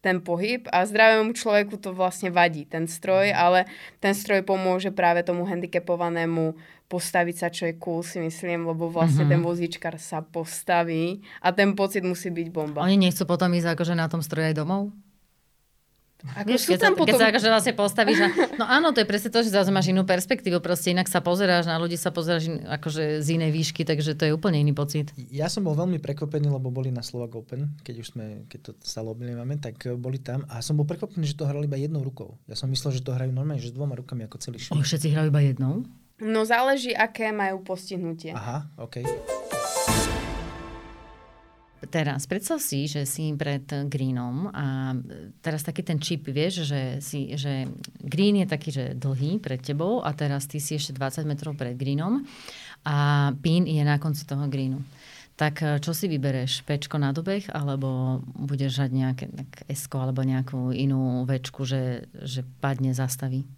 ten 0.00 0.16
pohyb 0.18 0.64
a 0.66 0.82
zdravému 0.82 1.30
človeku 1.30 1.76
to 1.76 1.92
vlastne 1.92 2.28
vadí, 2.28 2.64
ten 2.64 2.84
stroj, 2.84 3.30
ale 3.30 3.68
ten 3.98 4.10
stroj 4.10 4.40
pomôže 4.40 4.88
práve 4.90 5.20
tomu 5.20 5.44
handicapovanému 5.44 6.56
postaviť 6.86 7.36
sa, 7.36 7.48
čo 7.48 7.64
je 7.64 7.76
cool, 7.76 8.00
si 8.00 8.18
myslím, 8.18 8.64
lebo 8.64 8.88
vlastne 8.88 9.22
Mhm. 9.22 9.30
ten 9.30 9.40
vozíčkar 9.40 9.94
sa 9.96 10.20
postaví 10.20 11.20
a 11.38 11.52
ten 11.52 11.72
pocit 11.72 12.02
musí 12.02 12.28
byť 12.28 12.48
bomba. 12.48 12.82
Oni 12.82 12.98
nechcú 12.98 13.22
potom 13.24 13.52
ísť 13.52 13.76
akože 13.76 13.94
na 13.94 14.08
tom 14.08 14.18
stroji 14.18 14.50
aj 14.50 14.56
domov? 14.56 14.90
Ako 16.36 16.46
Vieš, 16.52 16.68
sú 16.68 16.70
keď, 16.76 16.78
sa, 16.78 16.84
tam 16.84 16.94
keď 16.94 17.00
potom... 17.00 17.18
sa 17.18 17.26
akože 17.32 17.48
vlastne 17.48 17.74
postavíš 17.74 18.18
na... 18.20 18.28
No 18.60 18.64
áno, 18.68 18.92
to 18.92 19.00
je 19.00 19.08
presne 19.08 19.30
to, 19.32 19.40
že 19.40 19.50
zrazu 19.50 19.72
máš 19.72 19.88
inú 19.88 20.04
perspektívu, 20.04 20.60
proste 20.60 20.92
inak 20.92 21.08
sa 21.08 21.24
pozeráš, 21.24 21.64
na 21.64 21.80
ľudí 21.80 21.96
sa 21.96 22.12
pozeráš 22.12 22.52
in, 22.52 22.60
akože 22.68 23.24
z 23.24 23.28
inej 23.40 23.50
výšky, 23.56 23.82
takže 23.88 24.12
to 24.12 24.28
je 24.28 24.32
úplne 24.36 24.60
iný 24.60 24.76
pocit. 24.76 25.10
Ja 25.32 25.48
som 25.48 25.64
bol 25.64 25.72
veľmi 25.72 25.96
prekvapený, 25.96 26.52
lebo 26.52 26.68
boli 26.68 26.92
na 26.92 27.00
Slovak 27.00 27.32
Open, 27.32 27.72
keď 27.80 27.94
už 28.04 28.06
sme, 28.12 28.44
keď 28.52 28.60
to 28.60 28.70
sa 28.84 29.00
máme, 29.00 29.56
tak 29.56 29.80
eh, 29.88 29.96
boli 29.96 30.20
tam 30.20 30.44
a 30.52 30.60
som 30.60 30.76
bol 30.76 30.84
prekvapený, 30.84 31.24
že 31.24 31.36
to 31.36 31.48
hrali 31.48 31.64
iba 31.64 31.80
jednou 31.80 32.04
rukou. 32.04 32.36
Ja 32.44 32.54
som 32.54 32.68
myslel, 32.68 33.00
že 33.00 33.02
to 33.02 33.16
hrajú 33.16 33.32
normálne, 33.32 33.62
že 33.62 33.72
s 33.72 33.76
dvoma 33.76 33.96
rukami 33.96 34.28
ako 34.28 34.36
celý 34.38 34.60
švih. 34.60 34.76
všetci 34.84 35.08
hrajú 35.16 35.28
iba 35.32 35.40
jednou? 35.40 35.74
No 36.20 36.44
záleží, 36.44 36.92
aké 36.92 37.32
majú 37.32 37.64
postihnutie. 37.64 38.36
Aha, 38.36 38.68
OK. 38.76 39.00
Teraz 41.88 42.28
predstav 42.28 42.60
si, 42.60 42.84
že 42.84 43.08
si 43.08 43.32
pred 43.32 43.64
greenom 43.88 44.52
a 44.52 44.92
teraz 45.40 45.64
taký 45.64 45.80
ten 45.80 45.96
čip, 45.96 46.28
vieš, 46.28 46.68
že, 46.68 47.00
si, 47.00 47.32
že 47.40 47.72
green 48.04 48.44
je 48.44 48.46
taký, 48.46 48.68
že 48.68 48.84
dlhý 48.92 49.40
pred 49.40 49.64
tebou 49.64 50.04
a 50.04 50.12
teraz 50.12 50.44
ty 50.44 50.60
si 50.60 50.76
ešte 50.76 50.92
20 50.92 51.24
metrov 51.24 51.56
pred 51.56 51.72
greenom 51.80 52.28
a 52.84 53.30
pin 53.40 53.64
je 53.64 53.80
na 53.80 53.96
konci 53.96 54.28
toho 54.28 54.44
greenu. 54.52 54.84
Tak 55.40 55.54
eh, 55.64 55.68
čo 55.80 55.96
si 55.96 56.04
vybereš? 56.04 56.68
Pečko 56.68 57.00
na 57.00 57.16
dobeh 57.16 57.48
alebo 57.48 58.20
budeš 58.36 58.84
žať 58.84 58.90
nejaké 58.92 59.24
tak 59.32 59.50
esko 59.72 60.04
alebo 60.04 60.20
nejakú 60.20 60.76
inú 60.76 61.24
večku, 61.24 61.64
že, 61.64 62.12
že 62.12 62.44
padne, 62.60 62.92
zastaví? 62.92 63.48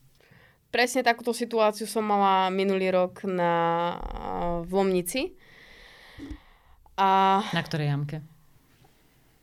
Presne 0.72 1.04
takúto 1.04 1.36
situáciu 1.36 1.84
som 1.84 2.06
mala 2.06 2.48
minulý 2.48 2.88
rok 2.88 3.28
na, 3.28 3.98
v 4.64 4.70
Lomnici. 4.72 5.36
A 6.94 7.40
Na 7.50 7.62
ktorej 7.62 7.88
jamke? 7.88 8.20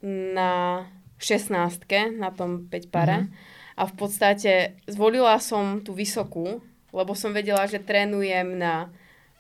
na 0.01 0.85
16 1.19 1.83
na 2.15 2.31
tom 2.31 2.63
5 2.65 2.87
pare. 2.87 3.27
A 3.75 3.83
v 3.83 3.93
podstate 3.93 4.51
zvolila 4.85 5.35
som 5.37 5.79
tú 5.79 5.91
vysokú, 5.91 6.63
lebo 6.89 7.11
som 7.13 7.31
vedela, 7.31 7.63
že 7.63 7.79
trénujem 7.79 8.55
na 8.55 8.87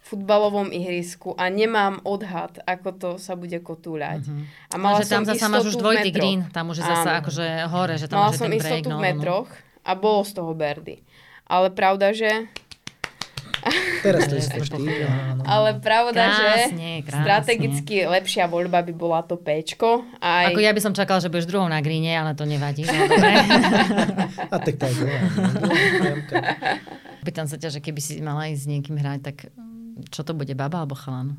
futbalovom 0.01 0.67
ihrisku 0.69 1.35
a 1.35 1.47
nemám 1.47 1.99
odhad, 2.03 2.59
ako 2.65 2.89
to 2.91 3.09
sa 3.15 3.35
bude 3.35 3.55
kotúľať. 3.55 4.27
A 4.69 4.75
Mala 4.75 4.95
mala 4.95 4.99
že 4.99 5.11
tam 5.11 5.23
som 5.23 5.29
zasa 5.29 5.47
máš 5.47 5.59
už 5.61 5.67
istotu 5.69 5.83
dvojitý 5.85 6.09
green, 6.09 6.39
tam 6.49 6.65
už 6.67 6.77
je 6.77 6.85
zasa 6.85 7.09
Áno. 7.09 7.19
akože 7.21 7.45
hore, 7.67 7.95
že 7.95 8.07
tam 8.07 8.17
Mala 8.17 8.31
som 8.31 8.47
ten 8.47 8.51
break. 8.53 8.63
istotu 8.63 8.87
No, 8.89 8.89
v 8.89 8.91
no, 8.91 8.97
no. 8.97 9.05
metroch 9.05 9.49
a 9.81 9.91
bolo 9.93 10.21
z 10.23 10.31
toho 10.33 10.51
berdy. 10.53 10.95
Ale 11.45 11.67
pravda, 11.69 12.11
že 12.11 12.47
Teraz 13.99 14.31
to 14.31 14.35
isté. 14.39 14.57
Ale 15.43 15.79
pravda, 15.83 16.21
že 16.31 16.43
Krásne, 16.43 16.91
krásne. 17.03 17.23
strategicky 17.23 17.95
lepšia 18.07 18.45
voľba 18.47 18.79
by 18.85 18.93
bola 18.95 19.19
to 19.23 19.35
Pčko. 19.35 20.07
Aj... 20.23 20.49
Ako 20.51 20.59
ja 20.63 20.71
by 20.71 20.81
som 20.81 20.93
čakala, 20.95 21.19
že 21.19 21.27
budeš 21.27 21.49
druhou 21.51 21.67
na 21.67 21.83
gríne, 21.83 22.15
ale 22.15 22.33
to 22.33 22.47
nevadí. 22.47 22.87
No. 22.87 22.93
A 24.53 24.55
tak 24.59 24.75
tak. 24.79 24.93
no, 24.95 25.07
jamka. 26.03 26.35
Pýtam 27.23 27.45
sa 27.45 27.59
ťa, 27.59 27.75
že 27.75 27.79
keby 27.83 27.99
si 27.99 28.23
mala 28.23 28.47
ísť 28.47 28.61
s 28.63 28.67
niekým 28.71 28.95
hrať, 28.95 29.19
tak 29.21 29.37
mm, 29.51 30.07
čo 30.09 30.23
to 30.23 30.31
bude, 30.31 30.51
baba 30.55 30.83
alebo 30.83 30.95
chalan? 30.95 31.35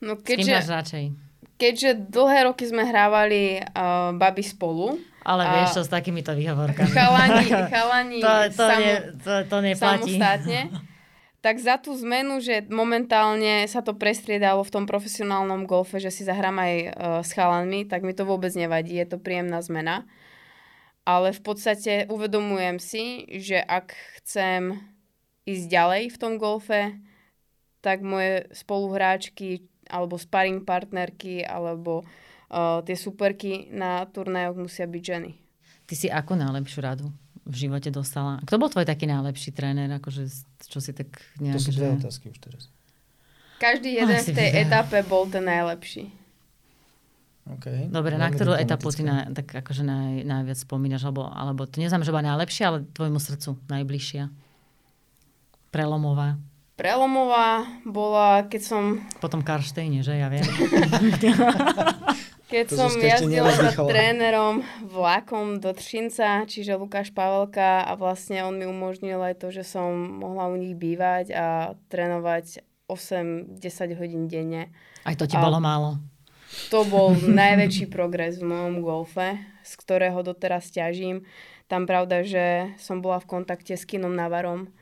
no 0.00 0.16
S 0.16 0.24
kým 0.24 0.44
máš 0.44 0.64
keďže, 0.64 0.72
radšej? 0.72 1.04
keďže 1.60 1.90
dlhé 2.08 2.38
roky 2.48 2.64
sme 2.68 2.84
hrávali 2.84 3.60
uh, 3.60 4.16
baby 4.16 4.44
spolu, 4.44 4.96
Ale 5.20 5.42
A- 5.44 5.52
vieš 5.60 5.80
čo 5.80 5.82
s 5.84 5.90
takýmito 5.92 6.32
výhovorkami. 6.32 6.92
chalani, 6.92 7.46
chalani 7.74 8.18
to, 8.24 8.32
to, 8.56 8.64
samo, 8.64 8.80
ne, 8.80 8.94
to, 9.20 9.32
to 9.46 9.56
neplatí. 9.60 10.14
samostatne, 10.16 10.60
tak 11.44 11.56
za 11.60 11.76
tú 11.76 11.92
zmenu, 11.96 12.40
že 12.40 12.64
momentálne 12.68 13.68
sa 13.68 13.84
to 13.84 13.92
prestriedalo 13.92 14.64
v 14.64 14.72
tom 14.72 14.84
profesionálnom 14.88 15.68
golfe, 15.68 16.00
že 16.00 16.12
si 16.12 16.24
zahrám 16.24 16.56
aj 16.56 16.74
uh, 16.74 16.88
s 17.20 17.30
chalanmi, 17.36 17.84
tak 17.84 18.04
mi 18.04 18.16
to 18.16 18.24
vôbec 18.24 18.52
nevadí, 18.56 18.96
je 18.96 19.08
to 19.08 19.20
príjemná 19.20 19.60
zmena. 19.60 20.08
Ale 21.04 21.32
v 21.32 21.40
podstate 21.40 22.04
uvedomujem 22.12 22.76
si, 22.76 23.24
že 23.40 23.56
ak 23.60 23.96
chcem 24.20 24.78
ísť 25.48 25.64
ďalej 25.68 26.02
v 26.12 26.16
tom 26.20 26.36
golfe, 26.36 26.96
tak 27.80 28.04
moje 28.04 28.44
spoluhráčky 28.52 29.64
alebo 29.88 30.20
sparring 30.20 30.62
partnerky 30.68 31.40
alebo 31.40 32.04
uh, 32.04 32.29
tie 32.82 32.96
superky 32.98 33.70
na 33.70 34.02
turnajoch 34.10 34.58
musia 34.58 34.84
byť 34.84 35.02
ženy. 35.02 35.30
Ty 35.86 35.94
si 35.94 36.06
ako 36.10 36.38
najlepšiu 36.38 36.80
radu 36.82 37.06
v 37.46 37.54
živote 37.66 37.90
dostala? 37.90 38.38
Kto 38.46 38.58
bol 38.58 38.70
tvoj 38.70 38.86
taký 38.86 39.10
najlepší 39.10 39.50
tréner? 39.54 39.90
Akože, 39.98 40.26
čo 40.66 40.78
si 40.78 40.94
tak 40.94 41.18
nejak, 41.42 41.58
To 41.58 41.62
sú 41.66 41.72
dve 41.74 41.86
že... 41.90 41.96
otázky 42.02 42.26
už 42.30 42.38
teraz. 42.38 42.62
Každý 43.60 43.98
jeden 43.98 44.16
Asi 44.16 44.32
v 44.32 44.40
tej 44.40 44.48
veľa. 44.56 44.62
etape 44.66 44.98
bol 45.04 45.28
ten 45.28 45.44
najlepší. 45.44 46.08
Okay. 47.58 47.90
Dobre, 47.90 48.14
na 48.14 48.30
Veľmi 48.30 48.36
ktorú 48.38 48.52
etapu 48.54 48.88
ty 48.94 49.02
na, 49.02 49.26
tak 49.34 49.50
akože 49.50 49.82
naj, 49.82 50.22
najviac 50.22 50.58
spomínaš? 50.62 51.02
Alebo, 51.10 51.26
alebo 51.26 51.66
to 51.66 51.82
neznamená, 51.82 52.06
že 52.06 52.14
bola 52.14 52.30
najlepšia, 52.36 52.64
ale 52.70 52.78
tvojmu 52.94 53.18
srdcu 53.18 53.58
najbližšia? 53.66 54.30
Prelomová. 55.74 56.38
Prelomová 56.78 57.66
bola, 57.84 58.46
keď 58.48 58.62
som, 58.64 58.82
Potom 59.20 59.44
Karštejne, 59.44 60.00
že? 60.00 60.16
Ja 60.16 60.32
viem. 60.32 60.46
keď 62.50 62.64
To 62.66 62.76
som 62.76 62.92
jazdila 62.98 63.50
za 63.54 63.70
trénerom 63.78 64.66
vlakom 64.82 65.62
do 65.62 65.70
Třinca, 65.70 66.42
čiže 66.50 66.74
Lukáš 66.74 67.14
Pavelka 67.14 67.86
a 67.86 67.94
vlastne 67.94 68.42
on 68.42 68.58
mi 68.58 68.66
umožnil 68.66 69.22
aj 69.22 69.38
to, 69.38 69.54
že 69.54 69.62
som 69.62 69.94
mohla 69.94 70.50
u 70.50 70.58
nich 70.58 70.74
bývať 70.74 71.30
a 71.30 71.46
trénovať 71.86 72.66
8-10 72.90 73.62
hodín 73.94 74.26
denne. 74.26 74.74
Aj 75.06 75.14
to 75.14 75.30
ti 75.30 75.38
A- 75.38 75.42
bolo 75.46 75.62
málo. 75.62 76.02
To 76.74 76.82
bol 76.82 77.14
najväčší 77.42 77.86
progres 77.86 78.42
v 78.42 78.50
mojom 78.50 78.82
golfe, 78.82 79.38
z 79.62 79.72
ktorého 79.78 80.18
doteraz 80.26 80.74
ťažím. 80.74 81.22
Tam 81.70 81.86
pravda, 81.86 82.26
že 82.26 82.74
som 82.82 82.98
bola 82.98 83.22
v 83.22 83.30
kontakte 83.30 83.78
s 83.78 83.86
Kinom 83.86 84.10
Navarom, 84.10 84.74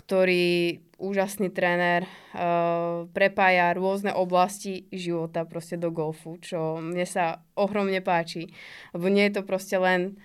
ktorý 0.00 0.80
úžasný 1.00 1.52
tréner, 1.52 2.04
uh, 2.04 3.08
prepája 3.12 3.72
rôzne 3.72 4.12
oblasti 4.12 4.88
života 4.92 5.48
proste 5.48 5.76
do 5.76 5.92
golfu, 5.92 6.36
čo 6.40 6.80
mne 6.80 7.04
sa 7.08 7.44
ohromne 7.56 8.04
páči. 8.04 8.52
Lebo 8.92 9.08
nie 9.08 9.28
je 9.28 9.40
to 9.40 9.42
proste 9.44 9.76
len 9.80 10.20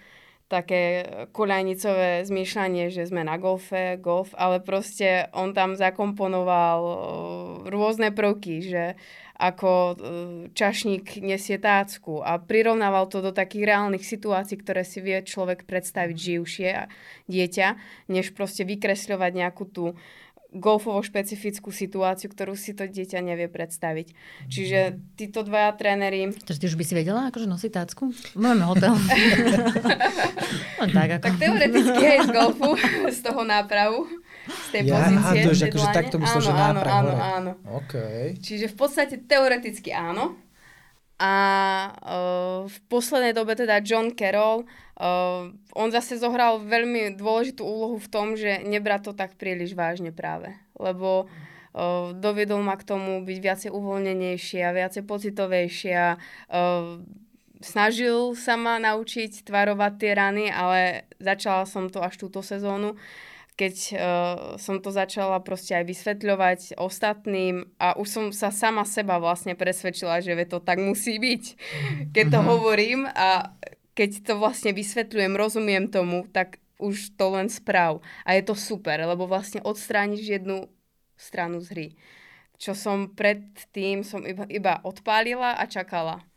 také 0.45 1.01
koľajnicové 1.33 2.21
zmýšľanie, 2.23 2.93
že 2.93 3.09
sme 3.09 3.25
na 3.25 3.41
golfe, 3.41 3.97
golf, 3.97 4.29
ale 4.37 4.61
proste 4.61 5.25
on 5.33 5.57
tam 5.57 5.73
zakomponoval 5.79 6.79
uh, 6.83 6.97
rôzne 7.71 8.11
prvky, 8.11 8.63
že 8.63 8.83
ako 9.35 9.69
uh, 9.71 9.95
čašník 10.55 11.19
nesie 11.19 11.59
tácku 11.59 12.23
a 12.23 12.39
prirovnával 12.39 13.11
to 13.11 13.19
do 13.19 13.35
takých 13.35 13.75
reálnych 13.75 14.03
situácií, 14.07 14.59
ktoré 14.59 14.87
si 14.87 15.03
vie 15.03 15.19
človek 15.21 15.67
predstaviť 15.67 16.17
živšie 16.17 16.69
a 16.71 16.83
dieťa, 17.27 17.67
než 18.11 18.31
proste 18.31 18.63
vykresľovať 18.63 19.31
nejakú 19.35 19.63
tú 19.67 19.85
golfovo 20.55 21.03
špecifickú 21.03 21.69
situáciu, 21.69 22.31
ktorú 22.31 22.55
si 22.55 22.71
to 22.71 22.87
dieťa 22.87 23.19
nevie 23.19 23.51
predstaviť. 23.51 24.15
Čiže 24.47 24.79
títo 25.19 25.43
dvaja 25.43 25.75
tréneri 25.75 26.31
Takže 26.31 26.59
ty 26.63 26.65
už 26.71 26.79
by 26.79 26.85
si 26.87 26.93
vedela 26.95 27.27
akože 27.27 27.45
nosiť 27.51 27.71
tácku? 27.75 28.15
Máme 28.39 28.63
hotel. 28.63 28.95
Len 30.79 30.89
tak 30.97 31.09
ako. 31.19 31.25
Tak 31.27 31.35
teoreticky 31.35 32.03
aj 32.07 32.19
z 32.23 32.29
golfu, 32.31 32.69
z 33.11 33.19
toho 33.19 33.41
nápravu, 33.43 34.07
z 34.45 34.67
tej 34.71 34.81
Ja, 34.87 35.01
pozície. 35.01 35.17
aha, 35.17 35.31
to 35.33 35.49
je, 35.51 35.65
akože 35.69 35.87
takto 35.91 36.15
myslel, 36.21 36.41
áno, 36.41 36.45
že 36.45 36.51
áno, 36.53 36.79
áno, 36.81 37.11
hore. 37.11 37.21
áno. 37.21 37.51
OK. 37.81 37.93
Čiže 38.39 38.65
v 38.71 38.75
podstate 38.77 39.15
teoreticky 39.25 39.89
áno. 39.91 40.37
A 41.15 41.33
uh, 41.95 42.61
v 42.67 42.77
poslednej 42.91 43.31
dobe 43.31 43.55
teda 43.55 43.79
John 43.79 44.11
Carroll, 44.11 44.67
uh, 44.99 45.47
on 45.71 45.87
zase 45.87 46.19
zohral 46.19 46.59
veľmi 46.59 47.15
dôležitú 47.15 47.63
úlohu 47.63 47.95
v 47.95 48.11
tom, 48.11 48.35
že 48.35 48.59
nebra 48.67 48.99
to 48.99 49.15
tak 49.15 49.39
príliš 49.39 49.79
vážne 49.79 50.11
práve. 50.11 50.51
Lebo 50.75 51.31
uh, 51.31 52.11
doviedol 52.11 52.59
ma 52.59 52.75
k 52.75 52.83
tomu 52.83 53.23
byť 53.23 53.37
viacej 53.39 53.69
uvoľnenejšia, 53.71 54.75
viacej 54.75 55.03
pocitovejšia. 55.07 56.19
Uh, 56.51 56.99
snažil 57.63 58.35
sa 58.35 58.59
ma 58.59 58.75
naučiť 58.83 59.47
tvarovať 59.47 59.93
tie 59.95 60.11
rany, 60.11 60.45
ale 60.51 61.07
začala 61.23 61.63
som 61.63 61.87
to 61.87 62.03
až 62.03 62.19
túto 62.19 62.43
sezónu 62.43 62.99
keď 63.55 63.75
uh, 63.75 63.99
som 64.59 64.83
to 64.83 64.91
začala 64.91 65.39
proste 65.39 65.71
aj 65.71 65.87
vysvetľovať 65.87 66.59
ostatným 66.75 67.71
a 67.79 67.95
už 67.95 68.07
som 68.07 68.25
sa 68.35 68.51
sama 68.51 68.83
seba 68.83 69.15
vlastne 69.15 69.55
presvedčila, 69.55 70.19
že 70.19 70.35
to 70.43 70.59
tak 70.59 70.83
musí 70.83 71.15
byť. 71.15 71.43
Keď 72.11 72.25
to 72.35 72.39
hovorím 72.43 73.07
a 73.07 73.55
keď 73.95 74.27
to 74.27 74.33
vlastne 74.35 74.75
vysvetľujem, 74.75 75.39
rozumiem 75.39 75.87
tomu, 75.87 76.27
tak 76.35 76.59
už 76.83 77.15
to 77.15 77.31
len 77.31 77.47
správ. 77.47 78.03
A 78.27 78.35
je 78.35 78.43
to 78.43 78.55
super, 78.59 78.99
lebo 78.99 79.23
vlastne 79.23 79.63
odstrániš 79.63 80.27
jednu 80.27 80.67
stranu 81.15 81.63
z 81.63 81.67
hry. 81.71 81.87
Čo 82.59 82.75
som 82.75 83.11
predtým 83.15 84.03
som 84.03 84.23
iba, 84.27 84.43
iba 84.51 84.83
odpálila 84.83 85.55
a 85.55 85.63
čakala. 85.63 86.27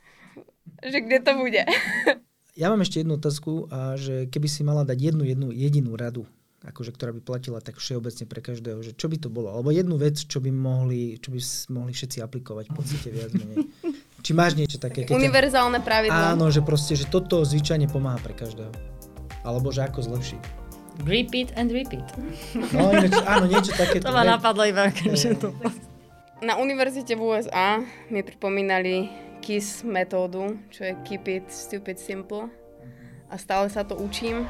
Že 0.86 0.98
kde 1.02 1.18
to 1.18 1.32
bude. 1.34 1.62
Ja 2.58 2.70
mám 2.70 2.82
ešte 2.82 3.02
jednu 3.02 3.18
otázku, 3.18 3.70
a 3.70 3.94
že 3.94 4.30
keby 4.30 4.46
si 4.50 4.62
mala 4.66 4.82
dať 4.82 4.98
jednu, 4.98 5.22
jednu 5.26 5.48
jedinú 5.54 5.94
radu, 5.94 6.26
akože, 6.68 6.90
ktorá 6.94 7.10
by 7.16 7.20
platila 7.24 7.58
tak 7.64 7.80
všeobecne 7.80 8.24
pre 8.28 8.40
každého, 8.44 8.78
že 8.84 8.92
čo 8.92 9.08
by 9.08 9.16
to 9.16 9.28
bolo? 9.32 9.50
Alebo 9.50 9.72
jednu 9.72 9.96
vec, 9.96 10.20
čo 10.20 10.38
by 10.38 10.52
mohli, 10.52 11.16
čo 11.18 11.32
by 11.32 11.40
mohli 11.72 11.92
všetci 11.96 12.20
aplikovať 12.20 12.64
v 12.68 12.74
podstate 12.76 13.08
viac 13.08 13.32
menej. 13.32 13.66
Či 14.24 14.30
máš 14.34 14.58
niečo 14.58 14.82
také? 14.82 15.06
keď 15.06 15.14
Univerzálne 15.14 15.78
pravidlo. 15.80 16.34
Áno, 16.34 16.50
že 16.50 16.60
proste, 16.60 16.98
že 16.98 17.06
toto 17.06 17.40
zvyčajne 17.46 17.86
pomáha 17.88 18.18
pre 18.18 18.34
každého. 18.34 18.70
Alebo 19.46 19.70
že 19.70 19.86
ako 19.86 20.04
zlepšiť. 20.04 20.42
Repeat 21.06 21.54
and 21.54 21.70
repeat. 21.70 22.02
No, 22.74 22.90
ináč, 22.90 23.14
áno, 23.22 23.46
niečo 23.46 23.70
také. 23.80 24.02
To 24.02 24.10
ma 24.10 24.26
napadlo 24.26 24.66
iba, 24.66 24.90
že 24.90 25.38
to... 25.38 25.54
Na 26.42 26.58
univerzite 26.58 27.14
v 27.14 27.34
USA 27.34 27.82
mi 28.10 28.22
pripomínali 28.22 29.10
KISS 29.42 29.86
metódu, 29.86 30.58
čo 30.70 30.86
je 30.86 30.92
Keep 31.06 31.24
It 31.30 31.46
Stupid 31.50 32.02
Simple. 32.02 32.50
A 33.30 33.34
stále 33.38 33.70
sa 33.70 33.86
to 33.86 33.94
učím 33.94 34.46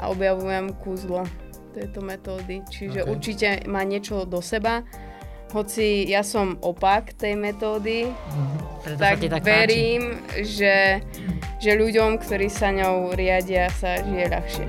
a 0.00 0.08
objavujem 0.08 0.72
kúzlo 0.80 1.28
tejto 1.76 2.00
metódy. 2.02 2.64
Čiže 2.66 3.04
Ok. 3.04 3.06
okay. 3.06 3.12
určite 3.12 3.48
má 3.70 3.84
niečo 3.86 4.26
do 4.26 4.42
seba. 4.42 4.82
Hoci 5.50 6.06
ja 6.06 6.22
som 6.22 6.62
opak 6.62 7.14
tej 7.18 7.34
metódy, 7.34 8.06
sa 8.86 8.94
tak, 8.94 9.18
tak 9.26 9.42
verím, 9.42 10.22
že, 10.46 11.02
že 11.58 11.70
ľuďom, 11.74 12.22
ktorí 12.22 12.46
sa 12.46 12.70
ňou 12.70 13.18
riadia, 13.18 13.66
sa 13.74 13.98
žije 13.98 14.26
ľahšie. 14.30 14.66